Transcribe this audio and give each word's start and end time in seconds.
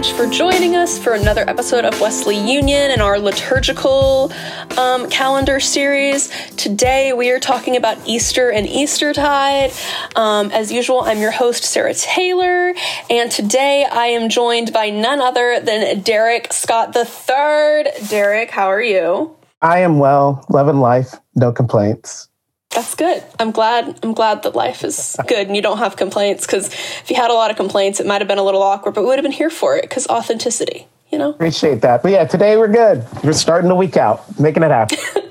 much 0.00 0.12
for 0.14 0.26
joining 0.26 0.76
us 0.76 0.98
for 0.98 1.12
another 1.12 1.44
episode 1.46 1.84
of 1.84 2.00
Wesley 2.00 2.34
Union 2.34 2.90
and 2.90 3.02
our 3.02 3.18
liturgical 3.18 4.32
um, 4.78 5.10
calendar 5.10 5.60
series. 5.60 6.30
Today 6.56 7.12
we 7.12 7.30
are 7.32 7.38
talking 7.38 7.76
about 7.76 7.98
Easter 8.08 8.50
and 8.50 8.66
Eastertide. 8.66 9.72
Um, 10.16 10.50
as 10.52 10.72
usual, 10.72 11.02
I'm 11.02 11.18
your 11.18 11.32
host, 11.32 11.64
Sarah 11.64 11.92
Taylor, 11.92 12.72
and 13.10 13.30
today 13.30 13.84
I 13.84 14.06
am 14.06 14.30
joined 14.30 14.72
by 14.72 14.88
none 14.88 15.20
other 15.20 15.60
than 15.60 16.00
Derek 16.00 16.50
Scott 16.50 16.96
III. 16.96 17.92
Derek, 18.08 18.50
how 18.50 18.68
are 18.68 18.82
you? 18.82 19.36
I 19.60 19.80
am 19.80 19.98
well, 19.98 20.46
loving 20.48 20.80
life, 20.80 21.12
no 21.34 21.52
complaints. 21.52 22.29
That's 22.74 22.94
good. 22.94 23.22
I'm 23.38 23.50
glad. 23.50 23.98
I'm 24.02 24.14
glad 24.14 24.44
that 24.44 24.54
life 24.54 24.84
is 24.84 25.16
good 25.26 25.46
and 25.46 25.56
you 25.56 25.62
don't 25.62 25.78
have 25.78 25.96
complaints. 25.96 26.46
Because 26.46 26.68
if 26.68 27.10
you 27.10 27.16
had 27.16 27.30
a 27.30 27.34
lot 27.34 27.50
of 27.50 27.56
complaints, 27.56 28.00
it 28.00 28.06
might 28.06 28.20
have 28.20 28.28
been 28.28 28.38
a 28.38 28.44
little 28.44 28.62
awkward, 28.62 28.94
but 28.94 29.02
we 29.02 29.08
would 29.08 29.18
have 29.18 29.24
been 29.24 29.32
here 29.32 29.50
for 29.50 29.76
it. 29.76 29.82
Because 29.82 30.06
authenticity, 30.06 30.86
you 31.10 31.18
know. 31.18 31.30
Appreciate 31.30 31.82
that. 31.82 32.02
But 32.02 32.12
yeah, 32.12 32.24
today 32.24 32.56
we're 32.56 32.68
good. 32.68 33.04
We're 33.24 33.32
starting 33.32 33.68
the 33.68 33.74
week 33.74 33.96
out, 33.96 34.38
making 34.38 34.62
it 34.62 34.70
happen. 34.70 34.98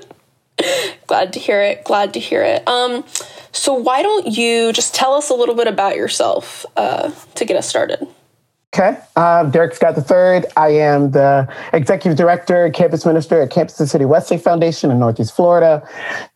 glad 1.06 1.32
to 1.32 1.38
hear 1.38 1.62
it. 1.62 1.84
Glad 1.84 2.14
to 2.14 2.20
hear 2.20 2.42
it. 2.42 2.66
Um, 2.68 3.04
so 3.52 3.74
why 3.74 4.02
don't 4.02 4.26
you 4.26 4.72
just 4.72 4.94
tell 4.94 5.14
us 5.14 5.30
a 5.30 5.34
little 5.34 5.54
bit 5.54 5.66
about 5.66 5.96
yourself 5.96 6.64
uh, 6.76 7.10
to 7.34 7.44
get 7.44 7.56
us 7.56 7.68
started? 7.68 8.06
Okay. 8.72 8.96
I'm 9.16 9.50
Derek 9.50 9.74
Scott 9.74 9.98
III. 9.98 10.48
I 10.56 10.68
am 10.68 11.10
the 11.10 11.52
executive 11.72 12.16
director, 12.16 12.70
campus 12.70 13.04
minister 13.04 13.42
at 13.42 13.50
Campus 13.50 13.74
City 13.74 14.04
Wesley 14.04 14.38
Foundation 14.38 14.92
in 14.92 15.00
Northeast 15.00 15.34
Florida, 15.34 15.82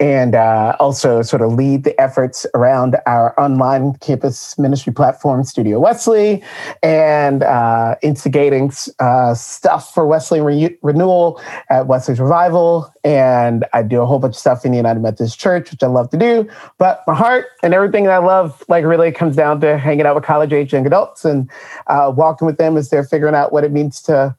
and 0.01 0.35
uh, 0.35 0.75
also 0.81 1.23
sort 1.23 1.43
of 1.43 1.53
lead 1.53 1.85
the 1.85 1.99
efforts 2.01 2.45
around 2.55 2.97
our 3.07 3.39
online 3.39 3.95
campus 3.99 4.59
ministry 4.59 4.93
platform, 4.93 5.45
Studio 5.45 5.79
Wesley, 5.79 6.43
and 6.83 7.45
uh, 7.45 7.95
instigating 8.03 8.73
uh, 8.99 9.33
stuff 9.35 9.95
for 9.95 10.05
Wesley 10.05 10.41
Re- 10.41 10.77
Renewal 10.83 11.41
at 11.71 11.87
Wesley's 11.87 12.19
Revival. 12.19 12.93
And 13.05 13.65
I 13.73 13.83
do 13.83 14.01
a 14.03 14.07
whole 14.07 14.19
bunch 14.19 14.35
of 14.35 14.41
stuff 14.41 14.65
in 14.65 14.73
the 14.73 14.79
United 14.79 15.01
Methodist 15.01 15.39
Church, 15.39 15.71
which 15.71 15.83
I 15.83 15.87
love 15.87 16.11
to 16.11 16.17
do. 16.17 16.49
But 16.79 17.05
my 17.07 17.15
heart 17.15 17.47
and 17.63 17.75
everything 17.75 18.05
that 18.05 18.15
I 18.15 18.19
love, 18.19 18.65
like, 18.69 18.85
really 18.85 19.13
comes 19.13 19.37
down 19.37 19.61
to 19.61 19.79
hanging 19.79 20.05
out 20.05 20.17
with 20.17 20.25
college 20.25 20.53
age 20.53 20.73
young 20.73 20.87
adults 20.87 21.25
and 21.25 21.49
uh, 21.87 22.11
walking 22.25 22.47
with 22.47 22.57
them 22.57 22.77
as 22.77 22.89
they're 22.89 23.05
figuring 23.05 23.35
out 23.35 23.53
what 23.53 23.65
it 23.65 23.73
means 23.73 24.01
to 24.03 24.35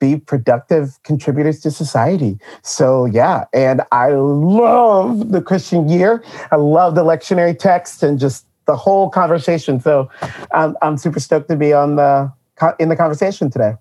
be 0.00 0.16
productive 0.16 1.02
contributors 1.02 1.60
to 1.60 1.70
society. 1.70 2.38
So, 2.62 3.04
yeah, 3.06 3.44
and 3.52 3.82
I 3.90 4.10
love 4.10 5.32
the 5.32 5.42
Christian 5.42 5.88
year. 5.88 6.22
I 6.52 6.56
love 6.56 6.94
the 6.94 7.02
lectionary 7.02 7.58
text 7.58 8.04
and 8.04 8.18
just 8.18 8.46
the 8.66 8.76
whole 8.76 9.10
conversation. 9.10 9.80
So, 9.80 10.08
I'm, 10.52 10.76
I'm 10.82 10.96
super 10.96 11.18
stoked 11.18 11.48
to 11.48 11.56
be 11.56 11.72
on 11.72 11.96
the 11.96 12.32
in 12.78 12.88
the 12.88 12.96
conversation 12.96 13.50
today. 13.50 13.74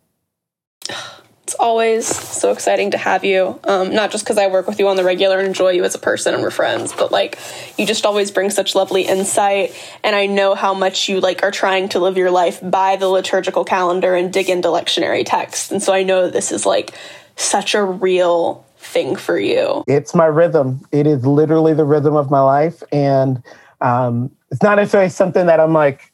It's 1.47 1.55
always 1.61 2.05
so 2.05 2.51
exciting 2.51 2.91
to 2.91 2.97
have 2.97 3.23
you. 3.23 3.57
Um, 3.63 3.95
not 3.95 4.11
just 4.11 4.25
because 4.25 4.37
I 4.37 4.47
work 4.47 4.67
with 4.67 4.79
you 4.79 4.89
on 4.89 4.97
the 4.97 5.05
regular 5.05 5.37
and 5.37 5.47
enjoy 5.47 5.69
you 5.69 5.85
as 5.85 5.95
a 5.95 5.97
person 5.97 6.33
and 6.33 6.43
we're 6.43 6.51
friends, 6.51 6.91
but 6.91 7.09
like 7.09 7.39
you 7.77 7.85
just 7.85 8.05
always 8.05 8.31
bring 8.31 8.49
such 8.49 8.75
lovely 8.75 9.03
insight. 9.03 9.73
And 10.03 10.13
I 10.13 10.25
know 10.25 10.55
how 10.55 10.73
much 10.73 11.07
you 11.07 11.21
like 11.21 11.43
are 11.43 11.51
trying 11.51 11.87
to 11.87 11.99
live 11.99 12.17
your 12.17 12.31
life 12.31 12.59
by 12.61 12.97
the 12.97 13.07
liturgical 13.07 13.63
calendar 13.63 14.13
and 14.13 14.33
dig 14.33 14.49
into 14.49 14.67
lectionary 14.67 15.23
text. 15.25 15.71
And 15.71 15.81
so 15.81 15.93
I 15.93 16.03
know 16.03 16.29
this 16.29 16.51
is 16.51 16.65
like 16.65 16.93
such 17.37 17.75
a 17.75 17.81
real 17.81 18.65
thing 18.75 19.15
for 19.15 19.39
you. 19.39 19.85
It's 19.87 20.13
my 20.13 20.25
rhythm. 20.25 20.85
It 20.91 21.07
is 21.07 21.25
literally 21.25 21.73
the 21.73 21.85
rhythm 21.85 22.17
of 22.17 22.29
my 22.29 22.41
life. 22.41 22.83
And 22.91 23.41
um, 23.79 24.31
it's 24.51 24.61
not 24.61 24.75
necessarily 24.75 25.11
something 25.11 25.45
that 25.45 25.61
I'm 25.61 25.71
like, 25.71 26.11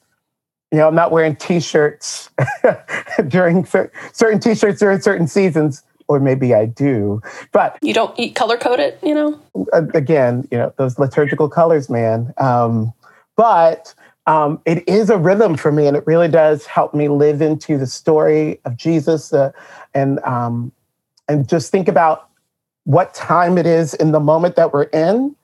you 0.73 0.79
know, 0.79 0.87
I'm 0.87 0.95
not 0.95 1.11
wearing 1.11 1.35
T-shirts 1.35 2.31
during 3.27 3.63
cer- 3.63 3.91
certain 4.11 4.39
T-shirts 4.39 4.79
during 4.79 4.99
certain 5.01 5.27
seasons, 5.27 5.83
or 6.07 6.19
maybe 6.19 6.55
I 6.55 6.65
do. 6.65 7.21
But 7.51 7.77
you 7.83 7.93
don't 7.93 8.17
eat 8.19 8.33
color 8.33 8.57
code 8.57 8.79
it, 8.79 8.97
you 9.03 9.13
know. 9.13 9.39
Again, 9.71 10.47
you 10.49 10.57
know 10.57 10.73
those 10.77 10.97
liturgical 10.97 11.47
colors, 11.47 11.91
man. 11.91 12.33
Um, 12.39 12.91
but 13.37 13.93
um, 14.25 14.61
it 14.65 14.89
is 14.89 15.11
a 15.11 15.17
rhythm 15.19 15.57
for 15.57 15.71
me, 15.71 15.85
and 15.85 15.95
it 15.95 16.07
really 16.07 16.27
does 16.27 16.65
help 16.65 16.95
me 16.95 17.07
live 17.07 17.39
into 17.39 17.77
the 17.77 17.85
story 17.85 18.59
of 18.65 18.75
Jesus, 18.75 19.31
uh, 19.31 19.51
and 19.93 20.19
um, 20.21 20.71
and 21.27 21.47
just 21.47 21.71
think 21.71 21.87
about 21.87 22.29
what 22.85 23.13
time 23.13 23.59
it 23.59 23.67
is 23.67 23.93
in 23.93 24.11
the 24.11 24.19
moment 24.19 24.55
that 24.55 24.73
we're 24.73 24.83
in 24.85 25.35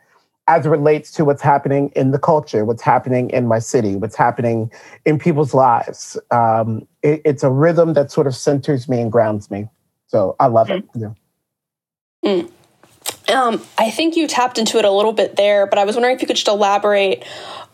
as 0.49 0.65
it 0.65 0.69
relates 0.69 1.11
to 1.11 1.23
what's 1.23 1.43
happening 1.43 1.91
in 1.95 2.09
the 2.09 2.17
culture, 2.17 2.65
what's 2.65 2.81
happening 2.81 3.29
in 3.29 3.47
my 3.47 3.59
city, 3.59 3.95
what's 3.95 4.15
happening 4.15 4.71
in 5.05 5.19
people's 5.19 5.53
lives. 5.53 6.17
Um, 6.31 6.87
it, 7.03 7.21
it's 7.23 7.43
a 7.43 7.51
rhythm 7.51 7.93
that 7.93 8.11
sort 8.11 8.25
of 8.25 8.35
centers 8.35 8.89
me 8.89 8.99
and 8.99 9.11
grounds 9.11 9.51
me. 9.51 9.67
So 10.07 10.35
I 10.39 10.47
love 10.47 10.71
it. 10.71 10.83
Yeah. 10.95 11.13
Mm. 12.25 12.51
Um, 13.31 13.63
I 13.77 13.91
think 13.91 14.15
you 14.15 14.27
tapped 14.27 14.57
into 14.57 14.79
it 14.79 14.85
a 14.85 14.91
little 14.91 15.13
bit 15.13 15.35
there, 15.35 15.67
but 15.67 15.77
I 15.77 15.85
was 15.85 15.95
wondering 15.95 16.15
if 16.15 16.21
you 16.21 16.27
could 16.27 16.35
just 16.35 16.47
elaborate 16.47 17.23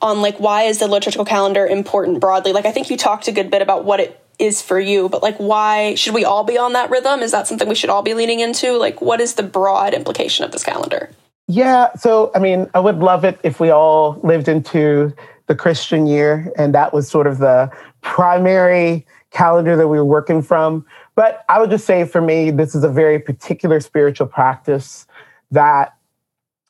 on 0.02 0.22
like 0.22 0.38
why 0.38 0.64
is 0.64 0.80
the 0.80 0.88
liturgical 0.90 1.24
calendar 1.24 1.66
important 1.66 2.20
broadly? 2.20 2.52
Like 2.52 2.66
I 2.66 2.74
think 2.74 2.90
you 2.90 2.98
talked 2.98 3.30
a 3.30 3.32
good 3.32 3.50
bit 3.50 3.62
about 3.62 3.86
what 3.86 4.02
it 4.02 4.22
is 4.38 4.62
for 4.62 4.78
you, 4.78 5.08
but 5.08 5.24
like 5.24 5.38
why 5.38 5.96
should 5.96 6.14
we 6.14 6.26
all 6.26 6.44
be 6.44 6.58
on 6.58 6.74
that 6.74 6.90
rhythm? 6.90 7.22
Is 7.22 7.32
that 7.32 7.48
something 7.48 7.70
we 7.70 7.76
should 7.76 7.90
all 7.90 8.04
be 8.04 8.14
leaning 8.14 8.42
into? 8.42 8.74
Like 8.74 9.02
what 9.02 9.22
is 9.22 9.36
the 9.36 9.44
broad 9.44 9.94
implication 9.94 10.44
of 10.44 10.52
this 10.52 10.66
calendar? 10.66 11.10
Yeah. 11.48 11.94
So, 11.94 12.32
I 12.34 12.40
mean, 12.40 12.70
I 12.74 12.80
would 12.80 13.00
love 13.00 13.24
it 13.24 13.40
if 13.44 13.60
we 13.60 13.70
all 13.70 14.20
lived 14.24 14.48
into 14.48 15.14
the 15.48 15.56
Christian 15.56 16.08
year 16.08 16.52
and 16.58 16.74
that 16.74 16.92
was 16.92 17.08
sort 17.08 17.28
of 17.28 17.38
the 17.38 17.72
primary 18.02 19.06
calendar 19.30 19.76
that 19.76 19.88
we 19.88 19.98
were 19.98 20.06
working 20.06 20.42
from. 20.42 20.86
But 21.14 21.46
I 21.50 21.60
would 21.60 21.70
just 21.70 21.86
say 21.86 22.06
for 22.06 22.22
me, 22.22 22.50
this 22.50 22.74
is 22.74 22.84
a 22.84 22.90
very 22.90 23.20
particular 23.20 23.80
spiritual 23.80 24.28
practice 24.28 25.06
that, 25.52 25.94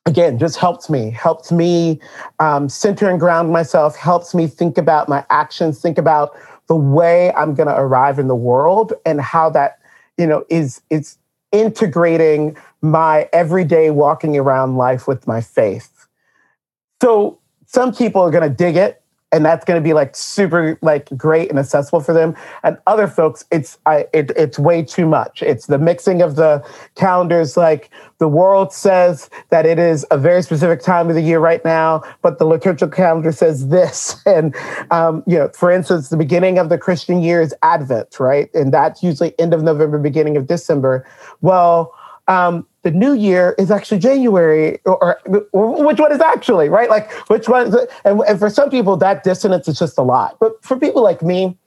again, 0.06 0.38
just 0.38 0.58
helps 0.58 0.90
me, 0.90 1.10
helps 1.12 1.52
me 1.52 2.00
um, 2.40 2.68
center 2.68 3.10
and 3.10 3.20
ground 3.20 3.52
myself, 3.52 3.96
helps 3.96 4.36
me 4.36 4.46
think 4.46 4.78
about 4.78 5.08
my 5.08 5.26
actions, 5.30 5.82
think 5.82 5.98
about 5.98 6.36
the 6.68 6.76
way 6.76 7.32
I'm 7.34 7.54
going 7.54 7.70
to 7.70 7.76
arrive 7.80 8.20
in 8.20 8.28
the 8.28 8.36
world 8.36 8.94
and 9.06 9.22
how 9.22 9.50
that, 9.52 9.80
you 10.18 10.28
know, 10.28 10.44
is, 10.50 10.82
is 10.90 11.18
integrating 11.52 12.58
my 12.86 13.28
everyday 13.34 13.90
walking 13.90 14.38
around 14.38 14.78
life 14.78 15.08
with 15.08 15.28
my 15.28 15.42
faith. 15.42 16.08
So 17.02 17.40
some 17.66 17.94
people 17.94 18.22
are 18.22 18.32
going 18.32 18.48
to 18.48 18.56
dig 18.56 18.76
it 18.76 19.02
and 19.32 19.44
that's 19.44 19.66
going 19.66 19.78
to 19.78 19.84
be 19.84 19.94
like 19.94 20.16
super 20.16 20.78
like 20.82 21.10
great 21.18 21.50
and 21.50 21.60
accessible 21.60 22.00
for 22.00 22.14
them. 22.14 22.36
And 22.64 22.78
other 22.86 23.08
folks 23.08 23.44
it's 23.52 23.78
I, 23.86 24.06
it, 24.14 24.32
it's 24.38 24.60
way 24.60 24.84
too 24.84 25.08
much. 25.08 25.42
It's 25.42 25.66
the 25.66 25.80
mixing 25.80 26.22
of 26.22 26.36
the 26.36 26.64
calendars. 26.96 27.58
Like 27.58 27.90
the 28.20 28.28
world 28.28 28.72
says 28.72 29.30
that 29.50 29.66
it 29.66 29.80
is 29.80 30.06
a 30.12 30.18
very 30.18 30.44
specific 30.44 30.82
time 30.82 31.10
of 31.10 31.16
the 31.16 31.22
year 31.22 31.40
right 31.40 31.66
now 31.66 32.04
but 32.22 32.38
the 32.38 32.46
liturgical 32.46 32.88
calendar 32.88 33.32
says 33.32 33.68
this. 33.70 34.22
And 34.28 34.56
um, 34.92 35.24
you 35.26 35.38
know 35.38 35.50
for 35.50 35.72
instance 35.72 36.10
the 36.10 36.18
beginning 36.18 36.58
of 36.60 36.70
the 36.70 36.78
christian 36.78 37.22
year 37.22 37.42
is 37.42 37.54
advent 37.64 38.20
right? 38.20 38.54
And 38.54 38.74
that's 38.74 39.02
usually 39.02 39.38
end 39.40 39.54
of 39.54 39.64
november 39.64 39.98
beginning 39.98 40.38
of 40.38 40.46
december. 40.46 41.06
Well 41.42 41.94
um, 42.28 42.66
the 42.86 42.92
new 42.92 43.14
year 43.14 43.56
is 43.58 43.72
actually 43.72 43.98
January, 43.98 44.78
or, 44.86 45.20
or, 45.26 45.86
which 45.86 46.00
one 46.00 46.12
is 46.12 46.22
actually 46.22 46.70
right? 46.70 46.88
Like 46.88 47.12
which 47.30 47.50
one? 47.50 47.74
And, 48.06 48.22
and 48.22 48.38
for 48.38 48.48
some 48.48 48.70
people, 48.70 48.96
that 48.98 49.24
dissonance 49.24 49.68
is 49.68 49.80
just 49.80 49.98
a 49.98 50.04
lot. 50.04 50.38
But 50.40 50.64
for 50.64 50.78
people 50.78 51.02
like 51.02 51.24
me, 51.24 51.58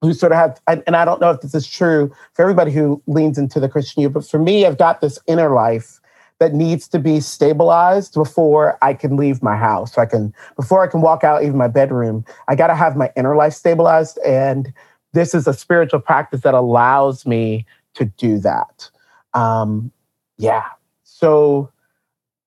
who 0.00 0.14
sort 0.14 0.32
of 0.32 0.38
have, 0.38 0.58
and 0.66 0.96
I 0.96 1.04
don't 1.04 1.20
know 1.20 1.30
if 1.32 1.42
this 1.42 1.54
is 1.54 1.66
true 1.66 2.10
for 2.32 2.42
everybody 2.42 2.72
who 2.72 3.02
leans 3.06 3.36
into 3.36 3.60
the 3.60 3.68
Christian 3.68 4.00
year, 4.00 4.08
but 4.08 4.26
for 4.26 4.38
me, 4.38 4.64
I've 4.64 4.78
got 4.78 5.02
this 5.02 5.18
inner 5.26 5.50
life 5.50 6.00
that 6.38 6.54
needs 6.54 6.88
to 6.88 6.98
be 6.98 7.20
stabilized 7.20 8.14
before 8.14 8.78
I 8.80 8.94
can 8.94 9.16
leave 9.16 9.42
my 9.42 9.56
house. 9.56 9.92
So 9.92 10.00
I 10.00 10.06
can 10.06 10.32
before 10.56 10.82
I 10.82 10.86
can 10.86 11.02
walk 11.02 11.24
out 11.24 11.42
even 11.42 11.58
my 11.58 11.68
bedroom. 11.68 12.24
I 12.46 12.54
got 12.54 12.68
to 12.68 12.74
have 12.74 12.96
my 12.96 13.12
inner 13.16 13.36
life 13.36 13.52
stabilized, 13.52 14.18
and 14.24 14.72
this 15.12 15.34
is 15.34 15.46
a 15.46 15.52
spiritual 15.52 16.00
practice 16.00 16.40
that 16.40 16.54
allows 16.54 17.26
me 17.26 17.66
to 17.96 18.06
do 18.06 18.38
that. 18.38 18.88
Um, 19.34 19.92
yeah. 20.38 20.64
So 21.04 21.70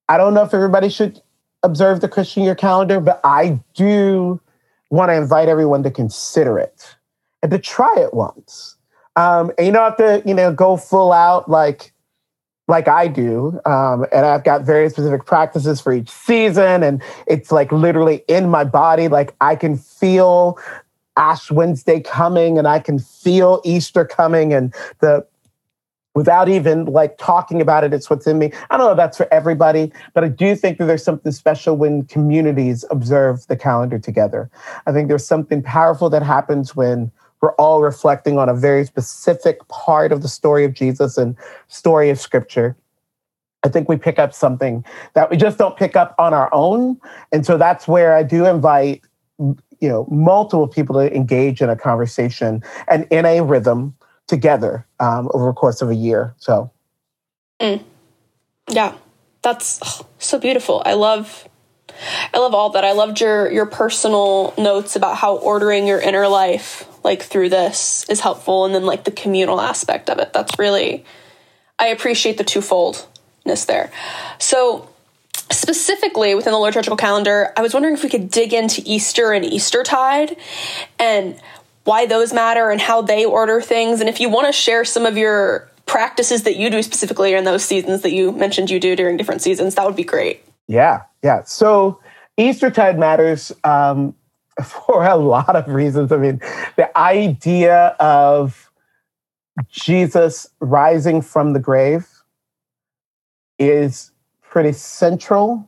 I 0.10 0.18
don't 0.18 0.34
know 0.34 0.44
if 0.44 0.54
everybody 0.54 0.90
should 0.90 1.22
observe 1.64 2.02
the 2.02 2.08
Christian 2.08 2.44
year 2.44 2.56
calendar, 2.56 3.00
but 3.00 3.20
I 3.24 3.60
do 3.74 4.42
want 4.90 5.10
to 5.10 5.16
invite 5.16 5.48
everyone 5.48 5.84
to 5.84 5.92
consider 5.92 6.58
it 6.58 6.96
and 7.42 7.52
to 7.52 7.60
try 7.60 7.94
it 7.98 8.14
once. 8.14 8.76
Um, 9.16 9.52
and 9.58 9.68
you 9.68 9.74
don't 9.74 9.84
have 9.84 9.98
to, 9.98 10.28
you 10.28 10.34
know, 10.34 10.52
go 10.54 10.78
full 10.78 11.12
out 11.12 11.50
like 11.50 11.94
like 12.68 12.88
I 12.88 13.08
do. 13.08 13.60
Um, 13.66 14.06
and 14.14 14.26
I've 14.26 14.44
got 14.44 14.62
very 14.62 14.90
specific 14.90 15.26
practices 15.26 15.82
for 15.82 15.92
each 15.92 16.10
season, 16.10 16.84
and 16.84 17.02
it's 17.28 17.52
like 17.52 17.72
literally 17.72 18.24
in 18.28 18.50
my 18.50 18.64
body. 18.64 19.08
Like 19.08 19.36
I 19.42 19.56
can 19.56 19.78
feel 19.78 20.58
Ash 21.18 21.52
Wednesday 21.52 22.00
coming, 22.00 22.58
and 22.58 22.68
I 22.68 22.80
can 22.80 23.00
feel 23.00 23.62
Easter 23.66 24.06
coming, 24.06 24.54
and 24.54 24.74
the 25.00 25.26
without 26.14 26.50
even 26.50 26.86
like 26.86 27.18
talking 27.18 27.62
about 27.62 27.84
it, 27.84 27.94
it's 27.94 28.10
what's 28.10 28.28
in 28.28 28.38
me. 28.38 28.52
I 28.70 28.78
don't 28.78 28.86
know 28.88 28.92
if 28.92 28.98
that's 28.98 29.18
for 29.18 29.32
everybody, 29.34 29.92
but 30.14 30.24
I 30.24 30.28
do 30.28 30.56
think 30.56 30.78
that 30.78 30.86
there's 30.86 31.04
something 31.04 31.32
special 31.32 31.78
when 31.78 32.06
communities 32.06 32.84
observe 32.92 33.48
the 33.48 33.56
calendar 33.56 33.98
together. 33.98 34.50
I 34.86 34.92
think 34.92 35.08
there's 35.08 35.26
something 35.26 35.62
powerful 35.62 36.10
that 36.10 36.24
happens 36.24 36.76
when 36.76 37.12
we're 37.42 37.56
all 37.56 37.82
reflecting 37.82 38.38
on 38.38 38.50
a 38.50 38.54
very 38.54 38.86
specific 38.86 39.68
part 39.68 40.12
of 40.12 40.22
the 40.22 40.28
story 40.28 40.64
of 40.64 40.74
Jesus 40.74 41.18
and 41.18 41.36
story 41.68 42.10
of 42.10 42.20
Scripture. 42.20 42.76
I 43.64 43.70
think 43.70 43.88
we 43.88 43.96
pick 43.96 44.20
up 44.20 44.34
something 44.34 44.84
that 45.14 45.30
we 45.30 45.38
just 45.38 45.58
don't 45.58 45.78
pick 45.78 45.96
up 45.96 46.16
on 46.18 46.34
our 46.34 46.50
own. 46.52 47.00
And 47.32 47.46
so 47.46 47.58
that's 47.58 47.88
where 47.88 48.16
I 48.16 48.24
do 48.24 48.46
invite 48.46 49.02
you 49.38 49.90
know 49.90 50.08
multiple 50.12 50.68
people 50.68 50.96
to 50.96 51.14
engage 51.16 51.62
in 51.62 51.70
a 51.70 51.76
conversation 51.76 52.64
and 52.88 53.08
in 53.10 53.26
a 53.26 53.42
rhythm 53.42 53.96
together 54.32 54.88
um, 55.00 55.30
over 55.34 55.48
the 55.48 55.54
course 55.54 55.82
of 55.82 55.90
a 55.90 55.96
year. 55.96 56.34
So, 56.38 56.72
mm. 57.60 57.84
yeah, 58.70 58.96
that's 59.42 59.80
oh, 59.84 60.08
so 60.18 60.40
beautiful. 60.40 60.82
I 60.86 60.94
love, 60.94 61.48
I 62.34 62.40
love 62.40 62.56
all 62.56 62.70
that. 62.72 62.86
I 62.86 62.94
loved 62.94 63.20
your 63.20 63.52
your 63.52 63.66
personal 63.66 64.54
notes 64.58 64.96
about 64.96 65.18
how 65.18 65.36
ordering 65.36 65.86
your 65.86 66.00
inner 66.00 66.28
life 66.28 66.88
like 67.04 67.22
through 67.22 67.50
this 67.50 68.06
is 68.10 68.22
helpful, 68.22 68.66
and 68.66 68.74
then 68.74 68.86
like 68.86 69.04
the 69.04 69.12
communal 69.12 69.60
aspect 69.60 70.10
of 70.10 70.18
it. 70.18 70.32
That's 70.34 70.58
really, 70.58 71.04
I 71.78 71.88
appreciate 71.88 72.38
the 72.38 72.46
twofoldness 72.46 73.66
there. 73.66 73.92
So 74.40 74.88
specifically 75.52 76.36
within 76.36 76.54
the 76.54 76.60
liturgical 76.60 76.96
calendar, 76.96 77.52
I 77.58 77.62
was 77.62 77.74
wondering 77.74 77.96
if 77.96 78.04
we 78.04 78.10
could 78.10 78.30
dig 78.30 78.54
into 78.54 78.82
Easter 78.86 79.34
and 79.34 79.44
Eastertide 79.44 80.38
and 80.98 81.36
why 81.84 82.06
those 82.06 82.34
matter 82.34 82.70
and 82.70 82.80
how 82.80 83.02
they 83.02 83.26
order 83.26 83.62
things. 83.62 84.00
And 84.00 84.10
if 84.10 84.20
you 84.20 84.30
want 84.30 84.48
to 84.48 84.54
share 84.54 84.86
some 84.86 85.06
of 85.06 85.18
your 85.18 85.70
practices 85.86 86.44
that 86.44 86.56
you 86.56 86.70
do 86.70 86.82
specifically 86.84 87.34
in 87.34 87.44
those 87.44 87.64
seasons 87.64 88.02
that 88.02 88.12
you 88.12 88.32
mentioned 88.32 88.70
you 88.70 88.80
do 88.80 88.96
during 88.96 89.18
different 89.18 89.42
seasons, 89.42 89.76
that 89.76 89.86
would 89.86 89.96
be 89.96 90.04
great. 90.04 90.44
Yeah, 90.68 91.02
yeah. 91.24 91.44
So 91.44 92.00
Eastertide 92.38 92.98
matters 92.98 93.52
um, 93.64 94.16
for 94.64 95.06
a 95.06 95.16
lot 95.16 95.56
of 95.56 95.68
reasons. 95.68 96.12
I 96.12 96.18
mean, 96.18 96.40
the 96.76 96.96
idea 96.98 97.96
of 98.00 98.72
Jesus 99.70 100.48
rising 100.60 101.22
from 101.22 101.54
the 101.54 101.60
grave 101.60 102.08
is 103.60 104.12
pretty 104.42 104.72
central 104.72 105.68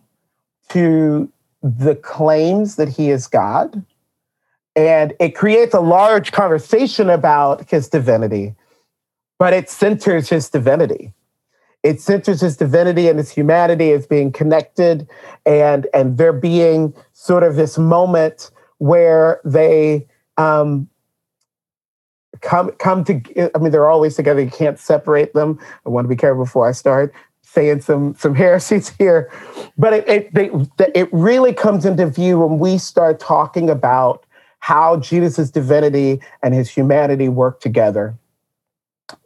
to 0.69 1.31
the 1.62 1.95
claims 1.95 2.75
that 2.75 2.89
he 2.89 3.09
is 3.09 3.27
God. 3.27 3.86
And 4.75 5.13
it 5.19 5.35
creates 5.35 5.73
a 5.73 5.79
large 5.79 6.31
conversation 6.31 7.09
about 7.09 7.69
his 7.69 7.89
divinity, 7.89 8.55
but 9.37 9.53
it 9.53 9.69
centers 9.69 10.29
his 10.29 10.49
divinity. 10.49 11.13
It 11.83 12.01
centers 12.01 12.41
his 12.41 12.57
divinity 12.57 13.07
and 13.07 13.19
his 13.19 13.29
humanity 13.29 13.91
as 13.91 14.07
being 14.07 14.31
connected 14.31 15.07
and, 15.45 15.85
and 15.93 16.17
there 16.17 16.33
being 16.33 16.93
sort 17.11 17.43
of 17.43 17.55
this 17.55 17.77
moment 17.77 18.51
where 18.77 19.41
they 19.45 20.07
um, 20.37 20.89
come 22.41 22.71
come 22.71 23.03
to 23.05 23.21
i 23.55 23.57
mean 23.59 23.71
they're 23.71 23.89
always 23.89 24.15
together 24.15 24.41
you 24.41 24.49
can't 24.49 24.79
separate 24.79 25.33
them 25.33 25.57
i 25.85 25.89
want 25.89 26.03
to 26.03 26.09
be 26.09 26.15
careful 26.15 26.43
before 26.43 26.67
i 26.67 26.71
start 26.71 27.13
saying 27.53 27.81
some 27.81 28.15
some 28.15 28.35
heresies 28.43 28.89
here, 28.89 29.31
but 29.77 29.93
it 29.93 30.09
it, 30.09 30.33
they, 30.33 30.49
it 30.95 31.09
really 31.11 31.53
comes 31.53 31.85
into 31.85 32.05
view 32.07 32.39
when 32.39 32.59
we 32.59 32.77
start 32.77 33.19
talking 33.19 33.69
about 33.69 34.25
how 34.63 34.95
Jesus' 34.95 35.51
divinity 35.51 36.21
and 36.42 36.54
his 36.54 36.69
humanity 36.69 37.27
work 37.27 37.60
together, 37.60 38.15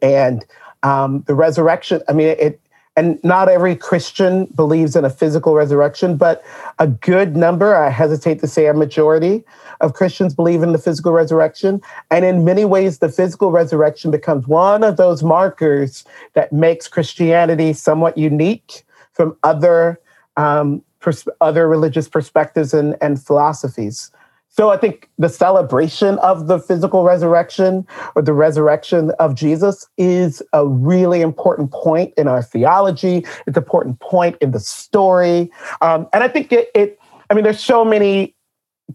and 0.02 0.44
um, 0.82 1.22
the 1.28 1.34
resurrection. 1.34 2.02
I 2.08 2.12
mean, 2.12 2.26
it 2.26 2.60
and 2.96 3.22
not 3.22 3.48
every 3.48 3.76
Christian 3.76 4.46
believes 4.56 4.96
in 4.96 5.04
a 5.04 5.10
physical 5.10 5.54
resurrection, 5.54 6.16
but 6.16 6.42
a 6.80 6.88
good 6.88 7.36
number, 7.36 7.76
I 7.76 7.88
hesitate 7.88 8.40
to 8.40 8.48
say 8.48 8.66
a 8.66 8.74
majority 8.74 9.44
of 9.80 9.94
Christians 9.94 10.34
believe 10.34 10.64
in 10.64 10.72
the 10.72 10.78
physical 10.78 11.12
resurrection. 11.12 11.80
And 12.10 12.24
in 12.24 12.44
many 12.44 12.64
ways, 12.64 12.98
the 12.98 13.08
physical 13.08 13.52
resurrection 13.52 14.10
becomes 14.10 14.48
one 14.48 14.82
of 14.82 14.96
those 14.96 15.22
markers 15.22 16.04
that 16.32 16.52
makes 16.52 16.88
Christianity 16.88 17.72
somewhat 17.74 18.18
unique 18.18 18.84
from 19.12 19.36
other, 19.44 20.00
um, 20.36 20.82
pers- 20.98 21.28
other 21.40 21.68
religious 21.68 22.08
perspectives 22.08 22.74
and, 22.74 22.96
and 23.00 23.22
philosophies. 23.22 24.10
So 24.48 24.70
I 24.70 24.76
think 24.76 25.08
the 25.18 25.28
celebration 25.28 26.18
of 26.18 26.48
the 26.48 26.58
physical 26.58 27.04
resurrection 27.04 27.86
or 28.16 28.22
the 28.22 28.32
resurrection 28.32 29.12
of 29.20 29.34
Jesus 29.34 29.86
is 29.96 30.42
a 30.52 30.66
really 30.66 31.20
important 31.20 31.70
point 31.70 32.12
in 32.16 32.26
our 32.26 32.42
theology. 32.42 33.18
It's 33.46 33.56
an 33.56 33.62
important 33.62 34.00
point 34.00 34.36
in 34.40 34.50
the 34.50 34.60
story. 34.60 35.50
Um, 35.80 36.08
and 36.12 36.24
I 36.24 36.28
think 36.28 36.50
it, 36.50 36.70
it, 36.74 36.98
I 37.30 37.34
mean, 37.34 37.44
there's 37.44 37.62
so 37.62 37.84
many 37.84 38.34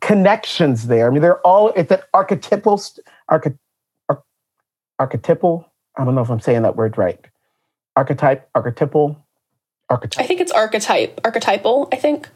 connections 0.02 0.88
there. 0.88 1.08
I 1.08 1.12
mean, 1.12 1.22
they're 1.22 1.40
all, 1.48 1.70
it's 1.76 1.92
an 1.92 2.02
archetypal, 2.14 2.82
arche, 3.30 3.58
archetypal, 5.00 5.72
I 5.98 6.04
don't 6.04 6.16
know 6.16 6.22
if 6.22 6.30
I'm 6.30 6.40
saying 6.40 6.64
that 6.64 6.76
word 6.76 6.98
right. 6.98 7.20
Archetype, 7.96 8.50
archetypal, 8.56 9.24
archetype. 9.90 10.24
I 10.24 10.28
think 10.28 10.42
it's 10.42 10.52
archetype, 10.52 11.22
archetypal, 11.24 11.88
I 11.92 11.98
think 11.98 12.30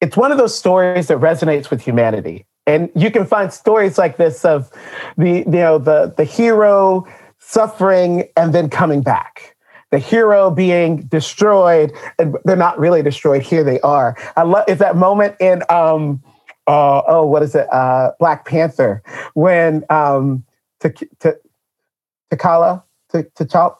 it's 0.00 0.16
one 0.16 0.32
of 0.32 0.38
those 0.38 0.56
stories 0.56 1.08
that 1.08 1.18
resonates 1.18 1.70
with 1.70 1.82
humanity. 1.82 2.46
And 2.66 2.90
you 2.94 3.10
can 3.10 3.26
find 3.26 3.52
stories 3.52 3.98
like 3.98 4.16
this 4.16 4.44
of 4.44 4.70
the, 5.16 5.38
you 5.38 5.44
know, 5.44 5.78
the, 5.78 6.14
the 6.16 6.24
hero 6.24 7.06
suffering 7.38 8.28
and 8.36 8.52
then 8.52 8.70
coming 8.70 9.02
back. 9.02 9.56
The 9.90 9.98
hero 9.98 10.52
being 10.52 11.02
destroyed, 11.02 11.92
and 12.16 12.36
they're 12.44 12.54
not 12.54 12.78
really 12.78 13.02
destroyed. 13.02 13.42
Here 13.42 13.64
they 13.64 13.80
are. 13.80 14.16
I 14.36 14.44
love 14.44 14.64
is 14.68 14.78
that 14.78 14.94
moment 14.94 15.34
in 15.40 15.64
um, 15.68 16.22
uh, 16.68 17.02
oh, 17.08 17.26
what 17.26 17.42
is 17.42 17.56
it? 17.56 17.66
Uh, 17.72 18.12
Black 18.20 18.46
Panther 18.46 19.02
when 19.34 19.84
um, 19.90 20.44
T'Challa, 20.80 22.84
T'Challa. 23.12 23.76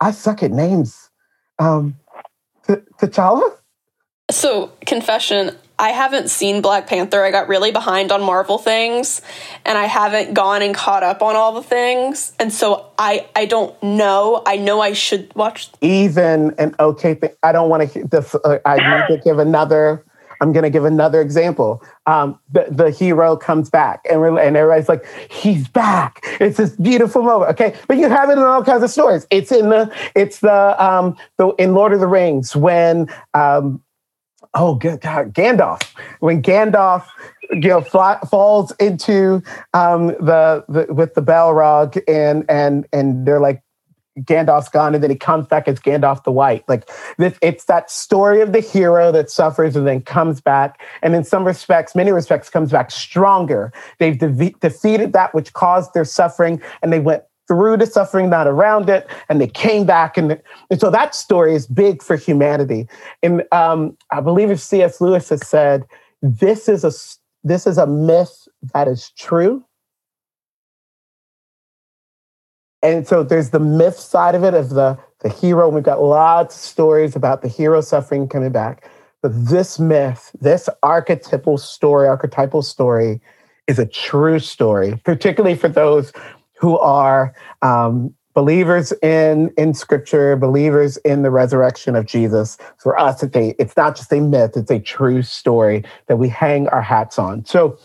I 0.00 0.10
suck 0.10 0.42
at 0.42 0.50
names. 0.50 1.10
Um, 1.60 1.96
T'Challa. 2.66 3.56
So, 4.32 4.72
confession, 4.84 5.56
I 5.82 5.88
haven't 5.88 6.30
seen 6.30 6.62
Black 6.62 6.86
Panther. 6.86 7.24
I 7.24 7.32
got 7.32 7.48
really 7.48 7.72
behind 7.72 8.12
on 8.12 8.22
Marvel 8.22 8.56
things 8.56 9.20
and 9.66 9.76
I 9.76 9.86
haven't 9.86 10.32
gone 10.32 10.62
and 10.62 10.72
caught 10.72 11.02
up 11.02 11.22
on 11.22 11.34
all 11.34 11.52
the 11.54 11.62
things. 11.62 12.32
And 12.38 12.52
so 12.52 12.92
I 13.00 13.26
I 13.34 13.46
don't 13.46 13.82
know. 13.82 14.44
I 14.46 14.58
know 14.58 14.80
I 14.80 14.92
should 14.92 15.34
watch 15.34 15.70
even 15.80 16.54
an 16.56 16.76
okay 16.78 17.14
thing. 17.14 17.30
I 17.42 17.50
don't 17.50 17.68
want 17.68 17.92
to 17.92 18.40
uh, 18.44 18.58
I 18.64 18.76
need 18.76 19.16
to 19.16 19.20
give 19.24 19.40
another 19.40 20.04
I'm 20.40 20.52
going 20.52 20.64
to 20.64 20.70
give 20.70 20.84
another 20.84 21.20
example. 21.20 21.84
Um, 22.06 22.38
the, 22.50 22.66
the 22.68 22.90
hero 22.90 23.36
comes 23.36 23.70
back, 23.70 24.04
and, 24.10 24.20
and 24.38 24.56
everybody's 24.56 24.88
like, 24.88 25.06
"He's 25.30 25.68
back!" 25.68 26.18
It's 26.40 26.56
this 26.56 26.74
beautiful 26.74 27.22
moment. 27.22 27.52
Okay, 27.52 27.76
but 27.86 27.96
you 27.96 28.08
have 28.08 28.28
it 28.28 28.32
in 28.32 28.40
all 28.40 28.64
kinds 28.64 28.82
of 28.82 28.90
stories. 28.90 29.24
It's 29.30 29.52
in 29.52 29.68
the 29.68 29.94
it's 30.16 30.40
the 30.40 30.84
um, 30.84 31.16
the 31.38 31.50
in 31.60 31.74
Lord 31.74 31.92
of 31.92 32.00
the 32.00 32.08
Rings 32.08 32.56
when 32.56 33.08
um, 33.34 33.80
oh 34.54 34.74
God, 34.74 35.00
Gandalf. 35.34 35.82
When 36.20 36.42
Gandalf 36.42 37.06
you 37.52 37.68
know 37.68 37.80
fly, 37.80 38.18
falls 38.30 38.72
into 38.80 39.42
um, 39.74 40.08
the, 40.08 40.64
the 40.68 40.92
with 40.92 41.14
the 41.14 41.22
Balrog 41.22 42.00
and 42.08 42.44
and 42.48 42.86
and 42.92 43.26
they're 43.26 43.40
like 43.40 43.62
Gandalf's 44.20 44.68
gone 44.68 44.94
and 44.94 45.02
then 45.02 45.10
he 45.10 45.16
comes 45.16 45.46
back 45.46 45.66
as 45.68 45.80
Gandalf 45.80 46.24
the 46.24 46.32
White. 46.32 46.68
Like 46.68 46.88
this, 47.16 47.36
it's 47.40 47.64
that 47.64 47.90
story 47.90 48.40
of 48.40 48.52
the 48.52 48.60
hero 48.60 49.10
that 49.12 49.30
suffers 49.30 49.74
and 49.74 49.86
then 49.86 50.02
comes 50.02 50.40
back. 50.40 50.80
And 51.02 51.14
in 51.14 51.24
some 51.24 51.44
respects, 51.44 51.94
many 51.94 52.12
respects, 52.12 52.50
comes 52.50 52.70
back 52.70 52.90
stronger. 52.90 53.72
They've 53.98 54.18
de- 54.18 54.54
defeated 54.60 55.14
that 55.14 55.34
which 55.34 55.52
caused 55.54 55.94
their 55.94 56.04
suffering 56.04 56.60
and 56.82 56.92
they 56.92 57.00
went 57.00 57.22
through 57.48 57.76
the 57.76 57.86
suffering, 57.86 58.30
not 58.30 58.46
around 58.46 58.88
it, 58.88 59.08
and 59.28 59.40
they 59.40 59.48
came 59.48 59.84
back. 59.84 60.16
And, 60.16 60.40
and 60.70 60.80
so 60.80 60.90
that 60.90 61.14
story 61.14 61.54
is 61.54 61.66
big 61.66 62.02
for 62.02 62.16
humanity. 62.16 62.88
And 63.22 63.44
um, 63.52 63.96
I 64.10 64.20
believe 64.20 64.50
if 64.50 64.60
C.S. 64.60 65.00
Lewis 65.00 65.28
has 65.30 65.46
said, 65.46 65.84
this 66.22 66.68
is 66.68 66.84
a 66.84 66.92
this 67.44 67.66
is 67.66 67.76
a 67.76 67.86
myth 67.86 68.46
that 68.72 68.86
is 68.86 69.10
true. 69.18 69.64
And 72.82 73.06
so 73.06 73.22
there's 73.22 73.50
the 73.50 73.60
myth 73.60 73.98
side 73.98 74.34
of 74.34 74.44
it 74.44 74.54
of 74.54 74.70
the, 74.70 74.98
the 75.20 75.28
hero. 75.28 75.68
We've 75.68 75.82
got 75.82 76.02
lots 76.02 76.54
of 76.54 76.60
stories 76.60 77.14
about 77.16 77.42
the 77.42 77.48
hero 77.48 77.80
suffering 77.80 78.28
coming 78.28 78.52
back. 78.52 78.88
But 79.22 79.32
this 79.34 79.78
myth, 79.78 80.34
this 80.40 80.68
archetypal 80.82 81.58
story, 81.58 82.08
archetypal 82.08 82.62
story, 82.62 83.20
is 83.68 83.78
a 83.78 83.86
true 83.86 84.40
story, 84.40 85.00
particularly 85.04 85.56
for 85.56 85.68
those 85.68 86.12
who 86.62 86.78
are 86.78 87.34
um, 87.60 88.14
believers 88.34 88.92
in 89.02 89.52
in 89.58 89.74
scripture 89.74 90.36
believers 90.36 90.96
in 90.98 91.22
the 91.22 91.30
resurrection 91.30 91.96
of 91.96 92.06
jesus. 92.06 92.56
For 92.78 92.96
us 92.98 93.22
it's, 93.22 93.36
a, 93.36 93.54
it's 93.60 93.76
not 93.76 93.96
just 93.96 94.12
a 94.12 94.20
myth 94.20 94.56
it's 94.56 94.70
a 94.70 94.78
true 94.78 95.22
story 95.22 95.84
that 96.06 96.16
we 96.16 96.28
hang 96.28 96.68
our 96.68 96.80
hats 96.80 97.18
on. 97.18 97.44
So 97.44 97.76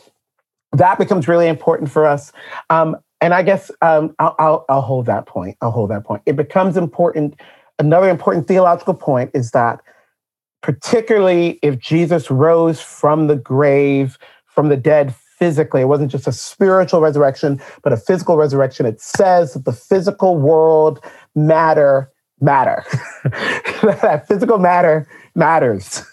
that 0.74 1.00
becomes 1.00 1.28
really 1.28 1.48
important 1.48 1.90
for 1.90 2.06
us. 2.06 2.32
Um, 2.70 2.96
and 3.20 3.34
i 3.34 3.42
guess 3.42 3.72
um, 3.82 4.16
I'll, 4.20 4.36
I'll, 4.38 4.66
I'll 4.70 4.82
hold 4.82 5.08
that 5.08 5.26
point. 5.26 5.58
I'll 5.62 5.72
hold 5.72 5.90
that 5.90 6.06
point. 6.06 6.22
It 6.28 6.36
becomes 6.36 6.78
important 6.78 7.42
another 7.80 8.10
important 8.10 8.48
theological 8.48 8.94
point 8.94 9.32
is 9.34 9.52
that 9.52 9.82
particularly 10.62 11.60
if 11.64 11.80
jesus 11.80 12.30
rose 12.30 12.80
from 12.80 13.28
the 13.28 13.36
grave 13.36 14.20
from 14.46 14.70
the 14.70 14.78
dead 14.78 15.14
physically. 15.38 15.82
It 15.82 15.86
wasn't 15.86 16.12
just 16.12 16.28
a 16.28 16.32
spiritual 16.32 17.02
resurrection, 17.02 17.62
but 17.84 17.94
a 17.94 17.98
physical 17.98 18.38
resurrection. 18.38 18.86
It 18.86 19.00
says 19.02 19.54
that 19.54 19.66
the 19.66 19.74
physical 19.74 20.38
world 20.38 21.04
matter 21.36 22.12
matter. 22.40 22.84
that 23.24 24.26
physical 24.28 24.58
matter 24.60 25.08
matters. 25.36 26.04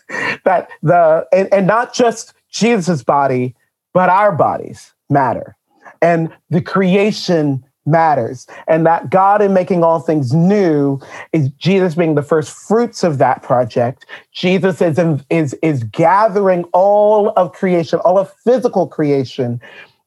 That 0.45 0.69
the 0.83 1.27
and, 1.33 1.53
and 1.53 1.67
not 1.67 1.95
just 1.95 2.35
Jesus' 2.51 3.03
body, 3.03 3.55
but 3.93 4.09
our 4.09 4.33
bodies 4.33 4.93
matter. 5.11 5.57
And 6.01 6.33
the 6.51 6.61
creation 6.61 7.65
matters. 7.87 8.47
And 8.67 8.87
that 8.87 9.11
God 9.11 9.43
in 9.43 9.53
making 9.53 9.85
all 9.85 10.01
things 10.01 10.33
new 10.33 11.01
is 11.33 11.49
Jesus 11.51 11.95
being 11.95 12.15
the 12.15 12.23
first 12.23 12.51
fruits 12.51 13.05
of 13.05 13.19
that 13.19 13.43
project. 13.43 14.07
Jesus 14.33 14.81
is, 14.81 14.99
is, 15.31 15.55
is 15.55 15.85
gathering 15.85 16.65
all 16.73 17.31
of 17.31 17.53
creation, 17.53 17.99
all 18.01 18.19
of 18.19 18.33
physical 18.45 18.87
creation 18.87 19.61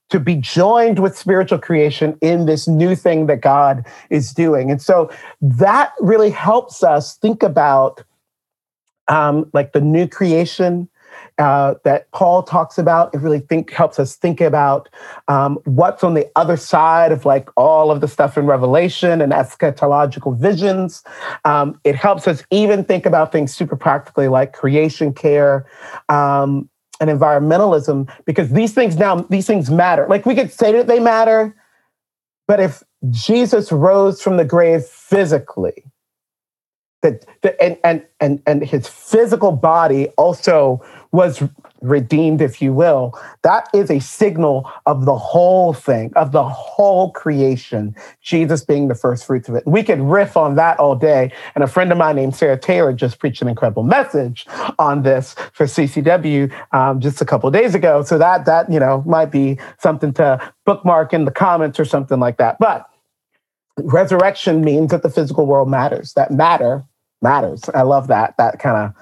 to 0.10 0.20
be 0.20 0.36
joined 0.36 1.00
with 1.00 1.18
spiritual 1.18 1.60
creation 1.60 2.18
in 2.22 2.46
this 2.46 2.68
new 2.68 2.96
thing 2.96 3.28
that 3.28 3.42
God 3.42 3.86
is 4.10 4.34
doing. 4.34 4.72
And 4.72 4.82
so 4.82 5.12
that 5.42 5.92
really 6.00 6.30
helps 6.30 6.84
us 6.84 7.18
think 7.18 7.44
about 7.44 8.04
um, 9.10 9.50
like 9.54 9.74
the 9.74 9.82
new 9.82 10.08
creation 10.08 10.90
uh, 11.38 11.76
that 11.84 12.12
Paul 12.12 12.44
talks 12.44 12.78
about. 12.78 13.14
It 13.14 13.20
really 13.20 13.40
think 13.40 13.72
helps 13.72 14.00
us 14.00 14.16
think 14.16 14.42
about 14.42 14.90
um, 15.28 15.58
what's 15.66 16.04
on 16.04 16.14
the 16.14 16.30
other 16.36 16.58
side 16.58 17.12
of 17.12 17.26
like 17.26 17.50
all 17.56 17.92
of 17.92 18.02
the 18.02 18.08
stuff 18.08 18.38
in 18.38 18.46
Revelation 18.46 19.22
and 19.22 19.32
eschatological 19.32 20.38
visions. 20.38 21.04
Um, 21.46 21.80
it 21.84 21.96
helps 21.96 22.28
us 22.28 22.44
even 22.52 22.84
think 22.84 23.06
about 23.06 23.32
things 23.32 23.54
super 23.54 23.76
practically 23.76 24.28
like 24.28 24.54
creation 24.54 25.14
care. 25.14 25.66
Um, 26.10 26.70
and 27.00 27.12
environmentalism 27.12 28.10
because 28.26 28.50
these 28.50 28.74
things 28.74 28.96
now 28.98 29.18
these 29.30 29.46
things 29.46 29.70
matter 29.70 30.08
like 30.10 30.26
we 30.26 30.34
could 30.34 30.52
say 30.52 30.72
that 30.72 30.88
they 30.88 31.00
matter 31.00 31.56
but 32.48 32.60
if 32.60 32.82
jesus 33.12 33.72
rose 33.72 34.20
from 34.20 34.38
the 34.38 34.44
grave 34.44 34.84
physically 34.84 35.84
that, 37.04 37.26
that 37.42 37.56
and, 37.62 37.78
and 37.84 38.06
and 38.20 38.42
and 38.48 38.64
his 38.64 38.88
physical 38.88 39.52
body 39.52 40.08
also 40.18 40.82
was 41.12 41.44
redeemed, 41.82 42.42
if 42.42 42.62
you 42.62 42.74
will, 42.74 43.18
that 43.44 43.70
is 43.74 43.90
a 43.90 44.00
signal 44.00 44.70
of 44.86 45.06
the 45.06 45.16
whole 45.16 45.74
thing, 45.74 46.12
of 46.16 46.32
the 46.32 46.44
whole 46.44 47.12
creation, 47.12 47.96
Jesus 48.22 48.64
being 48.64 48.88
the 48.88 48.96
first 48.96 49.26
fruits 49.26 49.48
of 49.48 49.56
it. 49.56 49.64
We 49.66 49.84
could 49.84 50.02
riff 50.02 50.36
on 50.36 50.56
that 50.56 50.80
all 50.80 50.96
day. 50.96 51.32
And 51.56 51.64
a 51.64 51.68
friend 51.68 51.92
of 51.92 51.98
mine 51.98 52.16
named 52.16 52.36
Sarah 52.36 52.60
Taylor 52.60 52.94
just 52.94 53.20
preached 53.20 53.42
an 53.42 53.48
incredible 53.48 53.84
message 53.84 54.46
on 54.80 55.04
this 55.04 55.36
for 55.54 55.66
CCW 55.66 56.52
um, 56.74 57.00
just 57.00 57.22
a 57.22 57.26
couple 57.26 57.50
days 57.52 57.76
ago. 57.76 58.04
So 58.04 58.18
that 58.18 58.46
that 58.46 58.72
you 58.72 58.80
know 58.80 59.04
might 59.06 59.32
be 59.32 59.60
something 59.80 60.14
to 60.14 60.54
bookmark 60.66 61.14
in 61.14 61.26
the 61.26 61.32
comments 61.32 61.80
or 61.80 61.86
something 61.86 62.20
like 62.20 62.38
that. 62.38 62.58
But 62.60 62.90
resurrection 63.78 64.62
means 64.62 64.92
that 64.92 65.04
the 65.04 65.10
physical 65.10 65.46
world 65.46 65.70
matters. 65.70 66.14
That 66.14 66.32
matter 66.32 66.84
matters. 67.22 67.64
I 67.74 67.84
love 67.84 68.08
that 68.08 68.36
that 68.38 68.60
kind 68.60 68.78
of 68.78 68.94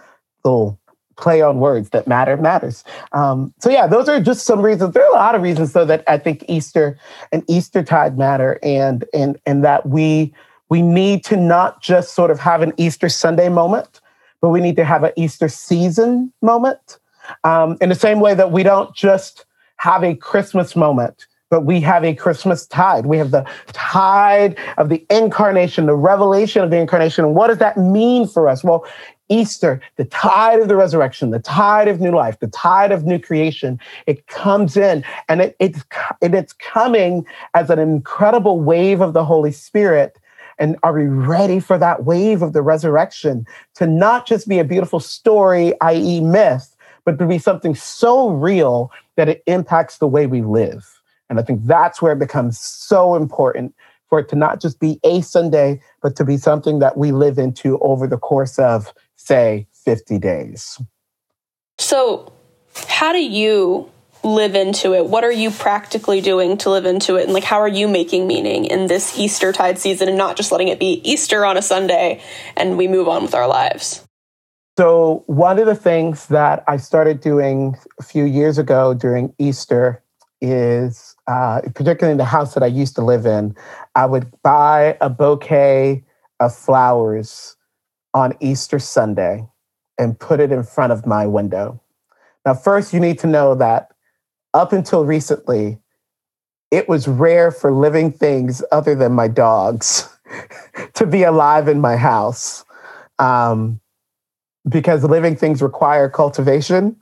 little 0.44 0.80
play 1.18 1.42
on 1.42 1.60
words 1.60 1.90
that 1.90 2.08
matter 2.08 2.38
matters. 2.38 2.84
Um, 3.12 3.54
so 3.60 3.70
yeah, 3.70 3.88
those 3.88 4.10
are 4.10 4.20
just 4.20 4.46
some 4.46 4.62
reasons. 4.62 4.94
There 4.94 5.04
are 5.04 5.12
a 5.12 5.16
lot 5.16 5.36
of 5.36 5.42
reasons 5.42 5.74
though 5.74 5.86
that 5.86 6.04
I 6.08 6.18
think 6.18 6.44
Easter 6.48 6.98
and 7.32 7.44
Easter 7.48 7.84
tide 7.84 8.18
matter, 8.18 8.60
and 8.64 9.06
and 9.14 9.40
and 9.46 9.64
that 9.64 9.88
we 9.88 10.34
we 10.70 10.82
need 10.82 11.24
to 11.26 11.38
not 11.38 11.82
just 11.82 12.16
sort 12.16 12.32
of 12.32 12.40
have 12.40 12.62
an 12.62 12.74
Easter 12.78 13.10
Sunday 13.10 13.50
moment, 13.50 14.02
but 14.42 14.50
we 14.50 14.62
need 14.62 14.76
to 14.78 14.86
have 14.86 15.04
an 15.04 15.12
Easter 15.16 15.48
season 15.48 16.32
moment. 16.42 17.00
Um, 17.44 17.78
in 17.82 17.90
the 17.90 17.96
same 17.96 18.20
way 18.20 18.36
that 18.36 18.52
we 18.52 18.62
don't 18.62 18.96
just 18.96 19.46
have 19.78 20.04
a 20.04 20.16
Christmas 20.16 20.76
moment 20.76 21.26
but 21.50 21.62
we 21.62 21.80
have 21.80 22.04
a 22.04 22.14
Christmas 22.14 22.66
tide. 22.68 23.06
We 23.06 23.18
have 23.18 23.32
the 23.32 23.46
tide 23.68 24.58
of 24.78 24.90
the 24.90 25.06
incarnation, 25.10 25.86
the 25.86 25.96
revelation 25.96 26.64
of 26.64 26.70
the 26.70 26.78
incarnation. 26.78 27.24
And 27.24 27.36
what 27.36 27.48
does 27.48 27.60
that 27.60 27.78
mean 27.78 28.28
for 28.28 28.50
us? 28.50 28.64
Well, 28.64 28.86
Easter, 29.30 29.82
the 29.96 30.06
tide 30.06 30.60
of 30.60 30.68
the 30.68 30.76
resurrection, 30.76 31.32
the 31.32 31.40
tide 31.40 31.88
of 31.88 32.00
new 32.00 32.12
life, 32.12 32.40
the 32.40 32.48
tide 32.48 32.92
of 32.92 33.06
new 33.06 33.20
creation, 33.20 33.80
it 34.06 34.28
comes 34.28 34.78
in 34.78 35.04
and 35.28 35.42
it, 35.42 35.56
it's, 35.60 35.84
it's 36.22 36.54
coming 36.54 37.26
as 37.54 37.70
an 37.70 37.80
incredible 37.80 38.60
wave 38.60 39.02
of 39.02 39.14
the 39.14 39.26
Holy 39.26 39.52
Spirit. 39.52 40.18
And 40.58 40.78
are 40.84 40.94
we 40.94 41.06
ready 41.06 41.60
for 41.60 41.78
that 41.78 42.06
wave 42.06 42.42
of 42.42 42.54
the 42.54 42.62
resurrection 42.62 43.46
to 43.76 43.88
not 43.88 44.26
just 44.26 44.48
be 44.48 44.60
a 44.60 44.64
beautiful 44.64 45.00
story, 45.00 45.74
i.e., 45.82 46.22
myth, 46.22 46.76
but 47.04 47.20
to 47.20 47.28
be 47.28 47.38
something 47.38 47.76
so 47.76 48.30
real 48.30 48.92
that 49.16 49.28
it 49.28 49.44
impacts 49.48 49.98
the 49.98 50.08
way 50.08 50.28
we 50.28 50.42
live? 50.42 51.02
And 51.30 51.40
I 51.40 51.44
think 51.44 51.66
that's 51.66 52.02
where 52.02 52.14
it 52.14 52.20
becomes 52.20 52.60
so 52.60 53.16
important 53.16 53.74
for 54.08 54.20
it 54.20 54.30
to 54.30 54.36
not 54.36 54.62
just 54.62 54.80
be 54.80 55.00
a 55.04 55.22
Sunday, 55.22 55.82
but 56.02 56.16
to 56.16 56.24
be 56.24 56.38
something 56.38 56.80
that 56.80 56.98
we 56.98 57.12
live 57.12 57.38
into 57.38 57.80
over 57.80 58.08
the 58.08 58.18
course 58.18 58.60
of 58.60 58.94
say 59.16 59.68
50 59.86 60.20
days. 60.20 60.82
So, 61.78 62.32
how 62.88 63.12
do 63.12 63.24
you 63.24 63.92
live 64.24 64.56
into 64.56 64.94
it? 64.94 65.08
What 65.08 65.24
are 65.24 65.32
you 65.32 65.52
practically 65.52 66.20
doing 66.20 66.58
to 66.58 66.70
live 66.70 66.86
into 66.86 67.16
it? 67.16 67.26
And 67.26 67.34
like, 67.34 67.44
how 67.44 67.58
are 67.58 67.68
you 67.68 67.88
making 67.88 68.28
meaning 68.28 68.66
in 68.66 68.88
this 68.88 69.18
Easter 69.18 69.52
tide 69.52 69.78
season 69.78 70.08
and 70.08 70.18
not 70.18 70.36
just 70.36 70.52
letting 70.52 70.68
it 70.68 70.80
be 70.80 71.02
Easter 71.04 71.46
on 71.46 71.58
a 71.58 71.62
Sunday 71.62 72.22
and 72.58 72.78
we 72.78 72.88
move 72.88 73.08
on 73.08 73.24
with 73.24 73.36
our 73.36 73.48
lives? 73.48 74.06
So, 74.78 75.24
one 75.28 75.58
of 75.60 75.68
the 75.68 75.76
things 75.76 76.28
that 76.28 76.64
I 76.68 76.78
started 76.78 77.22
doing 77.22 77.78
a 77.98 78.04
few 78.04 78.26
years 78.26 78.58
ago 78.58 78.94
during 78.94 79.34
Easter 79.40 80.04
is, 80.42 81.16
uh, 81.28 81.62
particularly 81.74 82.12
in 82.12 82.18
the 82.18 82.26
house 82.26 82.54
that 82.56 82.64
I 82.64 82.68
used 82.68 82.96
to 82.96 83.02
live 83.02 83.26
in, 83.26 83.56
I 83.96 84.06
would 84.06 84.30
buy 84.42 84.98
a 85.00 85.10
bouquet 85.10 86.04
of 86.42 86.54
flowers 86.54 87.55
on 88.16 88.34
Easter 88.40 88.80
Sunday 88.80 89.46
and 90.00 90.20
put 90.20 90.40
it 90.40 90.52
in 90.52 90.64
front 90.64 90.92
of 90.92 91.06
my 91.06 91.28
window. 91.28 91.80
Now, 92.46 92.56
first, 92.56 92.94
you 92.94 93.00
need 93.00 93.20
to 93.20 93.28
know 93.28 93.54
that 93.56 93.92
up 94.54 94.74
until 94.74 95.06
recently, 95.06 95.80
it 96.72 96.90
was 96.90 97.08
rare 97.08 97.52
for 97.52 97.72
living 97.72 98.12
things 98.12 98.64
other 98.72 98.96
than 98.96 99.12
my 99.12 99.28
dogs 99.28 100.10
to 100.94 101.06
be 101.06 101.24
alive 101.24 101.68
in 101.68 101.82
my 101.82 101.98
house 101.98 102.66
um, 103.20 103.80
because 104.68 105.04
living 105.04 105.36
things 105.36 105.62
require 105.62 106.10
cultivation. 106.10 106.96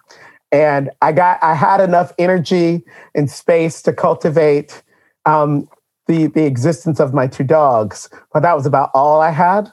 And 0.52 0.90
I 1.02 1.12
got, 1.12 1.42
I 1.44 1.54
had 1.54 1.80
enough 1.80 2.12
energy 2.18 2.84
and 3.16 3.30
space 3.30 3.82
to 3.84 3.94
cultivate 3.94 4.84
um, 5.26 5.70
the 6.08 6.28
the 6.28 6.46
existence 6.46 7.00
of 7.00 7.14
my 7.14 7.28
two 7.28 7.46
dogs, 7.46 8.10
but 8.34 8.42
that 8.42 8.56
was 8.56 8.66
about 8.66 8.92
all 8.94 9.22
I 9.22 9.32
had. 9.32 9.72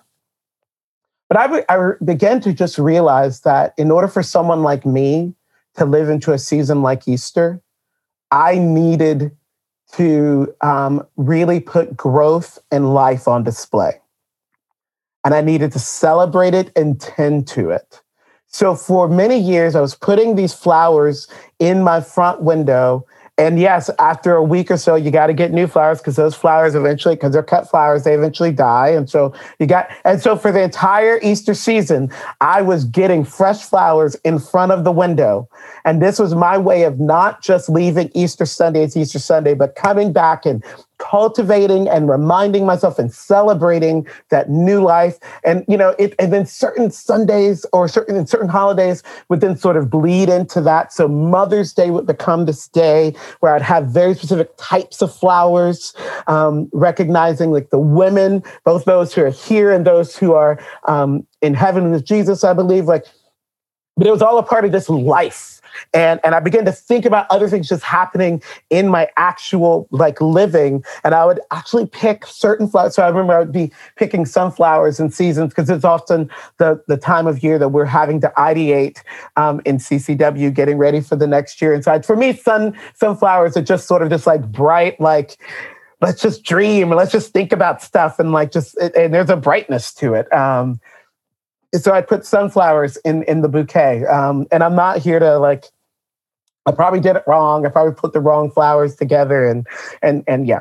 But 1.31 1.39
I, 1.39 1.65
I 1.69 1.93
began 2.05 2.41
to 2.41 2.53
just 2.53 2.77
realize 2.77 3.43
that 3.43 3.73
in 3.79 3.93
order 3.93 4.09
for 4.09 4.23
someone 4.23 4.65
like 4.65 4.85
me 4.85 5.33
to 5.77 5.85
live 5.85 6.09
into 6.09 6.33
a 6.33 6.39
season 6.39 6.83
like 6.83 7.07
Easter, 7.07 7.63
I 8.33 8.59
needed 8.59 9.31
to 9.93 10.53
um, 10.61 11.07
really 11.17 11.61
put 11.61 11.97
growth 11.97 12.59
and 12.73 12.93
life 12.93 13.29
on 13.29 13.45
display. 13.45 14.01
And 15.25 15.33
I 15.33 15.41
needed 15.41 15.71
to 15.73 15.79
celebrate 15.79 16.53
it 16.53 16.73
and 16.75 17.01
tend 17.01 17.47
to 17.49 17.71
it. 17.71 18.03
So 18.49 18.75
for 18.75 19.09
many 19.09 19.39
years, 19.39 19.77
I 19.77 19.81
was 19.81 19.95
putting 19.95 20.35
these 20.35 20.53
flowers 20.53 21.29
in 21.61 21.85
my 21.85 22.01
front 22.01 22.43
window 22.43 23.07
and 23.41 23.59
yes, 23.59 23.89
after 23.99 24.35
a 24.35 24.43
week 24.43 24.71
or 24.71 24.77
so, 24.77 24.97
you 24.97 25.11
got 25.11 25.29
to 25.29 25.33
get 25.33 25.51
new 25.51 25.67
flowers 25.67 25.99
because 25.99 26.17
those 26.17 26.35
flowers 26.35 26.75
eventually, 26.75 27.15
because 27.15 27.33
they're 27.33 27.43
cut 27.43 27.71
flowers, 27.71 28.05
they 28.05 28.13
eventually 28.15 28.53
die. 28.53 28.89
And 28.89 29.09
so 29.09 29.33
you 29.59 29.67
got, 29.67 29.89
and 30.05 30.21
so 30.21 30.37
for 30.37 30.53
the 30.53 30.61
entire 30.61 31.19
Easter 31.23 31.55
season, 31.55 32.13
I 32.43 32.61
was 32.61 32.85
getting 32.85 33.25
fresh 33.25 33.63
flowers 33.63 34.15
in 34.25 34.41
front 34.41 34.73
of 34.73 34.85
the 34.85 34.93
window. 34.93 35.49
And 35.87 36.03
this 36.03 36.19
was 36.19 36.35
my 36.35 36.59
way 36.59 36.83
of 36.83 37.01
not 37.01 37.43
just 37.43 37.71
leaving 37.71 38.11
Easter 38.15 38.45
Sunday 38.45 38.83
as 38.83 38.95
Easter 38.95 39.19
Sunday, 39.19 39.55
but 39.55 39.75
coming 39.75 40.13
back 40.13 40.45
and 40.45 40.63
cultivating 41.01 41.89
and 41.89 42.09
reminding 42.09 42.65
myself 42.67 42.99
and 42.99 43.13
celebrating 43.13 44.07
that 44.29 44.49
new 44.49 44.81
life. 44.83 45.19
And 45.45 45.65
you 45.67 45.77
know, 45.77 45.97
it 45.99 46.15
and 46.19 46.33
then 46.33 46.47
certain 46.47 46.91
Sundays 46.91 47.67
or 47.73 47.89
certain 47.89 48.27
certain 48.27 48.49
holidays 48.49 49.03
would 49.29 49.41
then 49.41 49.57
sort 49.57 49.77
of 49.77 49.91
bleed 49.91 50.29
into 50.29 50.61
that. 50.61 50.93
So 50.93 51.09
Mother's 51.09 51.73
Day 51.73 51.91
would 51.91 52.07
become 52.07 52.47
this 52.47 52.69
day 52.69 53.15
where 53.41 53.55
I'd 53.55 53.63
have 53.63 53.89
very 53.89 54.15
specific 54.15 54.51
types 54.57 55.03
of 55.03 55.13
flowers, 55.15 55.95
um, 56.29 56.69
recognizing 56.73 57.51
like 57.51 57.71
the 57.71 57.79
women, 57.79 58.43
both 58.65 58.85
those 58.85 59.13
who 59.15 59.25
are 59.25 59.31
here 59.31 59.73
and 59.73 59.87
those 59.87 60.17
who 60.17 60.35
are 60.35 60.63
um, 60.87 61.27
in 61.43 61.55
heaven 61.55 61.91
with 61.91 62.05
Jesus, 62.05 62.45
I 62.45 62.53
believe, 62.53 62.85
like 62.85 63.07
but 63.97 64.07
it 64.07 64.11
was 64.11 64.23
all 64.23 64.39
a 64.39 64.43
part 64.43 64.65
of 64.65 64.73
this 64.73 64.89
life 64.89 65.61
and 65.93 66.21
and 66.25 66.35
I 66.35 66.41
began 66.41 66.65
to 66.65 66.73
think 66.73 67.05
about 67.05 67.27
other 67.31 67.49
things 67.49 67.69
just 67.69 67.83
happening 67.83 68.43
in 68.71 68.89
my 68.89 69.09
actual 69.17 69.89
like 69.91 70.21
living. 70.21 70.85
And 71.05 71.15
I 71.15 71.25
would 71.25 71.41
actually 71.51 71.87
pick 71.87 72.27
certain 72.27 72.69
flowers. 72.69 72.95
So 72.95 73.03
I 73.03 73.09
remember 73.09 73.35
I 73.35 73.39
would 73.39 73.53
be 73.53 73.73
picking 73.97 74.27
sunflowers 74.27 75.01
in 75.01 75.11
seasons 75.11 75.51
because 75.51 75.71
it's 75.71 75.85
often 75.85 76.31
the 76.59 76.83
the 76.87 76.97
time 76.97 77.27
of 77.27 77.43
year 77.43 77.59
that 77.59 77.71
we're 77.71 77.85
having 77.85 78.21
to 78.23 78.33
ideate 78.37 78.99
um, 79.37 79.61
in 79.65 79.79
CCW, 79.79 80.53
getting 80.53 80.79
ready 80.79 81.01
for 81.01 81.17
the 81.17 81.27
next 81.27 81.61
year. 81.61 81.75
And 81.75 81.85
so 81.85 81.93
I, 81.93 82.03
for 82.03 82.17
me, 82.17 82.33
sun 82.35 82.77
sunflowers 82.95 83.57
are 83.57 83.63
just 83.63 83.87
sort 83.87 84.03
of 84.03 84.11
this 84.11 84.27
like 84.27 84.51
bright 84.51 85.01
like 85.01 85.39
let's 86.01 86.23
just 86.23 86.43
dream 86.45 86.89
let's 86.91 87.13
just 87.13 87.33
think 87.33 87.53
about 87.53 87.83
stuff 87.83 88.19
and 88.19 88.33
like 88.33 88.51
just 88.51 88.77
and 88.79 89.13
there's 89.13 89.29
a 89.29 89.37
brightness 89.37 89.93
to 89.93 90.15
it 90.15 90.33
um, 90.33 90.81
so 91.75 91.93
I 91.93 92.01
put 92.03 92.25
sunflowers 92.25 92.97
in 92.99 93.23
in 93.25 93.43
the 93.43 93.49
bouquet. 93.49 94.05
Um, 94.07 94.47
and 94.51 94.63
I'm 94.63 94.75
not 94.75 94.99
here 94.99 95.19
to 95.19 95.39
like. 95.39 95.67
I 96.67 96.73
probably 96.73 97.01
did 97.01 97.17
it 97.17 97.25
wrong. 97.27 97.65
I 97.65 97.71
probably 97.71 97.95
put 97.95 98.13
the 98.13 98.21
wrong 98.21 98.51
flowers 98.51 98.97
together, 98.97 99.47
and 99.47 99.67
and 100.03 100.25
and 100.27 100.47
yeah. 100.47 100.61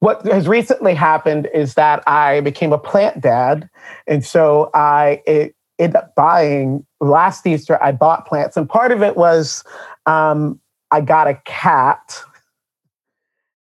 What 0.00 0.26
has 0.26 0.46
recently 0.46 0.94
happened 0.94 1.48
is 1.54 1.74
that 1.74 2.06
I 2.06 2.40
became 2.40 2.72
a 2.72 2.78
plant 2.78 3.20
dad, 3.20 3.68
and 4.06 4.24
so 4.24 4.70
I 4.74 5.22
it, 5.26 5.54
ended 5.78 5.96
up 5.96 6.14
buying 6.14 6.84
last 7.00 7.46
Easter. 7.46 7.82
I 7.82 7.92
bought 7.92 8.26
plants, 8.26 8.56
and 8.56 8.68
part 8.68 8.92
of 8.92 9.02
it 9.02 9.16
was 9.16 9.64
um, 10.04 10.60
I 10.90 11.00
got 11.00 11.28
a 11.28 11.40
cat 11.44 12.22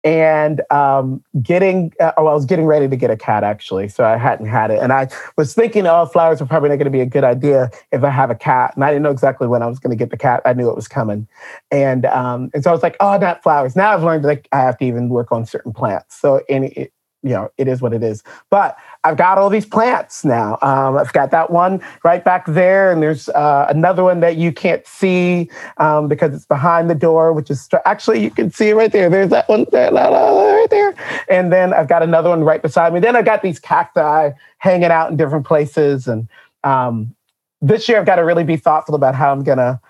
and 0.08 0.62
um, 0.70 1.22
getting 1.42 1.92
uh, 2.00 2.12
oh, 2.16 2.28
I 2.28 2.32
was 2.32 2.46
getting 2.46 2.64
ready 2.64 2.88
to 2.88 2.96
get 2.96 3.10
a 3.10 3.16
cat 3.16 3.44
actually, 3.44 3.88
so 3.88 4.04
I 4.04 4.16
hadn't 4.16 4.46
had 4.46 4.70
it, 4.70 4.78
and 4.78 4.90
I 4.90 5.08
was 5.36 5.54
thinking, 5.54 5.86
oh, 5.86 6.06
flowers 6.06 6.40
are 6.40 6.46
probably 6.46 6.70
not 6.70 6.76
going 6.76 6.86
to 6.86 6.90
be 6.90 7.02
a 7.02 7.06
good 7.06 7.24
idea 7.24 7.70
if 7.92 8.02
I 8.02 8.08
have 8.08 8.30
a 8.30 8.34
cat, 8.34 8.74
and 8.74 8.84
I 8.84 8.88
didn't 8.88 9.02
know 9.02 9.10
exactly 9.10 9.46
when 9.46 9.62
I 9.62 9.66
was 9.66 9.78
going 9.78 9.90
to 9.90 9.96
get 9.96 10.10
the 10.10 10.16
cat. 10.16 10.40
I 10.46 10.54
knew 10.54 10.70
it 10.70 10.76
was 10.76 10.88
coming, 10.88 11.28
and 11.70 12.06
um, 12.06 12.50
and 12.54 12.64
so 12.64 12.70
I 12.70 12.72
was 12.72 12.82
like, 12.82 12.96
oh, 13.00 13.18
not 13.18 13.42
flowers. 13.42 13.76
Now 13.76 13.92
I've 13.92 14.02
learned 14.02 14.24
that 14.24 14.48
I 14.50 14.60
have 14.60 14.78
to 14.78 14.86
even 14.86 15.10
work 15.10 15.30
on 15.30 15.44
certain 15.44 15.74
plants. 15.74 16.18
So 16.18 16.40
any 16.48 16.88
you 17.22 17.30
know, 17.30 17.50
it 17.58 17.66
is 17.66 17.82
what 17.82 17.92
it 17.92 18.02
is. 18.02 18.22
But 18.48 18.76
I've 19.02 19.16
got 19.16 19.38
all 19.38 19.50
these 19.50 19.66
plants 19.66 20.25
now. 20.25 20.56
Um, 20.62 20.96
I've 20.96 21.12
got 21.12 21.30
that 21.32 21.50
one 21.50 21.82
right 22.04 22.25
back 22.25 22.46
there, 22.46 22.92
and 22.92 23.02
there's 23.02 23.28
uh, 23.30 23.66
another 23.68 24.04
one 24.04 24.20
that 24.20 24.37
you 24.37 24.52
can't 24.52 24.87
see 24.87 25.50
um, 25.78 26.06
because 26.06 26.34
it's 26.34 26.46
behind 26.46 26.88
the 26.88 26.94
door, 26.94 27.32
which 27.32 27.50
is 27.50 27.68
actually 27.84 28.22
you 28.22 28.30
can 28.30 28.50
see 28.50 28.68
it 28.68 28.75
right 28.75 28.92
there. 28.92 29.10
There's 29.10 29.30
that 29.30 29.48
one 29.48 29.66
there, 29.72 29.90
right 29.90 30.66
there, 30.70 30.94
and 31.28 31.52
then 31.52 31.75
I've 31.75 31.88
got 31.88 32.02
another 32.02 32.30
one 32.30 32.44
right 32.44 32.62
beside 32.62 32.92
me. 32.94 33.00
Then 33.00 33.16
I've 33.16 33.25
got 33.25 33.42
these 33.42 33.58
cacti 33.58 34.30
hanging 34.58 34.90
out 34.90 35.10
in 35.10 35.16
different 35.16 35.46
places, 35.46 36.06
and 36.06 36.28
um, 36.62 37.14
this 37.60 37.88
year 37.88 37.98
I've 37.98 38.06
got 38.06 38.16
to 38.16 38.25
really 38.25 38.44
be 38.44 38.56
thoughtful 38.56 38.94
about 38.94 39.16
how 39.16 39.32
I'm 39.32 39.42
gonna 39.42 39.80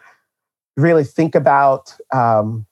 really 0.78 1.04
think 1.04 1.34
about 1.34 1.94
um, 2.10 2.64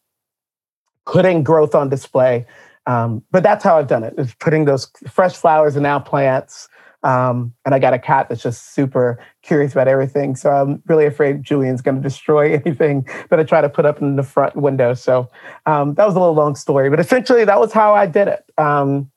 putting 1.04 1.42
growth 1.42 1.74
on 1.74 1.90
display 1.90 2.46
um, 2.86 3.22
but 3.30 3.42
that's 3.42 3.64
how 3.64 3.78
I've 3.78 3.88
done 3.88 4.04
it: 4.04 4.14
is 4.18 4.34
putting 4.40 4.64
those 4.64 4.90
fresh 5.08 5.34
flowers 5.34 5.76
and 5.76 5.82
now 5.82 5.98
plants. 5.98 6.68
Um, 7.02 7.54
and 7.64 7.72
I 7.72 7.78
got 7.78 7.94
a 7.94 8.00
cat 8.00 8.28
that's 8.28 8.42
just 8.42 8.74
super 8.74 9.22
curious 9.42 9.70
about 9.70 9.86
everything. 9.86 10.34
So 10.34 10.50
I'm 10.50 10.82
really 10.86 11.06
afraid 11.06 11.44
Julian's 11.44 11.80
going 11.80 11.94
to 11.96 12.02
destroy 12.02 12.54
anything 12.64 13.06
that 13.30 13.38
I 13.38 13.44
try 13.44 13.60
to 13.60 13.68
put 13.68 13.86
up 13.86 14.00
in 14.00 14.16
the 14.16 14.24
front 14.24 14.56
window. 14.56 14.92
So 14.94 15.30
um, 15.66 15.94
that 15.94 16.04
was 16.04 16.16
a 16.16 16.18
little 16.18 16.34
long 16.34 16.56
story, 16.56 16.90
but 16.90 16.98
essentially 16.98 17.44
that 17.44 17.60
was 17.60 17.72
how 17.72 17.94
I 17.94 18.06
did 18.06 18.26
it. 18.26 18.44
Um, 18.58 19.10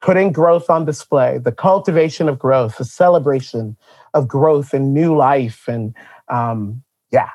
putting 0.00 0.32
growth 0.32 0.70
on 0.70 0.84
display, 0.84 1.38
the 1.38 1.52
cultivation 1.52 2.28
of 2.28 2.38
growth, 2.38 2.78
the 2.78 2.84
celebration 2.84 3.76
of 4.14 4.26
growth 4.26 4.72
and 4.72 4.94
new 4.94 5.16
life. 5.16 5.68
And 5.68 5.94
um, 6.28 6.82
yeah, 7.12 7.28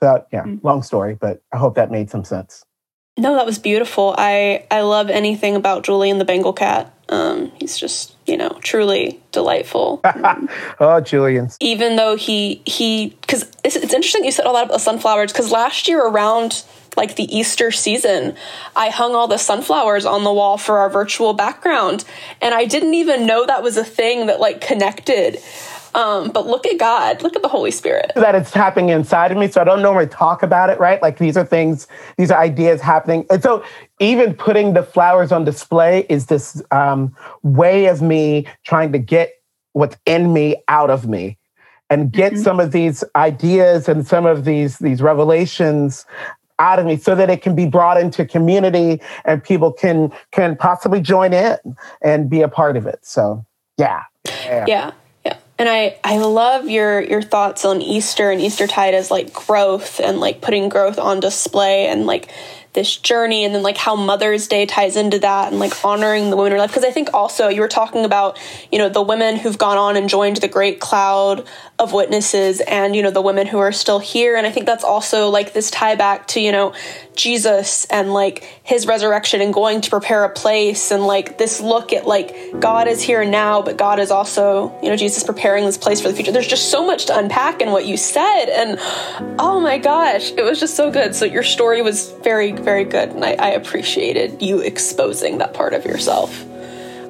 so 0.00 0.24
yeah, 0.32 0.44
mm. 0.44 0.62
long 0.62 0.82
story, 0.82 1.14
but 1.14 1.42
I 1.52 1.56
hope 1.56 1.74
that 1.74 1.90
made 1.90 2.10
some 2.10 2.24
sense. 2.24 2.64
No, 3.18 3.34
that 3.34 3.46
was 3.46 3.58
beautiful. 3.58 4.14
I 4.16 4.66
I 4.70 4.82
love 4.82 5.08
anything 5.08 5.56
about 5.56 5.84
Julian 5.84 6.18
the 6.18 6.24
Bengal 6.24 6.52
cat. 6.52 6.92
Um, 7.08 7.52
he's 7.58 7.78
just 7.78 8.14
you 8.26 8.36
know 8.36 8.58
truly 8.62 9.20
delightful. 9.32 10.00
oh, 10.80 11.00
Julian. 11.00 11.48
Even 11.60 11.96
though 11.96 12.16
he 12.16 12.62
he 12.66 13.16
because 13.22 13.50
it's, 13.64 13.76
it's 13.76 13.94
interesting 13.94 14.24
you 14.24 14.32
said 14.32 14.46
a 14.46 14.50
lot 14.50 14.64
about 14.64 14.74
the 14.74 14.80
sunflowers 14.80 15.32
because 15.32 15.50
last 15.50 15.88
year 15.88 16.04
around 16.04 16.64
like 16.96 17.16
the 17.16 17.24
Easter 17.34 17.70
season, 17.70 18.36
I 18.74 18.90
hung 18.90 19.14
all 19.14 19.28
the 19.28 19.38
sunflowers 19.38 20.06
on 20.06 20.24
the 20.24 20.32
wall 20.32 20.58
for 20.58 20.78
our 20.78 20.90
virtual 20.90 21.32
background, 21.32 22.04
and 22.42 22.54
I 22.54 22.64
didn't 22.64 22.94
even 22.94 23.26
know 23.26 23.46
that 23.46 23.62
was 23.62 23.76
a 23.76 23.84
thing 23.84 24.26
that 24.26 24.40
like 24.40 24.60
connected. 24.60 25.38
Um, 25.96 26.30
but 26.30 26.46
look 26.46 26.66
at 26.66 26.78
God, 26.78 27.22
look 27.22 27.36
at 27.36 27.42
the 27.42 27.48
Holy 27.48 27.70
Spirit. 27.70 28.12
That 28.16 28.34
it's 28.34 28.52
happening 28.52 28.90
inside 28.90 29.32
of 29.32 29.38
me. 29.38 29.48
So 29.48 29.62
I 29.62 29.64
don't 29.64 29.80
normally 29.80 30.06
talk 30.06 30.42
about 30.42 30.68
it, 30.68 30.78
right? 30.78 31.00
Like 31.00 31.16
these 31.16 31.38
are 31.38 31.44
things, 31.44 31.88
these 32.18 32.30
are 32.30 32.38
ideas 32.38 32.82
happening. 32.82 33.24
And 33.30 33.42
so 33.42 33.64
even 33.98 34.34
putting 34.34 34.74
the 34.74 34.82
flowers 34.82 35.32
on 35.32 35.44
display 35.44 36.04
is 36.10 36.26
this 36.26 36.62
um, 36.70 37.16
way 37.42 37.86
of 37.86 38.02
me 38.02 38.46
trying 38.62 38.92
to 38.92 38.98
get 38.98 39.32
what's 39.72 39.96
in 40.04 40.34
me 40.34 40.56
out 40.68 40.90
of 40.90 41.08
me 41.08 41.38
and 41.88 42.12
get 42.12 42.34
mm-hmm. 42.34 42.42
some 42.42 42.60
of 42.60 42.72
these 42.72 43.02
ideas 43.14 43.88
and 43.88 44.06
some 44.06 44.26
of 44.26 44.44
these 44.44 44.78
these 44.78 45.00
revelations 45.00 46.04
out 46.58 46.78
of 46.78 46.86
me 46.86 46.96
so 46.96 47.14
that 47.14 47.30
it 47.30 47.42
can 47.42 47.54
be 47.54 47.66
brought 47.66 48.00
into 48.00 48.24
community 48.24 49.00
and 49.24 49.44
people 49.44 49.72
can 49.72 50.10
can 50.32 50.56
possibly 50.56 51.00
join 51.00 51.32
in 51.32 51.56
and 52.02 52.30
be 52.30 52.40
a 52.40 52.48
part 52.48 52.76
of 52.76 52.86
it 52.86 52.98
so 53.02 53.44
yeah 53.78 54.02
yeah, 54.26 54.64
yeah. 54.66 54.92
And 55.58 55.68
I, 55.68 55.98
I 56.04 56.18
love 56.18 56.68
your 56.68 57.00
your 57.00 57.22
thoughts 57.22 57.64
on 57.64 57.80
Easter 57.80 58.30
and 58.30 58.40
Eastertide 58.40 58.94
as 58.94 59.10
like 59.10 59.32
growth 59.32 60.00
and 60.00 60.20
like 60.20 60.42
putting 60.42 60.68
growth 60.68 60.98
on 60.98 61.20
display 61.20 61.86
and 61.86 62.04
like 62.04 62.30
this 62.76 62.94
journey 62.94 63.44
and 63.44 63.54
then 63.54 63.62
like 63.62 63.78
how 63.78 63.96
Mother's 63.96 64.46
Day 64.48 64.66
ties 64.66 64.96
into 64.96 65.18
that 65.20 65.50
and 65.50 65.58
like 65.58 65.72
honoring 65.82 66.28
the 66.30 66.36
women 66.36 66.52
in 66.52 66.58
life. 66.58 66.70
Because 66.70 66.84
I 66.84 66.90
think 66.90 67.14
also 67.14 67.48
you 67.48 67.62
were 67.62 67.68
talking 67.68 68.04
about, 68.04 68.38
you 68.70 68.78
know, 68.78 68.90
the 68.90 69.02
women 69.02 69.36
who've 69.36 69.56
gone 69.56 69.78
on 69.78 69.96
and 69.96 70.10
joined 70.10 70.36
the 70.36 70.48
great 70.48 70.78
cloud 70.78 71.46
of 71.78 71.92
witnesses 71.92 72.60
and, 72.60 72.96
you 72.96 73.02
know, 73.02 73.10
the 73.10 73.20
women 73.20 73.46
who 73.46 73.58
are 73.58 73.72
still 73.72 73.98
here. 73.98 74.34
And 74.34 74.46
I 74.46 74.50
think 74.50 74.64
that's 74.64 74.84
also 74.84 75.28
like 75.28 75.52
this 75.52 75.70
tie 75.70 75.94
back 75.94 76.26
to, 76.28 76.40
you 76.40 76.50
know, 76.50 76.72
Jesus 77.14 77.84
and 77.86 78.14
like 78.14 78.44
his 78.62 78.86
resurrection 78.86 79.42
and 79.42 79.52
going 79.52 79.82
to 79.82 79.90
prepare 79.90 80.24
a 80.24 80.30
place 80.30 80.90
and 80.90 81.06
like 81.06 81.36
this 81.36 81.60
look 81.60 81.92
at 81.92 82.06
like 82.06 82.34
God 82.60 82.88
is 82.88 83.02
here 83.02 83.26
now, 83.26 83.60
but 83.60 83.76
God 83.76 83.98
is 83.98 84.10
also, 84.10 84.74
you 84.82 84.88
know, 84.88 84.96
Jesus 84.96 85.22
preparing 85.22 85.66
this 85.66 85.76
place 85.76 86.00
for 86.00 86.08
the 86.08 86.14
future. 86.14 86.32
There's 86.32 86.46
just 86.46 86.70
so 86.70 86.86
much 86.86 87.06
to 87.06 87.18
unpack 87.18 87.60
in 87.60 87.70
what 87.70 87.84
you 87.84 87.98
said. 87.98 88.46
And 88.46 88.78
oh 89.38 89.60
my 89.60 89.76
gosh, 89.76 90.30
it 90.30 90.42
was 90.42 90.58
just 90.58 90.76
so 90.76 90.90
good. 90.90 91.14
So 91.14 91.26
your 91.26 91.42
story 91.42 91.82
was 91.82 92.10
very, 92.22 92.52
very 92.52 92.84
good. 92.84 93.10
And 93.10 93.22
I, 93.22 93.32
I 93.32 93.48
appreciated 93.50 94.40
you 94.40 94.60
exposing 94.60 95.38
that 95.38 95.52
part 95.52 95.74
of 95.74 95.84
yourself. 95.84 96.42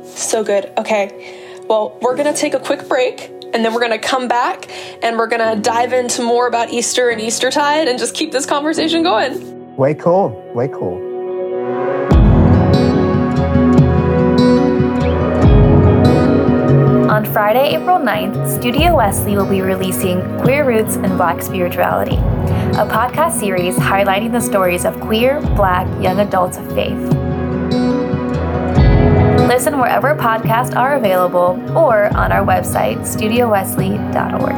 So 0.07 0.43
good. 0.43 0.73
Okay. 0.77 1.45
Well, 1.69 1.97
we're 2.03 2.17
going 2.17 2.33
to 2.33 2.39
take 2.39 2.55
a 2.55 2.61
quick 2.61 2.89
break 2.89 3.31
and 3.57 3.65
then 3.65 3.73
we're 3.73 3.81
going 3.81 3.91
to 3.91 3.99
come 3.99 4.29
back 4.29 4.69
and 5.03 5.17
we're 5.17 5.27
going 5.27 5.57
to 5.57 5.59
dive 5.63 5.95
into 5.95 6.21
more 6.23 6.47
about 6.47 6.69
Easter 6.69 7.09
and 7.09 7.19
Eastertide 7.19 7.89
and 7.89 7.99
just 7.99 8.15
keep 8.15 8.31
this 8.31 8.45
conversation 8.45 9.03
going. 9.03 9.75
Way 9.77 9.95
cool. 9.95 10.29
Way 10.55 10.69
cool. 10.69 11.03
On 17.11 17.25
Friday, 17.33 17.77
April 17.77 17.99
9th, 17.99 18.61
Studio 18.61 18.95
Wesley 18.95 19.37
will 19.37 19.49
be 19.49 19.63
releasing 19.63 20.21
Queer 20.41 20.67
Roots 20.67 20.97
and 20.97 21.17
Black 21.17 21.41
Spirituality, 21.41 22.17
a 22.17 22.87
podcast 22.87 23.41
series 23.41 23.75
highlighting 23.77 24.33
the 24.33 24.41
stories 24.41 24.85
of 24.85 25.01
queer, 25.01 25.41
black 25.57 25.87
young 26.03 26.21
adults 26.21 26.59
of 26.59 26.71
faith. 26.75 27.26
Listen 29.47 29.79
wherever 29.79 30.13
podcasts 30.17 30.75
are 30.75 30.97
available 30.97 31.63
or 31.79 32.07
on 32.17 32.33
our 32.33 32.45
website, 32.45 32.99
studiowesley.org. 33.03 34.53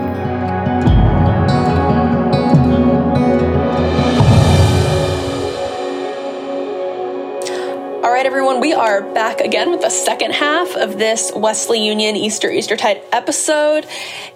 All 8.02 8.10
right, 8.10 8.24
everyone, 8.24 8.60
we 8.60 8.72
are 8.72 9.02
back 9.12 9.42
again 9.42 9.70
with 9.70 9.82
the 9.82 9.90
second 9.90 10.32
half 10.32 10.74
of 10.74 10.96
this 10.96 11.32
Wesley 11.36 11.84
Union 11.84 12.16
Easter 12.16 12.50
Eastertide 12.50 13.02
episode. 13.12 13.86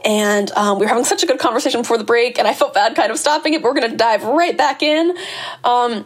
And 0.05 0.51
um, 0.51 0.79
we 0.79 0.85
were 0.85 0.91
having 0.91 1.05
such 1.05 1.23
a 1.23 1.27
good 1.27 1.39
conversation 1.39 1.81
before 1.81 1.97
the 1.97 2.05
break, 2.05 2.39
and 2.39 2.47
I 2.47 2.53
felt 2.53 2.75
bad 2.75 2.95
kind 2.95 3.11
of 3.11 3.19
stopping 3.19 3.55
it, 3.55 3.63
but 3.63 3.69
we're 3.69 3.81
going 3.81 3.91
to 3.91 3.97
dive 3.97 4.23
right 4.25 4.55
back 4.55 4.83
in. 4.83 5.17
Um, 5.65 6.05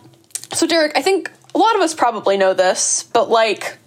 so, 0.52 0.68
Derek, 0.68 0.96
I 0.96 1.02
think 1.02 1.32
a 1.52 1.58
lot 1.58 1.74
of 1.74 1.80
us 1.80 1.94
probably 1.94 2.36
know 2.36 2.54
this, 2.54 3.02
but 3.12 3.28
like, 3.28 3.78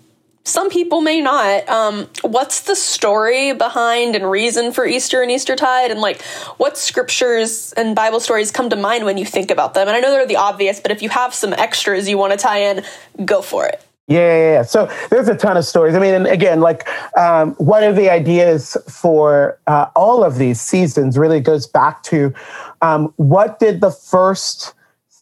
some 0.43 0.69
people 0.69 1.01
may 1.01 1.21
not. 1.21 1.67
Um, 1.69 2.07
what's 2.21 2.61
the 2.61 2.75
story 2.75 3.53
behind 3.53 4.15
and 4.15 4.29
reason 4.29 4.71
for 4.71 4.85
Easter 4.85 5.21
and 5.21 5.31
Eastertide? 5.31 5.91
And 5.91 5.99
like, 5.99 6.21
what 6.57 6.77
scriptures 6.77 7.73
and 7.73 7.95
Bible 7.95 8.19
stories 8.19 8.51
come 8.51 8.69
to 8.69 8.75
mind 8.75 9.05
when 9.05 9.17
you 9.17 9.25
think 9.25 9.51
about 9.51 9.73
them? 9.73 9.87
And 9.87 9.95
I 9.95 9.99
know 9.99 10.11
they're 10.11 10.25
the 10.25 10.37
obvious, 10.37 10.79
but 10.79 10.91
if 10.91 11.01
you 11.01 11.09
have 11.09 11.33
some 11.33 11.53
extras 11.53 12.09
you 12.09 12.17
want 12.17 12.33
to 12.33 12.37
tie 12.37 12.59
in, 12.59 12.83
go 13.25 13.41
for 13.41 13.65
it. 13.65 13.83
Yeah, 14.07 14.17
yeah, 14.17 14.53
yeah, 14.53 14.61
So 14.63 14.91
there's 15.11 15.27
a 15.27 15.35
ton 15.35 15.55
of 15.55 15.65
stories. 15.65 15.93
I 15.93 15.99
mean, 15.99 16.15
and 16.15 16.25
again, 16.25 16.61
like 16.61 16.87
um, 17.15 17.53
one 17.55 17.83
of 17.83 17.95
the 17.95 18.09
ideas 18.09 18.75
for 18.87 19.59
uh, 19.67 19.85
all 19.95 20.23
of 20.23 20.39
these 20.39 20.59
seasons 20.59 21.15
really 21.15 21.39
goes 21.39 21.67
back 21.67 22.01
to 22.03 22.33
um, 22.81 23.13
what 23.17 23.59
did 23.59 23.81
the 23.81 23.91
first 23.91 24.73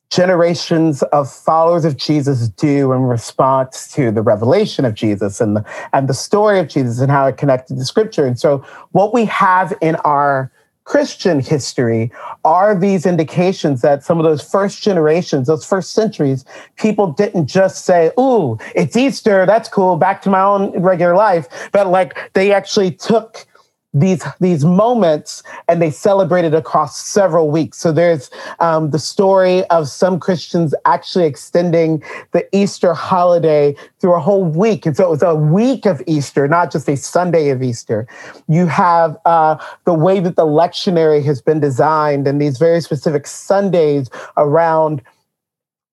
generations 0.10 1.04
of 1.04 1.32
followers 1.32 1.84
of 1.84 1.98
Jesus 1.98 2.48
do 2.50 2.94
in 2.94 3.02
response 3.02 3.92
to 3.94 4.12
the 4.12 4.22
revelation 4.22 4.86
of 4.86 4.94
Jesus 4.94 5.42
and 5.42 5.58
the, 5.58 5.66
and 5.94 6.08
the 6.08 6.14
story 6.14 6.60
of 6.60 6.68
Jesus 6.68 7.00
and 7.00 7.12
how 7.12 7.28
it 7.28 7.38
connected 7.38 7.78
to 7.78 7.86
Scripture. 7.86 8.26
And 8.26 8.40
so, 8.40 8.60
what 8.92 9.14
we 9.14 9.26
have 9.26 9.74
in 9.82 9.96
our 9.98 10.52
Christian 10.86 11.42
history 11.42 12.10
are 12.46 12.74
these 12.74 13.06
indications 13.06 13.82
that 13.82 14.06
some 14.06 14.20
of 14.20 14.24
those 14.24 14.42
first 14.42 14.82
generations, 14.82 15.48
those 15.48 15.66
first 15.66 15.92
centuries, 15.92 16.46
people 16.78 17.12
didn't 17.12 17.48
just 17.48 17.84
say, 17.84 18.12
Ooh, 18.18 18.58
it's 18.74 18.96
Easter, 18.96 19.46
that's 19.46 19.68
cool, 19.68 19.98
back 19.98 20.22
to 20.22 20.30
my 20.30 20.42
own 20.42 20.72
regular 20.82 21.14
life. 21.14 21.70
But 21.74 21.88
like 21.88 22.32
they 22.34 22.54
actually 22.54 22.92
took 22.92 23.46
these 23.94 24.24
these 24.40 24.66
moments 24.66 25.44
and 25.68 25.82
they 25.82 25.90
celebrated 25.90 26.54
across 26.54 27.06
several 27.06 27.50
weeks. 27.50 27.78
So 27.78 27.92
there's 27.92 28.30
um, 28.60 28.92
the 28.92 29.00
story 29.00 29.64
of 29.66 29.88
some 29.88 30.20
christians 30.20 30.76
actually 30.86 31.26
extending 31.26 32.04
the 32.32 32.48
easter 32.56 32.94
holiday 32.94 33.76
through 34.00 34.16
a 34.16 34.20
whole 34.20 34.44
week. 34.44 34.86
And 34.86 34.96
so 34.96 35.06
it 35.06 35.10
was 35.10 35.24
a 35.24 35.36
week 35.36 35.86
of 35.86 36.02
easter 36.06 36.48
not 36.48 36.72
just 36.72 36.88
a 36.90 36.98
sunday 36.98 37.50
of 37.50 37.64
easter. 37.64 38.08
You 38.48 38.68
have 38.68 39.18
uh, 39.26 39.58
the 39.86 39.94
way 39.94 40.20
that 40.20 40.36
the 40.36 40.46
lectionary 40.46 41.24
has 41.24 41.42
been 41.42 41.60
designed 41.60 42.28
and 42.28 42.42
these 42.42 42.58
very 42.58 42.82
specific 42.82 43.26
sundays 43.26 44.10
around 44.36 45.02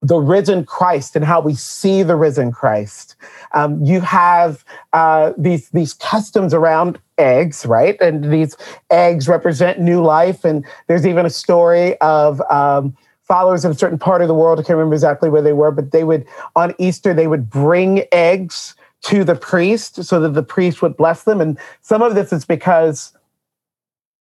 the 0.04 0.16
risen 0.16 0.66
Christ 0.66 1.16
and 1.16 1.24
how 1.24 1.40
we 1.40 1.54
see 1.54 2.02
the 2.02 2.14
risen 2.14 2.52
Christ. 2.52 3.16
Um, 3.54 3.82
you 3.84 4.00
have 4.00 4.64
uh, 4.92 5.32
these 5.38 5.70
these 5.70 5.94
customs 5.94 6.52
around 6.52 6.98
eggs, 7.18 7.64
right? 7.64 8.00
And 8.00 8.32
these 8.32 8.56
eggs 8.90 9.28
represent 9.28 9.80
new 9.80 10.02
life. 10.02 10.44
And 10.44 10.64
there's 10.88 11.06
even 11.06 11.24
a 11.24 11.30
story 11.30 11.98
of 12.00 12.40
um, 12.50 12.96
followers 13.22 13.64
in 13.64 13.70
a 13.70 13.74
certain 13.74 13.98
part 13.98 14.22
of 14.22 14.28
the 14.28 14.34
world. 14.34 14.58
I 14.58 14.62
can't 14.62 14.76
remember 14.76 14.94
exactly 14.94 15.30
where 15.30 15.42
they 15.42 15.52
were, 15.52 15.70
but 15.70 15.92
they 15.92 16.04
would 16.04 16.26
on 16.56 16.74
Easter 16.78 17.14
they 17.14 17.28
would 17.28 17.48
bring 17.48 18.04
eggs 18.12 18.74
to 19.02 19.22
the 19.22 19.36
priest 19.36 20.02
so 20.04 20.18
that 20.20 20.30
the 20.30 20.42
priest 20.42 20.82
would 20.82 20.96
bless 20.96 21.24
them. 21.24 21.40
And 21.40 21.58
some 21.80 22.02
of 22.02 22.14
this 22.14 22.32
is 22.32 22.44
because 22.44 23.12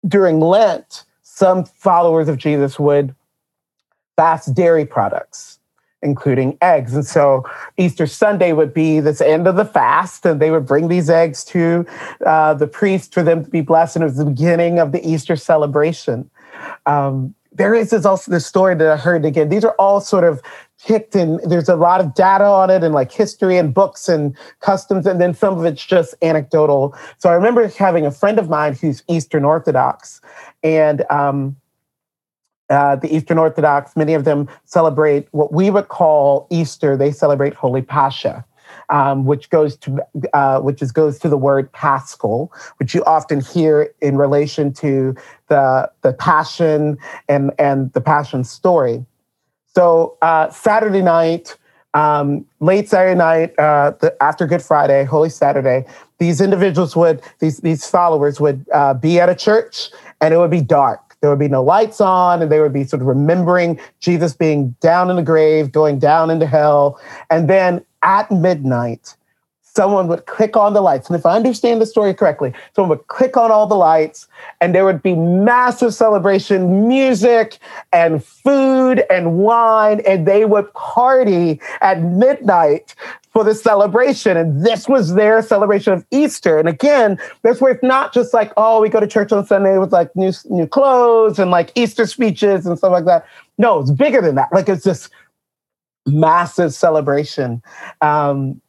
during 0.07 0.39
Lent, 0.39 1.05
some 1.21 1.65
followers 1.65 2.27
of 2.27 2.37
Jesus 2.37 2.79
would 2.79 3.15
fast 4.15 4.53
dairy 4.53 4.85
products 4.85 5.59
including 6.01 6.57
eggs. 6.61 6.93
And 6.93 7.05
so 7.05 7.45
Easter 7.77 8.07
Sunday 8.07 8.53
would 8.53 8.73
be 8.73 8.99
this 8.99 9.21
end 9.21 9.47
of 9.47 9.55
the 9.55 9.65
fast, 9.65 10.25
and 10.25 10.39
they 10.39 10.51
would 10.51 10.65
bring 10.65 10.87
these 10.87 11.09
eggs 11.09 11.43
to 11.45 11.85
uh, 12.25 12.53
the 12.53 12.67
priest 12.67 13.13
for 13.13 13.23
them 13.23 13.43
to 13.43 13.49
be 13.49 13.61
blessed. 13.61 13.95
And 13.95 14.03
it 14.03 14.07
was 14.07 14.17
the 14.17 14.25
beginning 14.25 14.79
of 14.79 14.91
the 14.91 15.05
Easter 15.07 15.35
celebration. 15.35 16.29
Um, 16.85 17.35
there 17.51 17.75
is 17.75 17.93
also 18.05 18.31
this 18.31 18.45
story 18.45 18.75
that 18.75 18.87
I 18.87 18.95
heard 18.95 19.25
again. 19.25 19.49
These 19.49 19.65
are 19.65 19.75
all 19.77 19.99
sort 19.99 20.23
of 20.23 20.41
picked 20.85 21.15
and 21.15 21.39
there's 21.43 21.69
a 21.69 21.75
lot 21.75 22.01
of 22.01 22.15
data 22.15 22.45
on 22.45 22.69
it 22.69 22.83
and 22.83 22.93
like 22.93 23.11
history 23.11 23.57
and 23.57 23.73
books 23.73 24.09
and 24.09 24.35
customs, 24.61 25.05
and 25.05 25.21
then 25.21 25.33
some 25.33 25.57
of 25.57 25.65
it's 25.65 25.85
just 25.85 26.15
anecdotal. 26.21 26.95
So 27.17 27.29
I 27.29 27.33
remember 27.33 27.67
having 27.67 28.05
a 28.05 28.11
friend 28.11 28.39
of 28.39 28.49
mine 28.49 28.73
who's 28.73 29.03
Eastern 29.07 29.45
Orthodox, 29.45 30.21
and 30.63 31.03
um, 31.11 31.55
uh, 32.71 32.95
the 32.95 33.13
Eastern 33.13 33.37
Orthodox, 33.37 33.95
many 33.95 34.13
of 34.13 34.23
them 34.23 34.47
celebrate 34.65 35.27
what 35.31 35.53
we 35.53 35.69
would 35.69 35.89
call 35.89 36.47
Easter. 36.49 36.95
They 36.97 37.11
celebrate 37.11 37.53
Holy 37.53 37.81
Pascha. 37.81 38.45
Um, 38.89 39.25
which 39.25 39.49
goes 39.49 39.75
to 39.77 39.99
uh, 40.33 40.59
which 40.59 40.81
is 40.81 40.93
goes 40.93 41.19
to 41.19 41.29
the 41.29 41.37
word 41.37 41.71
Paschal, 41.73 42.51
which 42.77 42.93
you 42.93 43.03
often 43.03 43.41
hear 43.41 43.93
in 44.01 44.17
relation 44.17 44.71
to 44.73 45.13
the 45.47 45.91
the 46.01 46.13
Passion 46.13 46.97
and 47.27 47.51
and 47.59 47.91
the 47.93 48.01
Passion 48.01 48.43
story. 48.45 49.05
So 49.73 50.17
uh, 50.21 50.49
Saturday 50.51 51.01
night, 51.01 51.57
um, 51.93 52.45
late 52.59 52.87
Saturday 52.89 53.17
night, 53.17 53.57
uh, 53.59 53.91
the, 53.99 54.15
after 54.23 54.47
Good 54.47 54.61
Friday, 54.61 55.03
Holy 55.03 55.29
Saturday, 55.29 55.85
these 56.19 56.39
individuals 56.39 56.95
would 56.95 57.21
these 57.39 57.57
these 57.59 57.85
followers 57.85 58.39
would 58.39 58.65
uh, 58.73 58.93
be 58.93 59.19
at 59.19 59.27
a 59.27 59.35
church, 59.35 59.89
and 60.21 60.33
it 60.33 60.37
would 60.37 60.51
be 60.51 60.61
dark 60.61 61.10
there 61.21 61.29
would 61.29 61.39
be 61.39 61.47
no 61.47 61.63
lights 61.63 62.01
on, 62.01 62.41
and 62.41 62.51
they 62.51 62.59
would 62.59 62.73
be 62.73 62.83
sort 62.83 63.01
of 63.01 63.07
remembering 63.07 63.79
Jesus 63.99 64.33
being 64.33 64.75
down 64.81 65.09
in 65.09 65.15
the 65.15 65.23
grave, 65.23 65.71
going 65.71 65.99
down 65.99 66.29
into 66.29 66.47
hell. 66.47 66.99
And 67.29 67.49
then 67.49 67.85
at 68.01 68.29
midnight, 68.31 69.15
someone 69.73 70.07
would 70.07 70.25
click 70.25 70.57
on 70.57 70.73
the 70.73 70.81
lights. 70.81 71.07
And 71.09 71.17
if 71.17 71.25
I 71.25 71.35
understand 71.35 71.81
the 71.81 71.85
story 71.85 72.13
correctly, 72.13 72.53
someone 72.75 72.89
would 72.97 73.07
click 73.07 73.37
on 73.37 73.51
all 73.51 73.67
the 73.67 73.75
lights, 73.75 74.27
and 74.59 74.75
there 74.75 74.85
would 74.85 75.01
be 75.01 75.15
massive 75.15 75.93
celebration, 75.93 76.87
music 76.87 77.57
and 77.93 78.23
food 78.23 79.03
and 79.09 79.37
wine, 79.37 80.01
and 80.05 80.27
they 80.27 80.45
would 80.45 80.71
party 80.73 81.61
at 81.79 82.01
midnight 82.01 82.95
for 83.31 83.45
the 83.45 83.55
celebration. 83.55 84.35
And 84.35 84.65
this 84.65 84.89
was 84.89 85.13
their 85.13 85.41
celebration 85.41 85.93
of 85.93 86.05
Easter. 86.11 86.59
And 86.59 86.67
again, 86.67 87.17
that's 87.43 87.61
where 87.61 87.71
it's 87.71 87.83
not 87.83 88.13
just 88.13 88.33
like, 88.33 88.51
oh, 88.57 88.81
we 88.81 88.89
go 88.89 88.99
to 88.99 89.07
church 89.07 89.31
on 89.31 89.45
Sunday 89.45 89.77
with 89.77 89.93
like 89.93 90.13
new, 90.17 90.33
new 90.49 90.67
clothes 90.67 91.39
and 91.39 91.49
like 91.49 91.71
Easter 91.75 92.05
speeches 92.05 92.65
and 92.65 92.77
stuff 92.77 92.91
like 92.91 93.05
that. 93.05 93.25
No, 93.57 93.79
it's 93.79 93.91
bigger 93.91 94.21
than 94.21 94.35
that. 94.35 94.51
Like 94.51 94.67
it's 94.67 94.83
this 94.83 95.09
massive 96.05 96.73
celebration. 96.73 97.63
Um, 98.01 98.61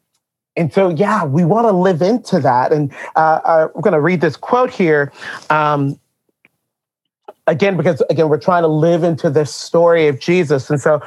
and 0.57 0.73
so, 0.73 0.91
yeah, 0.91 1.25
we 1.25 1.45
want 1.45 1.67
to 1.67 1.73
live 1.73 2.03
into 2.03 2.41
that. 2.41 2.73
And 2.73 2.93
uh, 3.17 3.69
I'm 3.75 3.81
going 3.81 3.95
to 3.95 4.01
read 4.01 4.21
this 4.21 4.37
quote 4.37 4.71
here. 4.71 5.13
Um, 5.49 5.99
again, 7.47 7.77
because 7.77 8.03
again, 8.11 8.29
we're 8.29 8.39
trying 8.39 8.63
to 8.63 8.69
live 8.69 9.03
into 9.03 9.31
this 9.31 9.55
story 9.55 10.09
of 10.09 10.21
Jesus. 10.21 10.69
And 10.69 10.81
so, 10.81 11.01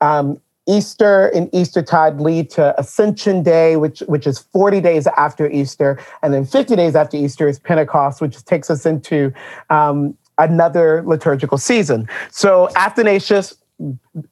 um, 0.00 0.40
Easter 0.68 1.26
and 1.34 1.52
Eastertide 1.52 2.20
lead 2.20 2.48
to 2.50 2.78
Ascension 2.78 3.42
Day, 3.42 3.74
which, 3.76 3.98
which 4.06 4.28
is 4.28 4.38
40 4.38 4.80
days 4.80 5.08
after 5.16 5.50
Easter. 5.50 5.98
And 6.22 6.32
then 6.32 6.44
50 6.44 6.76
days 6.76 6.94
after 6.94 7.16
Easter 7.16 7.48
is 7.48 7.58
Pentecost, 7.58 8.20
which 8.20 8.44
takes 8.44 8.70
us 8.70 8.86
into 8.86 9.32
um, 9.70 10.16
another 10.38 11.02
liturgical 11.04 11.58
season. 11.58 12.08
So 12.30 12.68
Athanasius, 12.76 13.56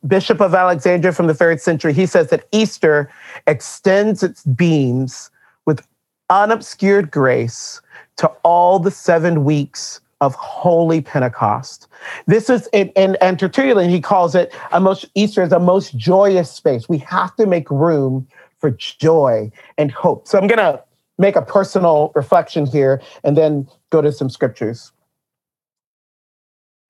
Bishop 0.06 0.40
of 0.40 0.54
Alexandria 0.54 1.12
from 1.12 1.26
the 1.26 1.34
third 1.34 1.60
century, 1.60 1.92
he 1.92 2.06
says 2.06 2.28
that 2.30 2.46
Easter 2.52 3.10
extends 3.46 4.22
its 4.22 4.44
beams 4.44 5.30
with 5.66 5.86
unobscured 6.28 7.10
grace 7.10 7.80
to 8.16 8.28
all 8.44 8.78
the 8.78 8.90
seven 8.90 9.44
weeks 9.44 10.00
of 10.20 10.34
Holy 10.34 11.00
Pentecost. 11.00 11.88
This 12.26 12.50
is, 12.50 12.68
and, 12.72 12.92
and, 12.94 13.16
and 13.22 13.38
Tertullian, 13.38 13.90
he 13.90 14.00
calls 14.00 14.34
it 14.34 14.54
a 14.72 14.80
most, 14.80 15.06
Easter 15.14 15.42
is 15.42 15.52
a 15.52 15.58
most 15.58 15.96
joyous 15.96 16.50
space. 16.50 16.88
We 16.88 16.98
have 16.98 17.34
to 17.36 17.46
make 17.46 17.70
room 17.70 18.28
for 18.58 18.70
joy 18.72 19.50
and 19.78 19.90
hope. 19.90 20.28
So 20.28 20.38
I'm 20.38 20.46
going 20.46 20.58
to 20.58 20.82
make 21.18 21.36
a 21.36 21.42
personal 21.42 22.12
reflection 22.14 22.66
here 22.66 23.00
and 23.24 23.36
then 23.36 23.68
go 23.90 24.02
to 24.02 24.12
some 24.12 24.28
scriptures. 24.28 24.92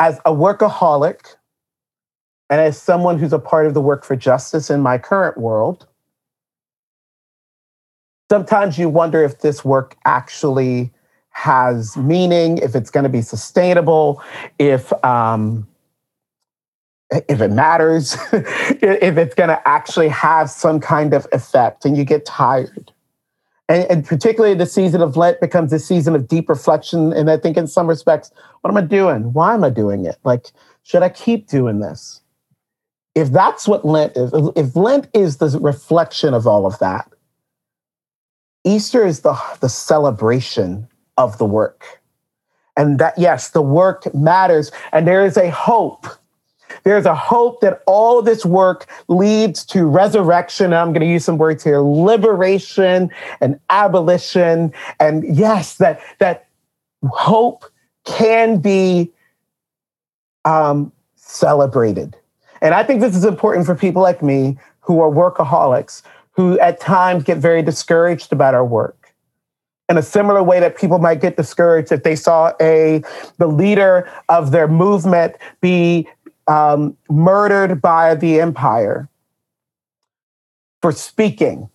As 0.01 0.18
a 0.25 0.33
workaholic 0.33 1.37
and 2.51 2.61
as 2.61 2.81
someone 2.81 3.19
who's 3.19 3.33
a 3.33 3.39
part 3.39 3.67
of 3.67 3.75
the 3.75 3.81
work 3.81 4.05
for 4.05 4.17
justice 4.17 4.71
in 4.71 4.81
my 4.81 4.99
current 4.99 5.39
world, 5.39 5.87
sometimes 8.29 8.77
you 8.77 8.89
wonder 8.89 9.23
if 9.23 9.39
this 9.39 9.65
work 9.65 9.97
actually 10.05 10.91
has 11.31 11.97
meaning, 11.97 12.59
if 12.59 12.75
it's 12.75 12.91
going 12.91 13.05
to 13.05 13.11
be 13.11 13.23
sustainable, 13.23 14.21
if 14.59 14.93
um, 15.05 15.67
if 17.11 17.41
it 17.41 17.53
matters, 17.53 18.17
if 18.33 19.17
it's 19.17 19.35
going 19.35 19.49
to 19.49 19.69
actually 19.69 20.09
have 20.09 20.51
some 20.51 20.81
kind 20.81 21.15
of 21.15 21.27
effect, 21.33 21.85
and 21.85 21.97
you 21.97 22.05
get 22.05 22.27
tired. 22.27 22.93
And, 23.69 23.85
and, 23.89 24.05
particularly 24.05 24.57
the 24.57 24.67
season 24.67 25.01
of 25.01 25.17
Lent 25.17 25.41
becomes 25.41 25.73
a 25.73 25.79
season 25.79 26.17
of 26.17 26.27
deep 26.27 26.49
reflection. 26.49 27.13
And 27.13 27.31
I 27.31 27.37
think 27.37 27.57
in 27.57 27.69
some 27.69 27.87
respects, 27.87 28.33
what 28.63 28.71
am 28.71 28.77
I 28.77 28.81
doing? 28.81 29.33
Why 29.33 29.55
am 29.55 29.63
I 29.63 29.71
doing 29.71 30.05
it? 30.05 30.19
Like, 30.25 30.47
should 30.83 31.05
I 31.05 31.09
keep 31.09 31.47
doing 31.47 31.79
this? 31.79 32.21
If 33.14 33.31
that's 33.33 33.66
what 33.66 33.85
Lent 33.85 34.16
is, 34.16 34.33
if 34.57 34.77
Lent 34.77 35.09
is 35.12 35.38
the 35.38 35.59
reflection 35.61 36.33
of 36.35 36.46
all 36.46 36.66
of 36.66 36.79
that, 36.79 37.11
Easter 38.64 39.05
is 39.05 39.20
the, 39.20 39.38
the 39.61 39.68
celebration 39.68 40.88
of 41.16 41.38
the 41.38 41.44
work. 41.44 42.01
And 42.77 42.99
that, 42.99 43.18
yes, 43.18 43.51
the 43.51 43.62
work 43.62 44.12
matters. 44.14 44.70
And 44.92 45.07
there 45.07 45.25
is 45.25 45.37
a 45.37 45.51
hope. 45.51 46.07
There's 46.85 47.05
a 47.05 47.14
hope 47.14 47.61
that 47.61 47.83
all 47.87 48.23
this 48.23 48.46
work 48.46 48.87
leads 49.09 49.64
to 49.66 49.87
resurrection. 49.87 50.73
I'm 50.73 50.92
going 50.92 51.01
to 51.01 51.07
use 51.07 51.25
some 51.25 51.37
words 51.37 51.64
here 51.64 51.81
liberation 51.81 53.11
and 53.40 53.59
abolition. 53.70 54.73
And 55.01 55.37
yes, 55.37 55.77
that, 55.77 56.01
that 56.20 56.46
hope 57.11 57.64
can 58.05 58.59
be 58.59 59.11
um, 60.44 60.92
celebrated. 61.16 62.16
And 62.61 62.75
I 62.75 62.83
think 62.83 63.01
this 63.01 63.16
is 63.16 63.25
important 63.25 63.66
for 63.66 63.75
people 63.75 64.03
like 64.03 64.23
me 64.23 64.59
who 64.81 65.01
are 65.01 65.11
workaholics, 65.11 66.03
who 66.33 66.59
at 66.59 66.81
times 66.81 67.25
get 67.25 67.38
very 67.38 67.62
discouraged 67.62 68.33
about 68.33 68.55
our 68.55 68.64
work. 68.64 69.14
In 69.88 69.99
a 69.99 70.03
similar 70.03 70.42
way 70.42 70.61
that 70.61 70.77
people 70.77 70.99
might 70.99 71.20
get 71.20 71.37
discouraged 71.37 71.90
if 71.90 72.05
they 72.05 72.14
saw 72.14 72.53
a 72.61 73.03
the 73.38 73.49
leader 73.49 74.09
of 74.29 74.53
their 74.53 74.68
movement 74.68 75.35
be 75.61 76.09
um, 76.46 76.96
murdered 77.09 77.83
by 77.83 78.14
the 78.14 78.40
empire 78.40 79.09
for 80.81 80.92
speaking, 80.92 81.68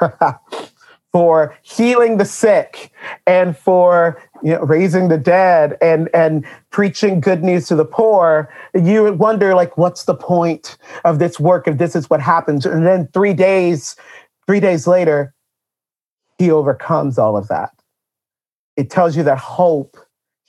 for 1.16 1.56
healing 1.62 2.18
the 2.18 2.26
sick, 2.26 2.92
and 3.26 3.56
for 3.56 4.22
you 4.42 4.52
know, 4.52 4.60
raising 4.60 5.08
the 5.08 5.16
dead 5.16 5.78
and 5.80 6.10
and 6.12 6.44
preaching 6.68 7.20
good 7.20 7.42
news 7.42 7.68
to 7.68 7.74
the 7.74 7.86
poor, 7.86 8.52
you 8.74 9.02
would 9.02 9.18
wonder 9.18 9.54
like, 9.54 9.78
what's 9.78 10.04
the 10.04 10.14
point 10.14 10.76
of 11.06 11.18
this 11.18 11.40
work 11.40 11.66
if 11.66 11.78
this 11.78 11.96
is 11.96 12.10
what 12.10 12.20
happens? 12.20 12.66
And 12.66 12.84
then 12.84 13.08
three 13.14 13.32
days, 13.32 13.96
three 14.46 14.60
days 14.60 14.86
later, 14.86 15.32
he 16.36 16.50
overcomes 16.50 17.16
all 17.16 17.38
of 17.38 17.48
that. 17.48 17.70
It 18.76 18.90
tells 18.90 19.16
you 19.16 19.22
that 19.22 19.38
hope 19.38 19.96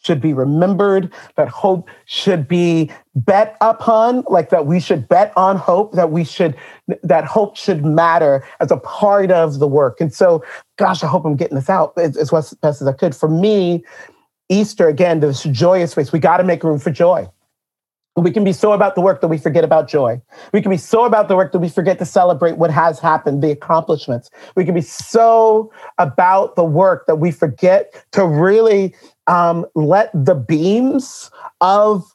should 0.08 0.22
be 0.22 0.34
remembered, 0.34 1.14
that 1.36 1.50
hope 1.50 1.90
should 2.06 2.48
be 2.48 2.90
bet 3.14 3.58
upon, 3.60 4.24
like 4.28 4.50
that 4.52 4.66
we 4.66 4.80
should 4.80 5.10
bet 5.10 5.34
on 5.36 5.58
hope, 5.58 5.92
that 5.94 6.12
we 6.12 6.24
should, 6.24 6.56
that 7.04 7.26
hope 7.26 7.58
should 7.58 7.84
matter 7.84 8.46
as 8.62 8.72
a 8.72 8.78
part 8.78 9.32
of 9.32 9.60
the 9.60 9.68
work. 9.68 10.00
And 10.00 10.14
so, 10.14 10.44
gosh, 10.78 11.04
I 11.04 11.08
hope 11.08 11.26
I'm 11.26 11.36
getting 11.36 11.56
this 11.56 11.70
out 11.70 11.92
as, 11.98 12.16
as 12.16 12.32
best 12.62 12.82
as 12.82 12.88
I 12.88 12.94
could. 12.94 13.14
For 13.14 13.28
me, 13.28 13.84
Easter, 14.48 14.88
again, 14.88 15.20
this 15.20 15.44
joyous 15.44 15.94
face, 15.94 16.14
we 16.14 16.20
got 16.20 16.38
to 16.38 16.46
make 16.46 16.64
room 16.64 16.80
for 16.80 16.90
joy. 16.90 17.28
We 18.18 18.32
can 18.32 18.44
be 18.44 18.52
so 18.52 18.72
about 18.72 18.96
the 18.96 19.02
work 19.02 19.22
that 19.22 19.28
we 19.28 19.38
forget 19.38 19.64
about 19.64 19.88
joy. 19.88 20.20
We 20.52 20.62
can 20.62 20.72
be 20.72 20.78
so 20.78 21.06
about 21.06 21.28
the 21.28 21.36
work 21.36 21.52
that 21.52 21.60
we 21.60 21.70
forget 21.70 22.00
to 22.00 22.06
celebrate 22.06 22.58
what 22.58 22.72
has 22.72 23.00
happened, 23.00 23.44
the 23.44 23.52
accomplishments. 23.52 24.32
We 24.56 24.66
can 24.66 24.74
be 24.74 24.82
so 24.82 25.72
about 26.00 26.56
the 26.56 26.64
work 26.64 27.06
that 27.06 27.18
we 27.18 27.32
forget 27.32 28.06
to 28.14 28.26
really 28.26 28.96
um, 29.28 29.66
let 29.76 30.10
the 30.14 30.34
beams 30.34 31.30
of 31.62 32.12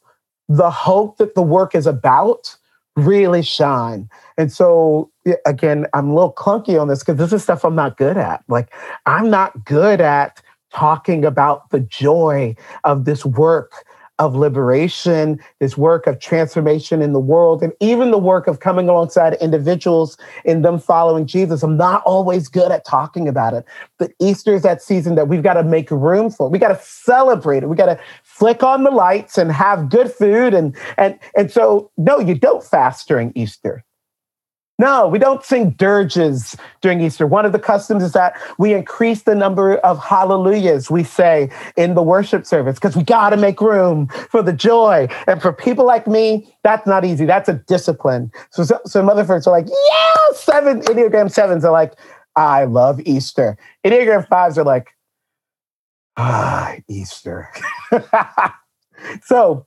the 0.48 0.70
hope 0.70 1.18
that 1.18 1.36
the 1.36 1.42
work 1.42 1.74
is 1.74 1.86
about 1.86 2.56
really 2.96 3.42
shine. 3.42 4.08
And 4.36 4.52
so, 4.52 5.10
again, 5.46 5.86
I'm 5.94 6.10
a 6.10 6.14
little 6.14 6.32
clunky 6.32 6.80
on 6.80 6.88
this 6.88 6.98
because 6.98 7.16
this 7.16 7.32
is 7.32 7.42
stuff 7.42 7.64
I'm 7.64 7.76
not 7.76 7.96
good 7.96 8.16
at. 8.16 8.42
Like, 8.48 8.74
I'm 9.06 9.30
not 9.30 9.64
good 9.64 10.00
at 10.00 10.42
talking 10.72 11.24
about 11.24 11.70
the 11.70 11.80
joy 11.80 12.56
of 12.84 13.04
this 13.04 13.24
work 13.24 13.84
of 14.22 14.36
liberation, 14.36 15.40
this 15.58 15.76
work 15.76 16.06
of 16.06 16.20
transformation 16.20 17.02
in 17.02 17.12
the 17.12 17.18
world, 17.18 17.60
and 17.60 17.72
even 17.80 18.12
the 18.12 18.18
work 18.18 18.46
of 18.46 18.60
coming 18.60 18.88
alongside 18.88 19.34
individuals 19.40 20.16
in 20.44 20.62
them 20.62 20.78
following 20.78 21.26
Jesus. 21.26 21.64
I'm 21.64 21.76
not 21.76 22.04
always 22.04 22.46
good 22.46 22.70
at 22.70 22.84
talking 22.84 23.26
about 23.26 23.52
it. 23.52 23.64
But 23.98 24.12
Easter 24.20 24.54
is 24.54 24.62
that 24.62 24.80
season 24.80 25.16
that 25.16 25.26
we've 25.26 25.42
got 25.42 25.54
to 25.54 25.64
make 25.64 25.90
room 25.90 26.30
for. 26.30 26.48
We 26.48 26.60
got 26.60 26.68
to 26.68 26.80
celebrate 26.80 27.64
it. 27.64 27.68
We 27.68 27.74
got 27.74 27.86
to 27.86 27.98
flick 28.22 28.62
on 28.62 28.84
the 28.84 28.92
lights 28.92 29.38
and 29.38 29.50
have 29.50 29.90
good 29.90 30.12
food. 30.12 30.54
And 30.54 30.76
and 30.96 31.18
and 31.36 31.50
so 31.50 31.90
no, 31.96 32.20
you 32.20 32.36
don't 32.36 32.62
fast 32.62 33.08
during 33.08 33.32
Easter. 33.34 33.84
No, 34.82 35.06
we 35.06 35.20
don't 35.20 35.44
sing 35.44 35.70
dirges 35.70 36.56
during 36.80 37.00
Easter. 37.00 37.24
One 37.24 37.46
of 37.46 37.52
the 37.52 37.60
customs 37.60 38.02
is 38.02 38.14
that 38.14 38.36
we 38.58 38.74
increase 38.74 39.22
the 39.22 39.34
number 39.36 39.76
of 39.76 40.02
hallelujahs 40.02 40.90
we 40.90 41.04
say 41.04 41.50
in 41.76 41.94
the 41.94 42.02
worship 42.02 42.44
service 42.44 42.80
because 42.80 42.96
we 42.96 43.04
got 43.04 43.30
to 43.30 43.36
make 43.36 43.60
room 43.60 44.08
for 44.08 44.42
the 44.42 44.52
joy. 44.52 45.06
And 45.28 45.40
for 45.40 45.52
people 45.52 45.86
like 45.86 46.08
me, 46.08 46.52
that's 46.64 46.84
not 46.84 47.04
easy. 47.04 47.26
That's 47.26 47.48
a 47.48 47.52
discipline. 47.68 48.32
So, 48.50 48.64
so 48.84 49.08
other 49.08 49.24
folks 49.24 49.46
are 49.46 49.52
like, 49.52 49.68
yeah, 49.68 50.34
seven, 50.34 50.80
Enneagram 50.80 51.30
sevens 51.30 51.64
are 51.64 51.70
like, 51.70 51.94
I 52.34 52.64
love 52.64 53.00
Easter. 53.04 53.56
Enneagram 53.84 54.26
fives 54.26 54.58
are 54.58 54.64
like, 54.64 54.88
ah, 56.16 56.74
Easter. 56.88 57.48
so 59.22 59.64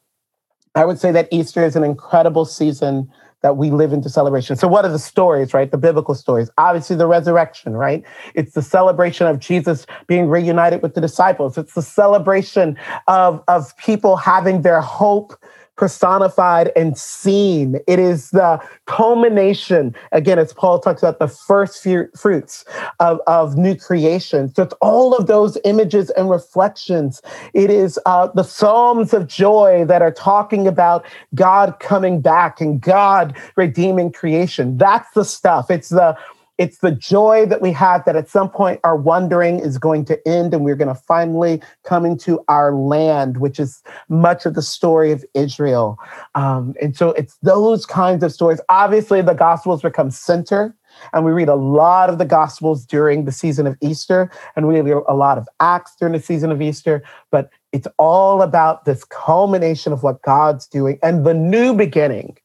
I 0.76 0.84
would 0.84 1.00
say 1.00 1.14
that 1.14 1.30
Easter 1.32 1.64
is 1.64 1.78
an 1.78 1.86
incredible 1.86 2.44
season 2.44 3.10
that 3.46 3.58
we 3.58 3.70
live 3.70 3.94
into 3.94 4.10
celebration. 4.10 4.56
So, 4.56 4.68
what 4.68 4.86
are 4.86 4.92
the 4.92 4.98
stories, 4.98 5.54
right? 5.54 5.70
The 5.70 5.78
biblical 5.78 6.16
stories. 6.16 6.50
Obviously, 6.58 6.96
the 6.96 7.06
resurrection, 7.06 7.74
right? 7.74 8.04
It's 8.34 8.54
the 8.54 8.64
celebration 8.64 9.28
of 9.28 9.38
Jesus 9.38 9.86
being 10.08 10.30
reunited 10.30 10.82
with 10.82 10.96
the 10.96 11.02
disciples. 11.02 11.56
It's 11.56 11.76
the 11.76 11.84
celebration 11.84 12.76
of, 13.08 13.44
of 13.48 13.78
people 13.78 14.16
having 14.16 14.64
their 14.64 14.82
hope 14.82 15.40
personified 15.76 16.72
and 16.76 16.98
seen. 16.98 17.80
It 17.88 18.00
is 18.00 18.32
the 18.32 18.60
culmination, 18.86 19.96
again, 20.12 20.40
as 20.40 20.54
Paul 20.54 20.80
talks 20.80 21.04
about 21.04 21.20
the 21.20 21.28
first 21.28 21.86
fruits 22.18 22.66
of, 23.00 23.20
of 23.28 23.58
new 23.58 23.76
creation. 23.76 24.54
So 24.54 24.64
it's 24.64 24.74
all 24.82 25.16
of 25.16 25.28
those 25.28 25.58
images 25.66 26.10
and 26.12 26.30
reflections. 26.30 27.22
It 27.54 27.70
is 27.70 28.00
uh, 28.06 28.28
the 28.28 28.44
Psalms 28.44 29.14
of 29.14 29.28
joy 29.28 29.86
that 29.88 30.02
are 30.02 30.12
talking 30.12 30.68
about 30.68 31.06
God 31.34 31.80
coming 31.80 32.22
back 32.22 32.62
and 32.62 32.80
God 32.80 33.36
redeeming 33.56 34.12
creation. 34.12 34.78
That's 34.78 35.12
the 35.12 35.26
stuff. 35.26 35.70
It's 35.70 35.90
the 35.90 36.18
it's 36.58 36.78
the 36.78 36.92
joy 36.92 37.46
that 37.48 37.62
we 37.62 37.72
have 37.74 38.06
that 38.06 38.16
at 38.16 38.30
some 38.30 38.50
point 38.50 38.80
our 38.84 38.96
wandering 38.96 39.60
is 39.60 39.78
going 39.78 40.06
to 40.06 40.28
end 40.28 40.54
and 40.54 40.64
we're 40.64 40.76
going 40.76 40.94
to 40.94 41.02
finally 41.02 41.62
come 41.84 42.06
into 42.06 42.44
our 42.48 42.74
land, 42.74 43.38
which 43.38 43.60
is 43.60 43.84
much 44.10 44.46
of 44.46 44.54
the 44.54 44.62
story 44.62 45.12
of 45.12 45.26
Israel. 45.34 45.98
Um, 46.34 46.74
and 46.82 46.96
so 46.96 47.10
it's 47.12 47.38
those 47.42 47.86
kinds 47.86 48.24
of 48.24 48.32
stories. 48.32 48.62
Obviously, 48.70 49.22
the 49.22 49.34
Gospels 49.34 49.82
become 49.82 50.12
center. 50.12 50.76
And 51.12 51.26
we 51.26 51.34
read 51.34 51.50
a 51.50 51.56
lot 51.56 52.10
of 52.10 52.20
the 52.20 52.26
Gospels 52.26 52.86
during 52.86 53.26
the 53.26 53.32
season 53.32 53.68
of 53.68 53.76
Easter, 53.82 54.32
and 54.56 54.66
we 54.66 54.80
read 54.80 55.04
a 55.10 55.14
lot 55.14 55.38
of 55.38 55.46
Acts 55.60 55.94
during 56.00 56.14
the 56.14 56.22
season 56.22 56.54
of 56.54 56.62
Easter. 56.62 57.04
But 57.32 57.50
it's 57.74 57.88
all 58.00 58.42
about 58.42 58.86
this 58.86 59.04
culmination 59.04 59.92
of 59.92 60.04
what 60.04 60.22
God's 60.22 60.68
doing 60.68 60.98
and 61.04 61.26
the 61.26 61.34
new 61.34 61.74
beginning. 61.74 62.38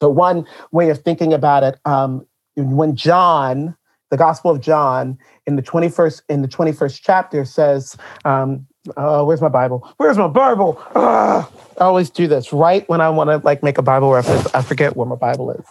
So, 0.00 0.08
one 0.08 0.46
way 0.70 0.90
of 0.90 0.98
thinking 1.02 1.32
about 1.32 1.64
it 1.64 1.80
um, 1.84 2.24
when 2.56 2.96
John, 2.96 3.76
the 4.10 4.16
Gospel 4.16 4.50
of 4.50 4.60
John, 4.60 5.18
in 5.46 5.56
the 5.56 5.62
21st 5.62 6.22
in 6.28 6.42
the 6.42 6.48
21st 6.48 7.00
chapter 7.02 7.44
says, 7.44 7.96
um, 8.24 8.66
uh, 8.96 9.22
where's 9.24 9.40
my 9.40 9.48
Bible? 9.48 9.88
Where's 9.96 10.18
my 10.18 10.28
Bible? 10.28 10.82
Uh, 10.94 11.44
I 11.78 11.84
always 11.84 12.10
do 12.10 12.26
this 12.26 12.52
right 12.52 12.88
when 12.88 13.00
I 13.00 13.10
want 13.10 13.30
to 13.30 13.38
like 13.38 13.62
make 13.62 13.78
a 13.78 13.82
Bible 13.82 14.12
reference. 14.12 14.52
I 14.54 14.62
forget 14.62 14.96
where 14.96 15.06
my 15.06 15.16
Bible 15.16 15.50
is. 15.50 15.64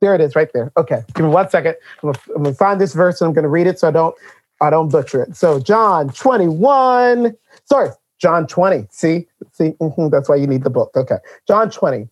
There 0.00 0.14
it 0.14 0.20
is, 0.20 0.36
right 0.36 0.48
there. 0.52 0.72
Okay, 0.76 1.02
give 1.14 1.24
me 1.24 1.32
one 1.32 1.48
second. 1.48 1.76
I'm 2.02 2.12
gonna, 2.12 2.18
I'm 2.36 2.42
gonna 2.42 2.54
find 2.54 2.80
this 2.80 2.92
verse 2.92 3.20
and 3.20 3.28
I'm 3.28 3.34
gonna 3.34 3.48
read 3.48 3.66
it 3.66 3.78
so 3.78 3.88
I 3.88 3.90
don't 3.90 4.14
I 4.60 4.70
don't 4.70 4.90
butcher 4.90 5.22
it. 5.22 5.36
So 5.36 5.60
John 5.60 6.10
21. 6.10 7.34
Sorry, 7.64 7.90
John 8.20 8.46
20. 8.46 8.86
See, 8.90 9.26
see, 9.52 9.70
mm-hmm, 9.80 10.08
that's 10.08 10.28
why 10.28 10.36
you 10.36 10.46
need 10.46 10.64
the 10.64 10.70
book. 10.70 10.90
Okay, 10.96 11.16
John 11.46 11.70
20. 11.70 12.08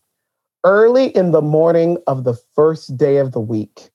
Early 0.65 1.15
in 1.15 1.33
the 1.33 1.43
morning 1.43 1.99
of 2.07 2.25
the 2.25 2.35
first 2.55 2.97
day 2.97 3.19
of 3.19 3.33
the 3.33 3.41
week, 3.41 3.91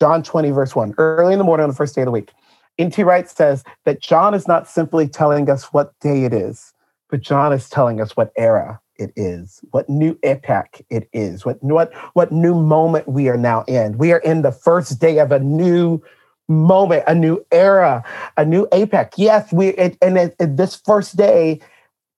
John 0.00 0.22
20, 0.22 0.50
verse 0.50 0.74
1, 0.74 0.94
early 0.98 1.34
in 1.34 1.38
the 1.38 1.44
morning 1.44 1.64
on 1.64 1.70
the 1.70 1.76
first 1.76 1.94
day 1.94 2.02
of 2.02 2.06
the 2.06 2.12
week. 2.12 2.32
N.T. 2.78 3.02
Wright 3.02 3.28
says 3.28 3.62
that 3.84 4.00
John 4.00 4.32
is 4.32 4.48
not 4.48 4.66
simply 4.66 5.06
telling 5.06 5.50
us 5.50 5.72
what 5.72 5.92
day 6.00 6.24
it 6.24 6.32
is, 6.32 6.72
but 7.10 7.20
John 7.20 7.52
is 7.52 7.68
telling 7.68 8.00
us 8.00 8.16
what 8.16 8.32
era 8.36 8.80
it 8.96 9.12
is, 9.16 9.60
what 9.72 9.88
new 9.90 10.18
epoch 10.22 10.80
it 10.88 11.08
is, 11.12 11.44
what, 11.44 11.62
what, 11.62 11.92
what 12.14 12.32
new 12.32 12.54
moment 12.54 13.08
we 13.08 13.28
are 13.28 13.36
now 13.36 13.64
in. 13.68 13.98
We 13.98 14.12
are 14.12 14.18
in 14.18 14.40
the 14.42 14.52
first 14.52 15.00
day 15.00 15.18
of 15.18 15.32
a 15.32 15.40
new 15.40 16.00
moment, 16.48 17.04
a 17.06 17.14
new 17.14 17.44
era, 17.52 18.02
a 18.36 18.44
new 18.44 18.66
epoch. 18.72 19.12
Yes, 19.16 19.52
we 19.52 19.68
it, 19.68 19.96
and 20.00 20.18
it, 20.18 20.34
it, 20.38 20.56
this 20.56 20.76
first 20.76 21.16
day 21.16 21.60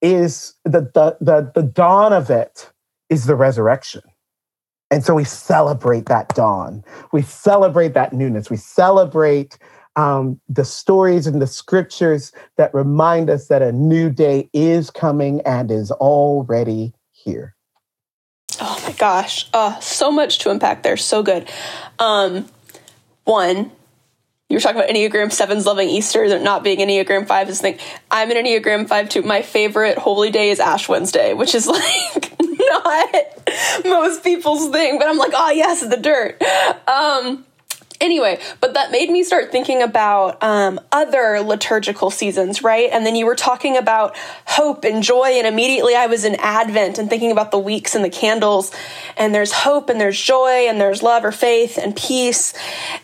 is 0.00 0.54
the, 0.64 0.90
the 0.94 1.16
the 1.20 1.52
the 1.54 1.62
dawn 1.62 2.12
of 2.12 2.30
it 2.30 2.70
is 3.08 3.26
the 3.26 3.36
resurrection. 3.36 4.02
And 4.92 5.02
so 5.02 5.14
we 5.14 5.24
celebrate 5.24 6.04
that 6.06 6.28
dawn. 6.34 6.84
We 7.12 7.22
celebrate 7.22 7.94
that 7.94 8.12
newness. 8.12 8.50
We 8.50 8.58
celebrate 8.58 9.56
um, 9.96 10.38
the 10.50 10.66
stories 10.66 11.26
and 11.26 11.40
the 11.40 11.46
scriptures 11.46 12.30
that 12.58 12.74
remind 12.74 13.30
us 13.30 13.48
that 13.48 13.62
a 13.62 13.72
new 13.72 14.10
day 14.10 14.50
is 14.52 14.90
coming 14.90 15.40
and 15.46 15.70
is 15.70 15.90
already 15.90 16.92
here. 17.10 17.56
Oh 18.60 18.82
my 18.86 18.92
gosh. 18.92 19.48
Oh, 19.54 19.78
so 19.80 20.12
much 20.12 20.40
to 20.40 20.50
unpack 20.50 20.82
there. 20.82 20.98
So 20.98 21.22
good. 21.22 21.48
Um, 21.98 22.44
one, 23.24 23.72
you 24.50 24.56
were 24.56 24.60
talking 24.60 24.76
about 24.76 24.90
Enneagram 24.90 25.28
7s 25.28 25.64
loving 25.64 25.88
Easter, 25.88 26.38
not 26.38 26.62
being 26.62 26.80
Enneagram 26.80 27.26
5 27.26 27.48
is 27.48 27.62
thing. 27.62 27.78
I'm 28.10 28.30
an 28.30 28.36
Enneagram 28.36 28.86
5 28.86 29.08
too. 29.08 29.22
My 29.22 29.40
favorite 29.40 29.96
holy 29.96 30.30
day 30.30 30.50
is 30.50 30.60
Ash 30.60 30.86
Wednesday, 30.86 31.32
which 31.32 31.54
is 31.54 31.66
like 32.14 32.31
not 32.92 33.84
most 33.84 34.24
people's 34.24 34.70
thing, 34.70 34.98
but 34.98 35.08
I'm 35.08 35.18
like, 35.18 35.32
oh 35.34 35.50
yes, 35.50 35.80
the 35.80 35.96
dirt. 35.96 36.42
Um, 36.88 37.44
Anyway, 38.02 38.40
but 38.60 38.74
that 38.74 38.90
made 38.90 39.08
me 39.10 39.22
start 39.22 39.52
thinking 39.52 39.80
about 39.80 40.42
um, 40.42 40.80
other 40.90 41.38
liturgical 41.38 42.10
seasons, 42.10 42.60
right? 42.60 42.88
And 42.90 43.06
then 43.06 43.14
you 43.14 43.26
were 43.26 43.36
talking 43.36 43.76
about 43.76 44.16
hope 44.44 44.82
and 44.82 45.04
joy, 45.04 45.34
and 45.34 45.46
immediately 45.46 45.94
I 45.94 46.06
was 46.06 46.24
in 46.24 46.34
Advent 46.40 46.98
and 46.98 47.08
thinking 47.08 47.30
about 47.30 47.52
the 47.52 47.60
weeks 47.60 47.94
and 47.94 48.04
the 48.04 48.10
candles. 48.10 48.72
And 49.16 49.32
there's 49.32 49.52
hope, 49.52 49.88
and 49.88 50.00
there's 50.00 50.20
joy, 50.20 50.66
and 50.68 50.80
there's 50.80 51.00
love 51.00 51.24
or 51.24 51.30
faith 51.30 51.78
and 51.78 51.94
peace. 51.94 52.54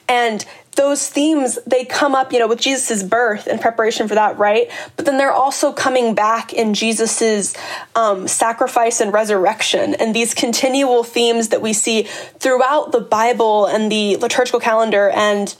And 0.08 0.44
those 0.78 1.08
themes 1.08 1.58
they 1.66 1.84
come 1.84 2.14
up 2.14 2.32
you 2.32 2.38
know 2.38 2.46
with 2.46 2.60
jesus' 2.60 3.02
birth 3.02 3.48
and 3.48 3.60
preparation 3.60 4.06
for 4.08 4.14
that 4.14 4.38
right? 4.38 4.70
But 4.96 5.04
then 5.04 5.18
they're 5.18 5.32
also 5.32 5.72
coming 5.72 6.14
back 6.14 6.54
in 6.54 6.72
jesus' 6.72 7.54
um, 7.94 8.28
sacrifice 8.28 9.00
and 9.00 9.12
resurrection. 9.12 9.94
And 9.94 10.14
these 10.14 10.32
continual 10.34 11.02
themes 11.02 11.48
that 11.48 11.60
we 11.60 11.72
see 11.72 12.04
throughout 12.38 12.92
the 12.92 13.00
bible 13.00 13.66
and 13.66 13.90
the 13.90 14.16
liturgical 14.16 14.60
calendar 14.60 15.10
and 15.10 15.54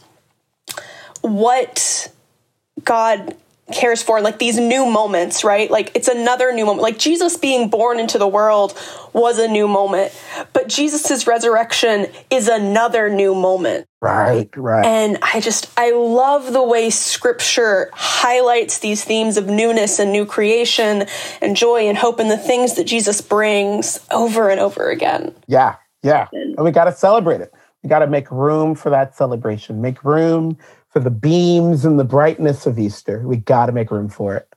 what 1.20 2.10
god 2.84 3.36
cares 3.72 4.02
for 4.02 4.20
like 4.20 4.38
these 4.38 4.58
new 4.58 4.86
moments, 4.86 5.44
right? 5.44 5.70
Like 5.70 5.92
it's 5.94 6.08
another 6.08 6.52
new 6.52 6.64
moment. 6.64 6.82
Like 6.82 6.98
Jesus 6.98 7.36
being 7.36 7.68
born 7.68 8.00
into 8.00 8.18
the 8.18 8.28
world 8.28 8.78
was 9.12 9.38
a 9.38 9.48
new 9.48 9.68
moment, 9.68 10.12
but 10.52 10.68
Jesus's 10.68 11.26
resurrection 11.26 12.06
is 12.30 12.48
another 12.48 13.08
new 13.08 13.34
moment. 13.34 13.86
Right, 14.00 14.48
right. 14.56 14.84
And 14.84 15.18
I 15.22 15.40
just 15.40 15.70
I 15.76 15.92
love 15.92 16.52
the 16.52 16.62
way 16.62 16.90
scripture 16.90 17.90
highlights 17.92 18.78
these 18.78 19.04
themes 19.04 19.36
of 19.36 19.46
newness 19.46 19.98
and 19.98 20.12
new 20.12 20.24
creation 20.24 21.06
and 21.42 21.56
joy 21.56 21.88
and 21.88 21.98
hope 21.98 22.20
and 22.20 22.30
the 22.30 22.38
things 22.38 22.76
that 22.76 22.86
Jesus 22.86 23.20
brings 23.20 23.98
over 24.10 24.48
and 24.48 24.60
over 24.60 24.90
again. 24.90 25.34
Yeah. 25.46 25.76
Yeah. 26.02 26.28
And 26.32 26.56
we 26.64 26.70
got 26.70 26.84
to 26.84 26.92
celebrate 26.92 27.40
it. 27.40 27.52
We 27.82 27.88
got 27.88 28.00
to 28.00 28.06
make 28.06 28.30
room 28.30 28.74
for 28.74 28.90
that 28.90 29.16
celebration. 29.16 29.80
Make 29.80 30.04
room 30.04 30.58
for 30.98 31.04
the 31.04 31.10
beams 31.10 31.84
and 31.84 31.98
the 31.98 32.04
brightness 32.04 32.66
of 32.66 32.76
Easter. 32.76 33.20
We 33.20 33.36
got 33.36 33.66
to 33.66 33.72
make 33.72 33.92
room 33.92 34.08
for 34.08 34.34
it. 34.36 34.48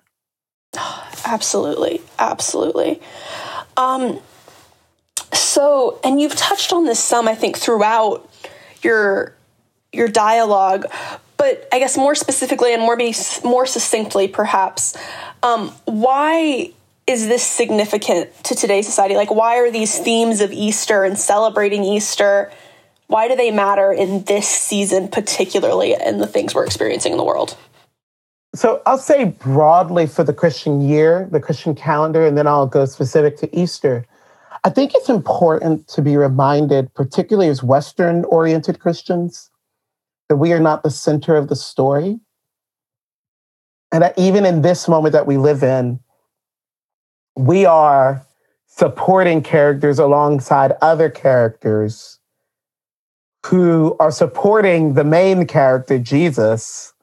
Absolutely. 1.25 2.01
Absolutely. 2.17 2.99
Um, 3.77 4.19
so, 5.33 5.99
and 6.03 6.19
you've 6.19 6.35
touched 6.35 6.73
on 6.73 6.85
this 6.85 6.99
some, 6.99 7.27
I 7.27 7.35
think, 7.35 7.57
throughout 7.57 8.27
your 8.81 9.35
your 9.93 10.07
dialogue, 10.07 10.85
but 11.37 11.67
I 11.71 11.79
guess 11.79 11.97
more 11.97 12.15
specifically 12.15 12.73
and 12.73 12.81
more 12.81 12.95
be 12.95 13.13
more 13.43 13.65
succinctly, 13.65 14.27
perhaps, 14.29 14.97
um, 15.43 15.67
why 15.83 16.71
is 17.05 17.27
this 17.27 17.43
significant 17.43 18.31
to 18.45 18.55
today's 18.55 18.85
society? 18.85 19.15
Like, 19.15 19.29
why 19.29 19.57
are 19.57 19.69
these 19.69 19.99
themes 19.99 20.39
of 20.39 20.51
Easter 20.53 21.03
and 21.03 21.19
celebrating 21.19 21.83
Easter 21.83 22.51
why 23.11 23.27
do 23.27 23.35
they 23.35 23.51
matter 23.51 23.91
in 23.91 24.23
this 24.23 24.47
season, 24.47 25.09
particularly 25.09 25.93
in 25.93 26.19
the 26.19 26.27
things 26.27 26.55
we're 26.55 26.63
experiencing 26.63 27.11
in 27.11 27.17
the 27.17 27.25
world? 27.25 27.57
So 28.55 28.81
I'll 28.85 28.97
say 28.97 29.25
broadly 29.25 30.07
for 30.07 30.23
the 30.23 30.33
Christian 30.33 30.79
year, 30.79 31.27
the 31.29 31.41
Christian 31.41 31.75
calendar, 31.75 32.25
and 32.25 32.37
then 32.37 32.47
I'll 32.47 32.67
go 32.67 32.85
specific 32.85 33.35
to 33.37 33.53
Easter. 33.53 34.05
I 34.63 34.69
think 34.69 34.93
it's 34.95 35.09
important 35.09 35.89
to 35.89 36.01
be 36.01 36.15
reminded, 36.15 36.93
particularly 36.93 37.49
as 37.49 37.61
Western 37.61 38.23
oriented 38.25 38.79
Christians, 38.79 39.49
that 40.29 40.37
we 40.37 40.53
are 40.53 40.61
not 40.61 40.83
the 40.83 40.89
center 40.89 41.35
of 41.35 41.49
the 41.49 41.55
story. 41.57 42.17
And 43.91 44.03
that 44.03 44.17
even 44.17 44.45
in 44.45 44.61
this 44.61 44.87
moment 44.87 45.11
that 45.11 45.27
we 45.27 45.35
live 45.35 45.63
in, 45.63 45.99
we 47.35 47.65
are 47.65 48.25
supporting 48.67 49.43
characters 49.43 49.99
alongside 49.99 50.71
other 50.81 51.09
characters 51.09 52.20
who 53.45 53.95
are 53.99 54.11
supporting 54.11 54.93
the 54.93 55.03
main 55.03 55.45
character, 55.47 55.97
Jesus, 55.97 56.93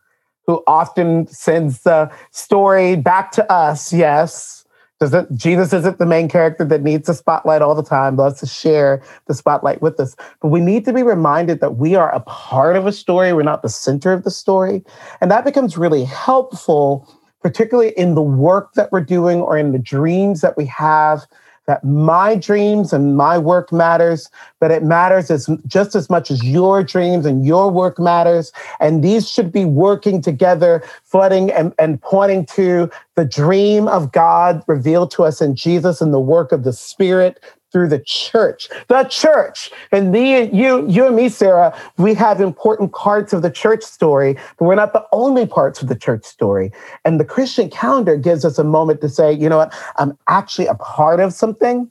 who 0.47 0.63
often 0.67 1.27
sends 1.27 1.83
the 1.83 2.11
story 2.31 2.97
back 2.97 3.33
to 3.33 3.53
us, 3.53 3.93
yes. 3.93 4.65
Doesn't 5.01 5.37
Jesus 5.37 5.73
isn't 5.73 5.99
the 5.99 6.07
main 6.07 6.29
character 6.29 6.65
that 6.65 6.83
needs 6.83 7.07
the 7.07 7.15
spotlight 7.15 7.63
all 7.63 7.77
the 7.77 7.85
time, 7.85 8.17
loves 8.17 8.41
to 8.41 8.47
share 8.47 9.01
the 9.27 9.35
spotlight 9.35 9.81
with 9.81 10.01
us. 10.01 10.17
But 10.43 10.49
we 10.49 10.59
need 10.59 10.85
to 10.87 10.93
be 10.93 11.05
reminded 11.05 11.61
that 11.61 11.77
we 11.77 11.95
are 11.95 12.13
a 12.13 12.21
part 12.21 12.75
of 12.75 12.85
a 12.85 12.93
story. 12.93 13.33
We're 13.33 13.45
not 13.45 13.63
the 13.63 13.69
center 13.69 14.13
of 14.13 14.25
the 14.25 14.31
story. 14.31 14.83
And 15.21 15.31
that 15.31 15.45
becomes 15.45 15.79
really 15.79 16.03
helpful, 16.03 17.09
particularly 17.43 17.91
in 17.97 18.17
the 18.17 18.23
work 18.23 18.73
that 18.75 18.91
we're 18.91 19.05
doing 19.05 19.41
or 19.41 19.57
in 19.57 19.71
the 19.71 19.79
dreams 19.79 20.41
that 20.41 20.57
we 20.57 20.67
have 20.67 21.27
that 21.69 21.85
my 21.85 22.35
dreams 22.35 22.95
and 22.95 23.15
my 23.15 23.37
work 23.37 23.71
matters, 23.71 24.31
but 24.59 24.71
it 24.71 24.83
matters 24.83 25.31
as, 25.31 25.51
just 25.67 25.95
as 25.95 26.09
much 26.09 26.31
as 26.31 26.43
your 26.43 26.83
dreams 26.83 27.27
and 27.27 27.45
your 27.45 27.71
work 27.71 27.99
matters. 27.99 28.53
And 28.81 29.05
these 29.05 29.31
should 29.31 29.53
be 29.53 29.67
working 29.67 30.23
together, 30.23 30.83
flooding 31.05 31.53
and, 31.53 31.75
and 31.79 32.01
pointing 32.01 32.47
to 32.47 32.91
the 33.17 33.27
dream 33.27 33.87
of 33.87 34.13
God 34.13 34.65
revealed 34.67 35.11
to 35.13 35.25
us 35.25 35.43
in 35.43 35.55
Jesus 35.55 36.01
and 36.01 36.13
the 36.13 36.19
work 36.19 36.53
of 36.53 36.65
the 36.65 36.73
Spirit 36.73 37.39
through 37.73 37.89
the 37.89 37.99
church. 38.01 38.69
The 38.89 39.05
church. 39.05 39.71
And 39.93 40.15
the, 40.15 40.51
you, 40.53 40.89
you 40.89 41.07
and 41.07 41.17
me, 41.17 41.29
Sarah, 41.29 41.79
we 41.97 42.15
have 42.15 42.41
important 42.41 42.93
parts 42.93 43.33
of 43.33 43.43
the 43.43 43.51
church 43.51 43.83
story, 43.83 44.35
but 44.59 44.65
we're 44.65 44.75
not 44.75 44.93
the 44.93 45.05
only 45.13 45.47
parts 45.47 45.83
of 45.83 45.89
the 45.89 45.97
church 45.97 46.25
story. 46.25 46.73
And 47.05 47.21
the 47.21 47.25
Christian 47.25 47.69
calendar 47.71 48.17
gives 48.17 48.45
us 48.45 48.59
a 48.59 48.65
moment 48.65 49.01
to 49.03 49.09
say, 49.09 49.33
you 49.33 49.49
know 49.49 49.59
what, 49.59 49.75
I'm 49.97 50.17
actually 50.29 50.67
a 50.67 50.75
part 50.75 51.21
of 51.21 51.33
something. 51.33 51.91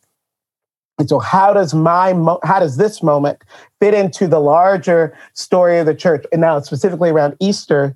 And 0.99 1.07
so 1.07 1.19
how 1.19 1.53
does 1.53 1.75
my 1.75 2.13
mo- 2.13 2.39
how 2.43 2.59
does 2.59 2.77
this 2.77 3.03
moment 3.03 3.43
fit 3.79 3.93
into 3.93 4.27
the 4.27 4.39
larger 4.39 5.15
story 5.33 5.77
of 5.77 5.85
the 5.85 5.93
church? 5.93 6.25
And 6.31 6.41
now 6.41 6.59
specifically 6.61 7.11
around 7.11 7.35
Easter, 7.39 7.95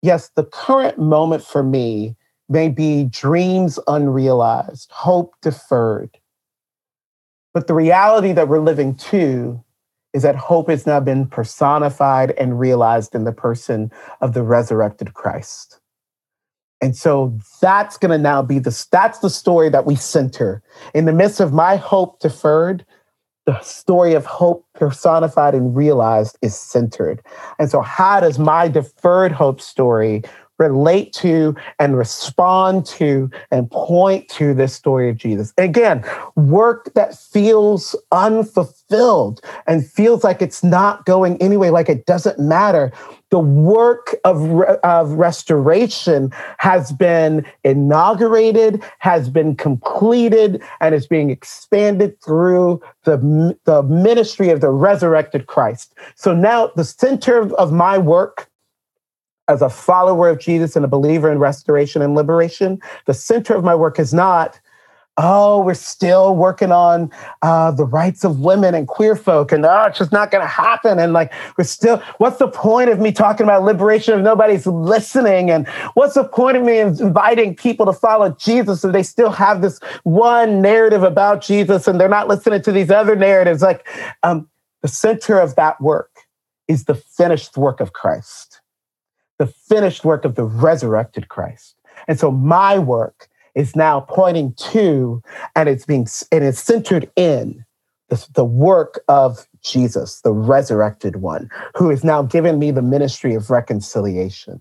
yes, 0.00 0.30
the 0.36 0.44
current 0.44 0.98
moment 0.98 1.42
for 1.44 1.64
me 1.64 2.14
may 2.48 2.68
be 2.68 3.04
dreams 3.04 3.78
unrealized, 3.88 4.90
hope 4.92 5.34
deferred 5.42 6.19
but 7.52 7.66
the 7.66 7.74
reality 7.74 8.32
that 8.32 8.48
we're 8.48 8.60
living 8.60 8.94
to 8.96 9.62
is 10.12 10.22
that 10.22 10.36
hope 10.36 10.68
has 10.68 10.86
now 10.86 11.00
been 11.00 11.26
personified 11.26 12.32
and 12.32 12.58
realized 12.58 13.14
in 13.14 13.24
the 13.24 13.32
person 13.32 13.90
of 14.20 14.34
the 14.34 14.42
resurrected 14.42 15.14
Christ. 15.14 15.80
And 16.80 16.96
so 16.96 17.38
that's 17.60 17.96
going 17.96 18.10
to 18.10 18.18
now 18.18 18.42
be 18.42 18.58
the 18.58 18.86
that's 18.90 19.18
the 19.18 19.30
story 19.30 19.68
that 19.68 19.86
we 19.86 19.96
center. 19.96 20.62
In 20.94 21.04
the 21.04 21.12
midst 21.12 21.38
of 21.40 21.52
my 21.52 21.76
hope 21.76 22.20
deferred, 22.20 22.84
the 23.46 23.60
story 23.60 24.14
of 24.14 24.26
hope 24.26 24.66
personified 24.74 25.54
and 25.54 25.74
realized 25.76 26.38
is 26.42 26.58
centered. 26.58 27.22
And 27.58 27.70
so 27.70 27.80
how 27.80 28.20
does 28.20 28.38
my 28.38 28.68
deferred 28.68 29.32
hope 29.32 29.60
story 29.60 30.22
relate 30.60 31.12
to 31.14 31.56
and 31.78 31.96
respond 31.96 32.86
to 32.86 33.30
and 33.50 33.68
point 33.70 34.28
to 34.28 34.54
this 34.54 34.74
story 34.74 35.08
of 35.08 35.16
Jesus. 35.16 35.52
Again, 35.58 36.04
work 36.36 36.92
that 36.94 37.18
feels 37.18 37.96
unfulfilled 38.12 39.40
and 39.66 39.84
feels 39.84 40.22
like 40.22 40.42
it's 40.42 40.62
not 40.62 41.06
going 41.06 41.40
anyway, 41.42 41.70
like 41.70 41.88
it 41.88 42.06
doesn't 42.06 42.38
matter. 42.38 42.92
The 43.30 43.38
work 43.38 44.16
of, 44.24 44.60
of 44.82 45.12
restoration 45.12 46.32
has 46.58 46.90
been 46.92 47.46
inaugurated, 47.64 48.82
has 48.98 49.28
been 49.28 49.54
completed, 49.54 50.60
and 50.80 50.94
is 50.94 51.06
being 51.06 51.30
expanded 51.30 52.20
through 52.20 52.82
the, 53.04 53.56
the 53.64 53.84
ministry 53.84 54.50
of 54.50 54.60
the 54.60 54.70
resurrected 54.70 55.46
Christ. 55.46 55.94
So 56.16 56.34
now 56.34 56.72
the 56.74 56.84
center 56.84 57.54
of 57.54 57.72
my 57.72 57.96
work 57.98 58.49
as 59.50 59.62
a 59.62 59.68
follower 59.68 60.28
of 60.28 60.38
Jesus 60.38 60.76
and 60.76 60.84
a 60.84 60.88
believer 60.88 61.30
in 61.30 61.38
restoration 61.38 62.02
and 62.02 62.14
liberation, 62.14 62.80
the 63.06 63.14
center 63.14 63.54
of 63.54 63.64
my 63.64 63.74
work 63.74 63.98
is 63.98 64.14
not, 64.14 64.60
oh, 65.16 65.60
we're 65.62 65.74
still 65.74 66.36
working 66.36 66.70
on 66.70 67.10
uh, 67.42 67.72
the 67.72 67.84
rights 67.84 68.24
of 68.24 68.40
women 68.40 68.74
and 68.74 68.86
queer 68.86 69.16
folk, 69.16 69.50
and 69.50 69.66
oh, 69.66 69.84
it's 69.88 69.98
just 69.98 70.12
not 70.12 70.30
going 70.30 70.42
to 70.42 70.48
happen. 70.48 70.98
And 70.98 71.12
like, 71.12 71.32
we're 71.58 71.64
still, 71.64 71.98
what's 72.18 72.38
the 72.38 72.48
point 72.48 72.90
of 72.90 73.00
me 73.00 73.10
talking 73.10 73.44
about 73.44 73.64
liberation 73.64 74.16
if 74.16 74.24
nobody's 74.24 74.66
listening? 74.66 75.50
And 75.50 75.66
what's 75.94 76.14
the 76.14 76.24
point 76.24 76.56
of 76.56 76.62
me 76.62 76.78
inviting 76.78 77.56
people 77.56 77.86
to 77.86 77.92
follow 77.92 78.30
Jesus 78.38 78.84
if 78.84 78.92
they 78.92 79.02
still 79.02 79.30
have 79.30 79.62
this 79.62 79.80
one 80.04 80.62
narrative 80.62 81.02
about 81.02 81.42
Jesus 81.42 81.88
and 81.88 82.00
they're 82.00 82.08
not 82.08 82.28
listening 82.28 82.62
to 82.62 82.72
these 82.72 82.90
other 82.90 83.16
narratives? 83.16 83.62
Like, 83.62 83.86
um, 84.22 84.48
the 84.80 84.88
center 84.88 85.38
of 85.38 85.56
that 85.56 85.78
work 85.80 86.10
is 86.68 86.84
the 86.84 86.94
finished 86.94 87.56
work 87.56 87.80
of 87.80 87.92
Christ 87.92 88.49
the 89.40 89.46
finished 89.46 90.04
work 90.04 90.26
of 90.26 90.34
the 90.34 90.44
resurrected 90.44 91.30
Christ. 91.30 91.74
And 92.06 92.20
so 92.20 92.30
my 92.30 92.78
work 92.78 93.26
is 93.54 93.74
now 93.74 94.00
pointing 94.00 94.52
to 94.54 95.22
and 95.56 95.66
it's 95.66 95.86
being 95.86 96.06
and 96.30 96.44
it's 96.44 96.60
centered 96.60 97.10
in 97.16 97.64
the, 98.10 98.28
the 98.34 98.44
work 98.44 99.00
of 99.08 99.46
Jesus, 99.62 100.20
the 100.20 100.32
resurrected 100.32 101.16
one, 101.16 101.48
who 101.74 101.88
has 101.88 102.04
now 102.04 102.22
given 102.22 102.58
me 102.58 102.70
the 102.70 102.82
ministry 102.82 103.34
of 103.34 103.48
reconciliation. 103.48 104.60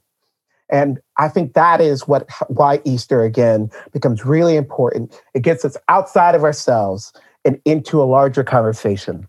And 0.70 1.00
I 1.18 1.28
think 1.28 1.56
that 1.56 1.82
is 1.82 2.08
what 2.08 2.30
why 2.48 2.80
Easter 2.86 3.24
again 3.24 3.70
becomes 3.92 4.24
really 4.24 4.56
important. 4.56 5.22
It 5.34 5.42
gets 5.42 5.66
us 5.66 5.76
outside 5.90 6.36
of 6.36 6.46
ourselves 6.46 7.12
and 7.44 7.60
into 7.66 8.02
a 8.02 8.06
larger 8.06 8.46
conversation. 8.46 9.28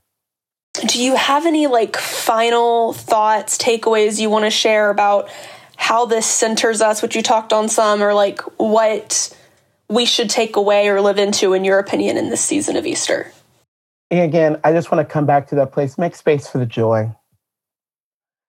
Do 0.91 1.01
you 1.01 1.15
have 1.15 1.47
any 1.47 1.69
like 1.69 1.97
final 1.97 2.93
thoughts, 2.93 3.57
takeaways 3.57 4.21
you 4.21 4.29
want 4.29 4.45
to 4.45 4.51
share 4.51 4.91
about 4.91 5.31
how 5.77 6.05
this 6.05 6.27
centers 6.27 6.83
us, 6.83 7.01
which 7.01 7.15
you 7.15 7.23
talked 7.23 7.53
on 7.53 7.69
some, 7.69 8.03
or 8.03 8.13
like 8.13 8.41
what 8.59 9.37
we 9.89 10.05
should 10.05 10.29
take 10.29 10.57
away 10.57 10.89
or 10.89 11.01
live 11.01 11.17
into, 11.17 11.53
in 11.53 11.65
your 11.65 11.79
opinion, 11.79 12.17
in 12.17 12.29
this 12.29 12.41
season 12.41 12.75
of 12.75 12.85
Easter? 12.85 13.33
And 14.11 14.23
again, 14.23 14.59
I 14.65 14.73
just 14.73 14.91
want 14.91 15.07
to 15.07 15.11
come 15.11 15.27
back 15.27 15.47
to 15.49 15.55
that 15.55 15.71
place. 15.71 15.97
Make 15.97 16.17
space 16.17 16.49
for 16.49 16.59
the 16.59 16.67
joy, 16.67 17.15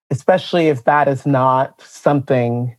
especially 0.10 0.70
if 0.70 0.84
that 0.86 1.08
is 1.08 1.28
not 1.28 1.80
something 1.80 2.76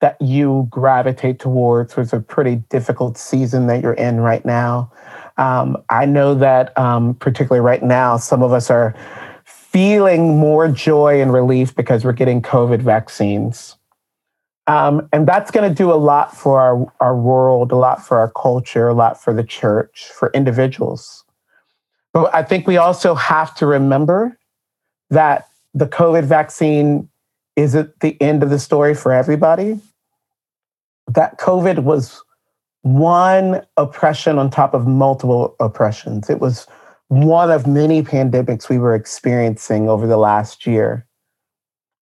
that 0.00 0.20
you 0.22 0.68
gravitate 0.70 1.40
towards. 1.40 1.98
It's 1.98 2.12
a 2.12 2.20
pretty 2.20 2.62
difficult 2.70 3.18
season 3.18 3.66
that 3.66 3.82
you're 3.82 3.94
in 3.94 4.20
right 4.20 4.44
now. 4.44 4.92
Um, 5.36 5.82
I 5.88 6.06
know 6.06 6.34
that, 6.34 6.76
um, 6.78 7.14
particularly 7.14 7.64
right 7.64 7.82
now, 7.82 8.16
some 8.16 8.42
of 8.42 8.52
us 8.52 8.70
are 8.70 8.94
feeling 9.44 10.38
more 10.38 10.68
joy 10.68 11.20
and 11.20 11.32
relief 11.32 11.74
because 11.74 12.04
we're 12.04 12.12
getting 12.12 12.42
COVID 12.42 12.82
vaccines. 12.82 13.76
Um, 14.66 15.08
and 15.12 15.26
that's 15.26 15.50
going 15.50 15.68
to 15.68 15.74
do 15.74 15.90
a 15.90 15.96
lot 15.96 16.36
for 16.36 16.60
our, 16.60 16.92
our 17.00 17.16
world, 17.16 17.72
a 17.72 17.76
lot 17.76 18.04
for 18.04 18.18
our 18.18 18.30
culture, 18.30 18.88
a 18.88 18.94
lot 18.94 19.20
for 19.20 19.32
the 19.32 19.42
church, 19.42 20.10
for 20.14 20.30
individuals. 20.34 21.24
But 22.12 22.32
I 22.34 22.42
think 22.42 22.66
we 22.66 22.76
also 22.76 23.14
have 23.14 23.54
to 23.56 23.66
remember 23.66 24.38
that 25.10 25.48
the 25.74 25.86
COVID 25.86 26.24
vaccine 26.24 27.08
isn't 27.56 28.00
the 28.00 28.20
end 28.20 28.42
of 28.42 28.50
the 28.50 28.58
story 28.58 28.94
for 28.94 29.12
everybody. 29.12 29.80
That 31.08 31.38
COVID 31.38 31.80
was 31.80 32.22
one 32.82 33.64
oppression 33.76 34.38
on 34.38 34.50
top 34.50 34.74
of 34.74 34.86
multiple 34.86 35.56
oppressions. 35.60 36.28
It 36.28 36.40
was 36.40 36.66
one 37.08 37.50
of 37.50 37.66
many 37.66 38.02
pandemics 38.02 38.68
we 38.68 38.78
were 38.78 38.94
experiencing 38.94 39.88
over 39.88 40.06
the 40.06 40.16
last 40.16 40.66
year. 40.66 41.06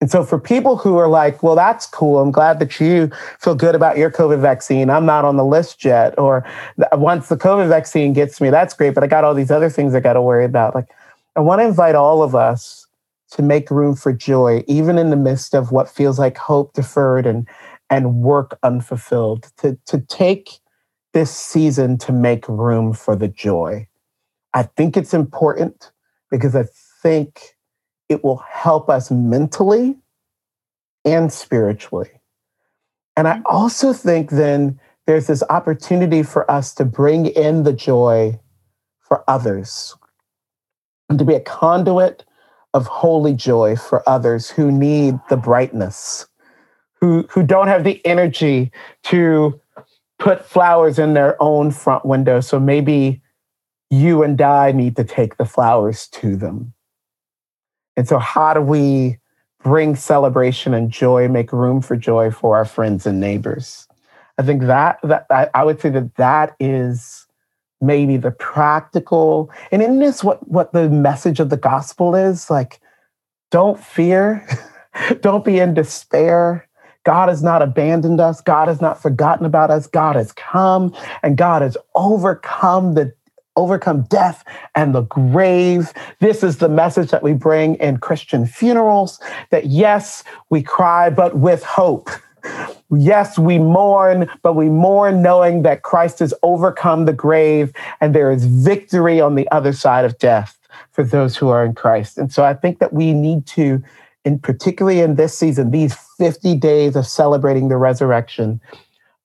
And 0.01 0.11
so, 0.11 0.25
for 0.25 0.39
people 0.39 0.79
who 0.79 0.97
are 0.97 1.09
like, 1.09 1.43
well, 1.43 1.55
that's 1.55 1.87
cool. 1.87 2.21
I'm 2.21 2.31
glad 2.31 2.59
that 2.59 2.81
you 2.81 3.11
feel 3.39 3.55
good 3.55 3.75
about 3.75 3.99
your 3.99 4.11
COVID 4.11 4.41
vaccine. 4.41 4.89
I'm 4.89 5.05
not 5.05 5.27
on 5.27 5.37
the 5.37 5.45
list 5.45 5.85
yet. 5.85 6.19
Or 6.19 6.47
once 6.93 7.29
the 7.29 7.37
COVID 7.37 7.69
vaccine 7.69 8.15
gets 8.15 8.41
me, 8.41 8.49
that's 8.49 8.73
great. 8.73 8.95
But 8.95 9.05
I 9.05 9.09
got 9.09 9.25
all 9.25 9.35
these 9.35 9.51
other 9.51 9.69
things 9.69 9.95
I 9.95 10.01
got 10.01 10.15
to 10.15 10.23
worry 10.23 10.47
about. 10.47 10.75
Like, 10.75 10.89
I 11.37 11.41
want 11.41 11.61
to 11.61 11.67
invite 11.67 11.97
all 11.97 12.23
of 12.23 12.35
us 12.35 12.87
to 13.33 13.43
make 13.43 13.71
room 13.71 13.95
for 13.95 14.13
joy, 14.13 14.65
even 14.67 14.97
in 14.97 15.11
the 15.11 15.17
midst 15.17 15.55
of 15.55 15.71
what 15.71 15.89
feels 15.89 16.19
like 16.19 16.39
hope 16.39 16.73
deferred 16.73 17.27
and, 17.27 17.47
and 17.91 18.23
work 18.23 18.59
unfulfilled, 18.63 19.51
to, 19.59 19.79
to 19.87 20.01
take 20.01 20.60
this 21.13 21.35
season 21.35 21.99
to 21.99 22.13
make 22.13 22.49
room 22.49 22.93
for 22.93 23.17
the 23.17 23.29
joy. 23.29 23.87
I 24.55 24.65
think 24.65 24.97
it's 24.97 25.15
important 25.15 25.93
because 26.31 26.55
I 26.55 26.65
think 27.03 27.57
it 28.09 28.25
will 28.25 28.43
help 28.49 28.89
us 28.91 29.11
mentally 29.11 29.97
and 31.05 31.33
spiritually. 31.33 32.11
And 33.17 33.29
I 33.29 33.35
mm-hmm. 33.35 33.47
also 33.47 33.93
think 33.93 34.31
then 34.31 34.79
there's 35.07 35.27
this 35.27 35.43
opportunity 35.51 36.23
for 36.23 36.49
us 36.51 36.75
to 36.75 36.85
bring 36.85 37.27
in 37.27 37.63
the 37.65 37.73
joy 37.73 38.39
for 39.01 39.25
others 39.29 39.97
and 41.09 41.19
to 41.19 41.25
be 41.25 41.35
a 41.35 41.41
conduit 41.41 42.25
of 42.73 42.87
holy 42.87 43.35
joy 43.35 43.75
for 43.75 44.09
others 44.09 44.49
who 44.51 44.71
need 44.71 45.19
the 45.29 45.37
brightness, 45.37 46.29
who, 47.01 47.27
who 47.31 47.43
don't 47.43 47.67
have 47.67 47.83
the 47.83 48.05
energy 48.07 48.71
to 49.03 49.61
put 50.21 50.45
flowers 50.45 50.99
in 50.99 51.15
their 51.15 51.43
own 51.43 51.73
front 51.73 52.05
window. 52.05 52.41
So 52.41 52.61
maybe 52.61 53.21
you 53.91 54.23
and 54.23 54.41
I 54.41 54.71
need 54.71 54.95
to 54.97 55.05
take 55.05 55.37
the 55.37 55.45
flowers 55.45 56.07
to 56.09 56.37
them. 56.37 56.73
And 57.97 58.07
so, 58.07 58.19
how 58.19 58.55
do 58.55 58.61
we 58.61 59.19
bring 59.63 59.97
celebration 59.97 60.73
and 60.73 60.91
joy, 60.91 61.29
make 61.29 61.53
room 61.53 61.83
for 61.83 61.97
joy 61.97 62.31
for 62.31 62.57
our 62.57 62.65
friends 62.65 63.05
and 63.05 63.19
neighbors? 63.19 63.89
I 64.39 64.43
think 64.43 64.63
that, 64.63 65.01
that 65.03 65.27
I, 65.29 65.49
I 65.53 65.65
would 65.65 65.81
say 65.81 65.91
that 65.91 66.15
that 66.15 66.55
is 66.61 67.27
maybe 67.81 68.17
the 68.17 68.31
practical, 68.31 69.51
and 69.73 69.83
in 69.83 69.99
this, 69.99 70.23
what, 70.23 70.47
what 70.49 70.73
the 70.73 70.89
message 70.89 71.41
of 71.41 71.51
the 71.51 71.57
gospel 71.57 72.15
is 72.15 72.49
like, 72.49 72.81
don't 73.51 73.79
fear, 73.79 74.47
don't 75.21 75.45
be 75.45 75.59
in 75.59 75.75
despair. 75.75 76.69
God 77.05 77.29
has 77.29 77.43
not 77.43 77.63
abandoned 77.63 78.21
us. 78.21 78.41
God 78.41 78.69
has 78.69 78.81
not 78.81 79.01
forgotten 79.01 79.47
about 79.47 79.71
us. 79.71 79.87
God 79.87 80.17
has 80.17 80.33
come 80.33 80.95
and 81.23 81.37
God 81.37 81.63
has 81.63 81.77
overcome 81.95 82.95
the 82.95 83.13
overcome 83.57 84.03
death 84.03 84.45
and 84.75 84.95
the 84.95 85.03
grave. 85.03 85.93
This 86.21 86.43
is 86.43 86.59
the 86.59 86.69
message 86.69 87.11
that 87.11 87.23
we 87.23 87.33
bring 87.33 87.75
in 87.77 87.99
Christian 87.99 88.47
funerals 88.47 89.21
that 89.51 89.67
yes, 89.67 90.25
we 90.51 90.63
cry, 90.63 91.11
but 91.11 91.37
with 91.39 91.63
hope. 91.63 92.11
Yes, 92.91 93.39
we 93.39 93.59
mourn, 93.59 94.29
but 94.43 94.55
we 94.55 94.69
mourn 94.69 95.23
knowing 95.23 95.63
that 95.63 95.83
Christ 95.83 96.21
has 96.21 96.33
overcome 96.43 97.05
the 97.05 97.13
grave 97.13 97.73
and 98.01 98.15
there 98.15 98.33
is 98.33 98.45
victory 98.47 99.21
on 99.21 99.35
the 99.35 99.51
other 99.51 99.73
side 99.73 100.05
of 100.05 100.19
death 100.19 100.59
for 100.93 101.05
those 101.05 101.37
who 101.37 101.49
are 101.49 101.65
in 101.65 101.75
Christ. 101.75 102.19
And 102.19 102.33
so 102.33 102.45
I 102.45 102.55
think 102.55 102.79
that 102.79 102.93
we 102.93 103.13
need 103.13 103.47
to, 103.49 103.83
in 104.25 104.39
particularly 104.39 105.01
in 105.01 105.17
this 105.17 105.37
season, 105.37 105.71
these 105.71 105.95
50 106.19 106.57
days 106.57 106.97
of 106.97 107.07
celebrating 107.07 107.69
the 107.69 107.77
resurrection, 107.77 108.61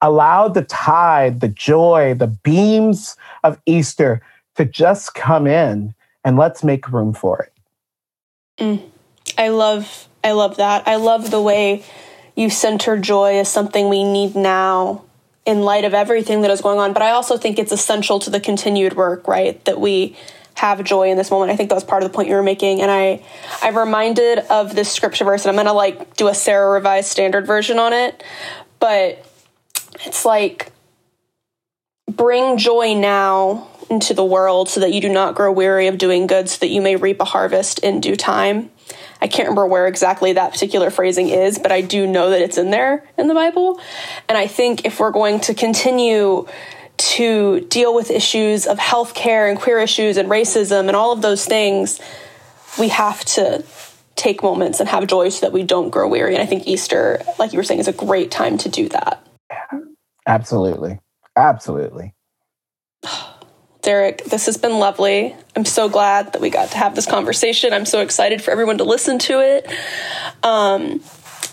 allow 0.01 0.47
the 0.47 0.63
tide, 0.63 1.41
the 1.41 1.47
joy, 1.47 2.13
the 2.13 2.27
beams 2.27 3.17
of 3.43 3.59
Easter 3.65 4.21
to 4.55 4.65
just 4.65 5.13
come 5.13 5.47
in 5.47 5.93
and 6.23 6.37
let's 6.37 6.63
make 6.63 6.91
room 6.91 7.13
for 7.13 7.41
it. 7.41 7.53
Mm. 8.57 8.81
I 9.37 9.49
love 9.49 10.07
I 10.23 10.31
love 10.31 10.57
that. 10.57 10.87
I 10.87 10.95
love 10.95 11.29
the 11.29 11.41
way 11.41 11.83
you 12.35 12.49
center 12.49 12.97
joy 12.97 13.37
as 13.37 13.49
something 13.49 13.89
we 13.89 14.03
need 14.03 14.35
now 14.35 15.03
in 15.45 15.61
light 15.61 15.85
of 15.85 15.93
everything 15.93 16.41
that 16.41 16.49
is 16.49 16.61
going 16.61 16.79
on, 16.79 16.93
but 16.93 17.03
I 17.03 17.11
also 17.11 17.37
think 17.37 17.59
it's 17.59 17.71
essential 17.71 18.19
to 18.19 18.29
the 18.31 18.39
continued 18.39 18.95
work, 18.95 19.27
right? 19.27 19.63
That 19.65 19.79
we 19.79 20.15
have 20.55 20.83
joy 20.83 21.09
in 21.09 21.17
this 21.17 21.31
moment. 21.31 21.51
I 21.51 21.55
think 21.55 21.69
that 21.69 21.75
was 21.75 21.83
part 21.83 22.03
of 22.03 22.09
the 22.09 22.15
point 22.15 22.29
you 22.29 22.35
were 22.35 22.43
making. 22.43 22.81
And 22.81 22.89
I 22.89 23.23
I'm 23.61 23.77
reminded 23.77 24.39
of 24.39 24.75
this 24.75 24.91
scripture 24.91 25.25
verse, 25.25 25.45
and 25.45 25.49
I'm 25.49 25.55
gonna 25.55 25.75
like 25.75 26.15
do 26.15 26.27
a 26.27 26.33
Sarah 26.33 26.71
Revised 26.71 27.09
Standard 27.09 27.45
version 27.45 27.79
on 27.79 27.93
it. 27.93 28.23
But 28.79 29.25
it's 30.05 30.25
like 30.25 30.71
bring 32.11 32.57
joy 32.57 32.93
now 32.93 33.67
into 33.89 34.13
the 34.13 34.25
world 34.25 34.69
so 34.69 34.79
that 34.79 34.93
you 34.93 35.01
do 35.01 35.09
not 35.09 35.35
grow 35.35 35.51
weary 35.51 35.87
of 35.87 35.97
doing 35.97 36.27
good 36.27 36.49
so 36.49 36.59
that 36.59 36.69
you 36.69 36.81
may 36.81 36.95
reap 36.95 37.19
a 37.19 37.25
harvest 37.25 37.79
in 37.79 37.99
due 37.99 38.15
time. 38.15 38.71
I 39.21 39.27
can't 39.27 39.47
remember 39.47 39.65
where 39.65 39.87
exactly 39.87 40.33
that 40.33 40.51
particular 40.51 40.89
phrasing 40.89 41.29
is, 41.29 41.57
but 41.57 41.71
I 41.71 41.81
do 41.81 42.05
know 42.05 42.29
that 42.31 42.41
it's 42.41 42.57
in 42.57 42.71
there 42.71 43.07
in 43.17 43.27
the 43.27 43.33
Bible. 43.33 43.79
And 44.27 44.37
I 44.37 44.47
think 44.47 44.85
if 44.85 44.99
we're 44.99 45.11
going 45.11 45.39
to 45.41 45.53
continue 45.53 46.47
to 47.15 47.61
deal 47.61 47.95
with 47.95 48.11
issues 48.11 48.67
of 48.67 48.77
healthcare 48.77 49.49
and 49.49 49.57
queer 49.57 49.79
issues 49.79 50.17
and 50.17 50.29
racism 50.29 50.87
and 50.87 50.95
all 50.95 51.13
of 51.13 51.21
those 51.21 51.45
things, 51.45 52.01
we 52.77 52.89
have 52.89 53.23
to 53.23 53.63
take 54.15 54.43
moments 54.43 54.81
and 54.81 54.89
have 54.89 55.07
joy 55.07 55.29
so 55.29 55.45
that 55.45 55.53
we 55.53 55.63
don't 55.63 55.89
grow 55.89 56.07
weary. 56.09 56.33
And 56.33 56.43
I 56.43 56.45
think 56.45 56.67
Easter, 56.67 57.21
like 57.39 57.53
you 57.53 57.57
were 57.59 57.63
saying, 57.63 57.79
is 57.79 57.87
a 57.87 57.93
great 57.93 58.31
time 58.31 58.57
to 58.59 58.69
do 58.69 58.89
that. 58.89 59.25
Absolutely. 60.27 60.99
Absolutely. 61.37 62.13
Derek, 63.81 64.23
this 64.25 64.47
has 64.47 64.57
been 64.57 64.79
lovely. 64.79 65.35
I'm 65.55 65.63
so 65.63 65.87
glad 65.87 66.33
that 66.33 66.41
we 66.41 66.49
got 66.49 66.71
to 66.71 66.77
have 66.77 66.95
this 66.95 67.05
conversation. 67.05 67.71
I'm 67.71 67.85
so 67.85 68.01
excited 68.01 68.41
for 68.41 68.51
everyone 68.51 68.79
to 68.79 68.83
listen 68.83 69.19
to 69.19 69.39
it. 69.39 69.71
Um, 70.43 71.01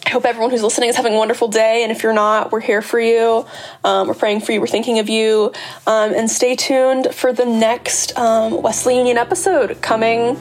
I 0.05 0.11
hope 0.11 0.25
everyone 0.25 0.51
who's 0.51 0.63
listening 0.63 0.89
is 0.89 0.97
having 0.97 1.15
a 1.15 1.19
wonderful 1.19 1.49
day. 1.49 1.83
And 1.83 1.93
if 1.93 2.03
you're 2.03 2.13
not, 2.13 2.53
we're 2.53 2.61
here 2.61 2.83
for 2.83 3.01
you. 3.01 3.47
Um, 3.85 4.09
we're 4.09 4.15
praying 4.15 4.41
for 4.41 4.53
you. 4.53 4.61
We're 4.61 4.67
thinking 4.67 4.99
of 4.99 5.09
you. 5.09 5.53
Um, 5.87 6.13
and 6.13 6.31
stay 6.31 6.57
tuned 6.57 7.15
for 7.15 7.33
the 7.33 7.47
next 7.47 8.17
um, 8.19 8.63
Wesley 8.63 8.97
Union 8.97 9.17
episode 9.17 9.81
coming 9.81 10.37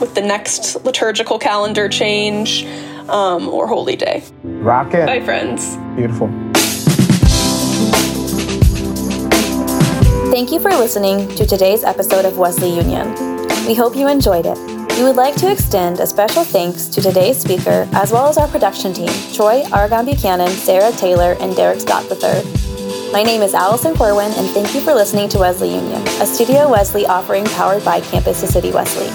with 0.00 0.14
the 0.14 0.22
next 0.22 0.84
liturgical 0.84 1.38
calendar 1.38 1.88
change 1.88 2.64
um, 3.08 3.48
or 3.48 3.66
holy 3.66 3.96
day. 3.96 4.22
Rocket. 4.44 5.06
Bye, 5.06 5.20
friends. 5.20 5.76
Beautiful. 5.96 6.28
Thank 10.30 10.52
you 10.52 10.60
for 10.60 10.70
listening 10.70 11.28
to 11.34 11.44
today's 11.44 11.82
episode 11.82 12.24
of 12.24 12.38
Wesley 12.38 12.74
Union. 12.74 13.12
We 13.66 13.74
hope 13.74 13.96
you 13.96 14.08
enjoyed 14.08 14.46
it. 14.46 14.79
We 15.00 15.06
would 15.06 15.16
like 15.16 15.36
to 15.36 15.50
extend 15.50 15.98
a 15.98 16.06
special 16.06 16.44
thanks 16.44 16.84
to 16.88 17.00
today's 17.00 17.38
speaker, 17.38 17.88
as 17.94 18.12
well 18.12 18.26
as 18.26 18.36
our 18.36 18.46
production 18.46 18.92
team 18.92 19.08
Troy 19.32 19.64
Argon 19.72 20.04
Buchanan, 20.04 20.50
Sarah 20.50 20.92
Taylor, 20.92 21.38
and 21.40 21.56
Derek 21.56 21.80
Scott 21.80 22.04
III. 22.10 22.44
My 23.10 23.22
name 23.22 23.40
is 23.40 23.54
Allison 23.54 23.96
Corwin, 23.96 24.30
and 24.32 24.46
thank 24.48 24.74
you 24.74 24.82
for 24.82 24.92
listening 24.92 25.30
to 25.30 25.38
Wesley 25.38 25.74
Union, 25.74 26.06
a 26.20 26.26
Studio 26.26 26.70
Wesley 26.70 27.06
offering 27.06 27.46
powered 27.46 27.82
by 27.82 28.02
Campus 28.02 28.42
to 28.42 28.46
City 28.46 28.72
Wesley. 28.72 29.08